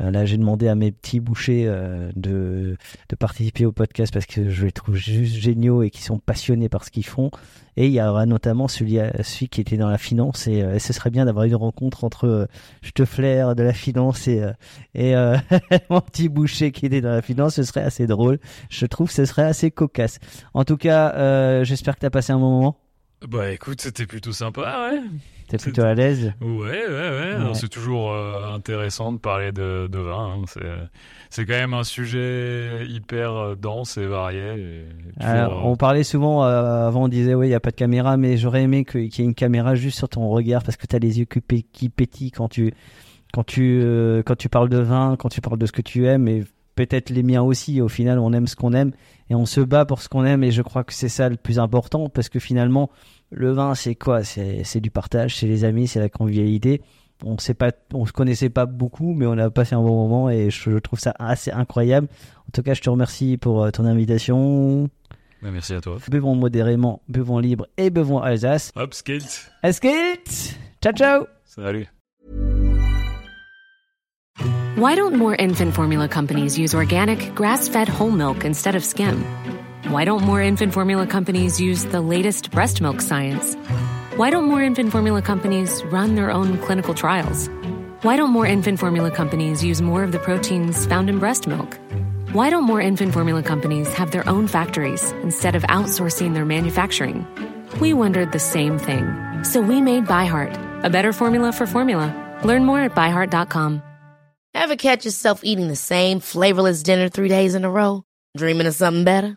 là, 0.00 0.24
j'ai 0.24 0.38
demandé 0.38 0.68
à 0.68 0.74
mes 0.74 0.92
petits 0.92 1.20
bouchers 1.20 1.64
euh, 1.66 2.10
de, 2.16 2.76
participer 3.18 3.66
au 3.66 3.72
podcast 3.72 4.12
parce 4.12 4.26
que 4.26 4.48
je 4.48 4.64
les 4.64 4.72
trouve 4.72 4.96
juste 4.96 5.34
géniaux 5.36 5.82
et 5.82 5.90
qui 5.90 6.02
sont 6.02 6.18
passionnés 6.18 6.68
par 6.68 6.84
ce 6.84 6.90
qu'ils 6.90 7.06
font. 7.06 7.30
Et 7.76 7.86
il 7.86 7.92
y 7.92 8.00
aura 8.00 8.26
notamment 8.26 8.68
celui, 8.68 8.98
euh, 8.98 9.10
qui 9.50 9.60
était 9.60 9.76
dans 9.76 9.88
la 9.88 9.98
finance 9.98 10.46
et, 10.46 10.62
euh, 10.62 10.78
ce 10.78 10.92
serait 10.92 11.10
bien 11.10 11.24
d'avoir 11.24 11.44
une 11.44 11.54
rencontre 11.54 12.04
entre 12.04 12.26
euh, 12.26 12.46
Steffler 12.82 13.46
de 13.56 13.62
la 13.62 13.72
finance 13.72 14.28
et, 14.28 14.42
euh, 14.42 14.52
et 14.94 15.14
euh, 15.14 15.36
mon 15.90 16.00
petit 16.00 16.28
boucher 16.28 16.72
qui 16.72 16.86
était 16.86 17.00
dans 17.00 17.10
la 17.10 17.22
finance. 17.22 17.54
Ce 17.54 17.62
serait 17.62 17.82
assez 17.82 18.06
drôle. 18.06 18.38
Je 18.68 18.86
trouve 18.86 19.08
que 19.08 19.14
ce 19.14 19.24
serait 19.24 19.44
assez 19.44 19.70
cocasse. 19.70 20.18
En 20.54 20.64
tout 20.64 20.76
cas, 20.76 21.14
euh, 21.14 21.64
j'espère 21.64 21.94
que 21.94 22.00
tu 22.00 22.06
as 22.06 22.10
passé 22.10 22.32
un 22.32 22.38
bon 22.38 22.50
moment. 22.50 22.78
bah 23.28 23.50
écoute, 23.52 23.80
c'était 23.80 24.06
plutôt 24.06 24.32
sympa, 24.32 24.90
ouais. 24.90 25.00
T'es 25.50 25.58
plutôt 25.58 25.82
à 25.82 25.94
l'aise? 25.94 26.32
Ouais, 26.40 26.48
ouais, 26.48 26.88
ouais. 26.88 27.36
Ouais. 27.48 27.54
C'est 27.54 27.68
toujours 27.68 28.12
euh, 28.12 28.54
intéressant 28.54 29.12
de 29.12 29.18
parler 29.18 29.52
de, 29.52 29.88
de 29.90 29.98
vin. 29.98 30.36
hein. 30.38 30.42
C'est, 30.46 30.60
c'est 31.28 31.44
quand 31.44 31.54
même 31.54 31.74
un 31.74 31.84
sujet 31.84 32.86
hyper 32.88 33.32
euh, 33.34 33.54
dense 33.56 33.96
et 33.98 34.06
varié. 34.06 34.40
et 34.40 34.84
toujours, 35.18 35.28
Alors, 35.30 35.52
euh, 35.52 35.68
on 35.70 35.76
parlait 35.76 36.04
souvent, 36.04 36.44
euh, 36.44 36.86
avant 36.88 37.04
on 37.04 37.08
disait 37.08 37.34
ouais 37.34 37.48
il 37.48 37.50
y 37.50 37.54
a 37.54 37.60
pas 37.60 37.70
de 37.70 37.76
caméra, 37.76 38.16
mais 38.16 38.36
j'aurais 38.36 38.62
aimé 38.62 38.84
que- 38.84 38.98
qu'il 38.98 39.18
y 39.18 39.22
ait 39.22 39.28
une 39.28 39.34
caméra 39.34 39.74
juste 39.74 39.98
sur 39.98 40.08
ton 40.08 40.28
regard 40.28 40.62
parce 40.62 40.76
que 40.76 40.86
t'as 40.86 40.98
les 40.98 41.18
yeux 41.18 41.24
qui, 41.26 41.40
pé- 41.40 41.66
qui 41.72 41.88
pétillent 41.88 42.30
quand 42.32 42.48
tu 42.48 42.72
quand 43.32 43.44
tu 43.44 43.80
euh, 43.82 44.22
quand 44.24 44.36
tu 44.36 44.48
parles 44.48 44.68
de 44.68 44.78
vin, 44.78 45.16
quand 45.18 45.28
tu 45.28 45.40
parles 45.40 45.58
de 45.58 45.66
ce 45.66 45.72
que 45.72 45.82
tu 45.82 46.06
aimes 46.06 46.26
et 46.28 46.44
peut-être 46.76 47.10
les 47.10 47.22
miens 47.22 47.42
aussi. 47.42 47.80
Au 47.80 47.88
final, 47.88 48.18
on 48.18 48.32
aime 48.32 48.46
ce 48.46 48.56
qu'on 48.56 48.72
aime 48.72 48.92
et 49.28 49.34
on 49.34 49.46
se 49.46 49.60
bat 49.60 49.84
pour 49.84 50.00
ce 50.00 50.08
qu'on 50.08 50.24
aime 50.24 50.42
et 50.44 50.50
je 50.50 50.62
crois 50.62 50.82
que 50.84 50.92
c'est 50.92 51.08
ça 51.08 51.28
le 51.28 51.36
plus 51.36 51.58
important 51.58 52.08
parce 52.08 52.28
que 52.28 52.38
finalement 52.38 52.90
le 53.30 53.52
vin 53.52 53.74
c'est 53.74 53.94
quoi? 53.94 54.24
C'est 54.24 54.62
c'est 54.64 54.80
du 54.80 54.90
partage, 54.90 55.36
c'est 55.36 55.46
les 55.46 55.64
amis, 55.64 55.86
c'est 55.88 56.00
la 56.00 56.08
convivialité. 56.08 56.82
On 57.24 57.36
sait 57.38 57.54
pas, 57.54 57.70
on 57.92 58.06
se 58.06 58.12
connaissait 58.12 58.48
pas 58.48 58.64
beaucoup, 58.66 59.12
mais 59.12 59.26
on 59.26 59.36
a 59.36 59.50
passé 59.50 59.74
un 59.74 59.82
bon 59.82 59.94
moment 59.94 60.30
et 60.30 60.48
je, 60.50 60.70
je 60.70 60.78
trouve 60.78 60.98
ça 60.98 61.14
assez 61.18 61.50
incroyable. 61.50 62.08
En 62.48 62.50
tout 62.52 62.62
cas, 62.62 62.72
je 62.72 62.80
te 62.80 62.88
remercie 62.88 63.36
pour 63.36 63.62
euh, 63.62 63.70
ton 63.70 63.84
invitation. 63.84 64.88
bah, 65.42 65.50
merci 65.52 65.74
à 65.74 65.80
toi. 65.82 65.98
Buvons 66.10 66.34
modérément, 66.34 67.02
buvons 67.08 67.38
libre 67.38 67.66
et 67.76 67.90
buvons 67.90 68.20
Alsace. 68.20 68.72
Hop, 68.74 68.94
skate. 68.94 69.50
Skate 69.70 70.58
Ciao 70.82 70.92
ciao 70.94 71.26
Salut. 71.44 71.88
Why 74.76 74.94
don't 74.94 75.16
more 75.16 75.36
infant 75.38 75.74
formula 75.74 76.08
companies 76.08 76.58
use 76.58 76.74
organic, 76.74 77.34
grass 77.34 77.68
fed 77.68 77.86
whole 77.88 78.10
milk 78.10 78.46
instead 78.46 78.74
of 78.76 78.82
skim? 78.82 79.22
Why 79.90 80.04
don't 80.04 80.22
more 80.22 80.40
infant 80.40 80.72
formula 80.72 81.04
companies 81.04 81.60
use 81.60 81.84
the 81.86 82.00
latest 82.00 82.52
breast 82.52 82.80
milk 82.80 83.00
science? 83.00 83.56
Why 84.14 84.30
don't 84.30 84.44
more 84.44 84.62
infant 84.62 84.92
formula 84.92 85.20
companies 85.20 85.82
run 85.86 86.14
their 86.14 86.30
own 86.30 86.58
clinical 86.58 86.94
trials? 86.94 87.48
Why 88.02 88.14
don't 88.16 88.30
more 88.30 88.46
infant 88.46 88.78
formula 88.78 89.10
companies 89.10 89.64
use 89.64 89.82
more 89.82 90.04
of 90.04 90.12
the 90.12 90.20
proteins 90.20 90.86
found 90.86 91.10
in 91.10 91.18
breast 91.18 91.48
milk? 91.48 91.76
Why 92.30 92.50
don't 92.50 92.62
more 92.62 92.80
infant 92.80 93.12
formula 93.12 93.42
companies 93.42 93.92
have 93.94 94.12
their 94.12 94.28
own 94.28 94.46
factories 94.46 95.10
instead 95.24 95.56
of 95.56 95.64
outsourcing 95.64 96.34
their 96.34 96.44
manufacturing? 96.44 97.26
We 97.80 97.92
wondered 97.92 98.30
the 98.30 98.38
same 98.38 98.78
thing. 98.78 99.08
So 99.42 99.60
we 99.60 99.80
made 99.80 100.04
ByHeart, 100.04 100.84
a 100.84 100.90
better 100.90 101.12
formula 101.12 101.50
for 101.50 101.66
formula. 101.66 102.14
Learn 102.44 102.64
more 102.64 102.78
at 102.78 102.94
byheart.com. 102.94 103.82
Ever 104.54 104.76
catch 104.76 105.04
yourself 105.04 105.40
eating 105.42 105.66
the 105.66 105.74
same 105.74 106.20
flavorless 106.20 106.84
dinner 106.84 107.08
three 107.08 107.28
days 107.28 107.56
in 107.56 107.64
a 107.64 107.70
row? 107.70 108.04
Dreaming 108.36 108.68
of 108.68 108.74
something 108.76 109.02
better? 109.02 109.36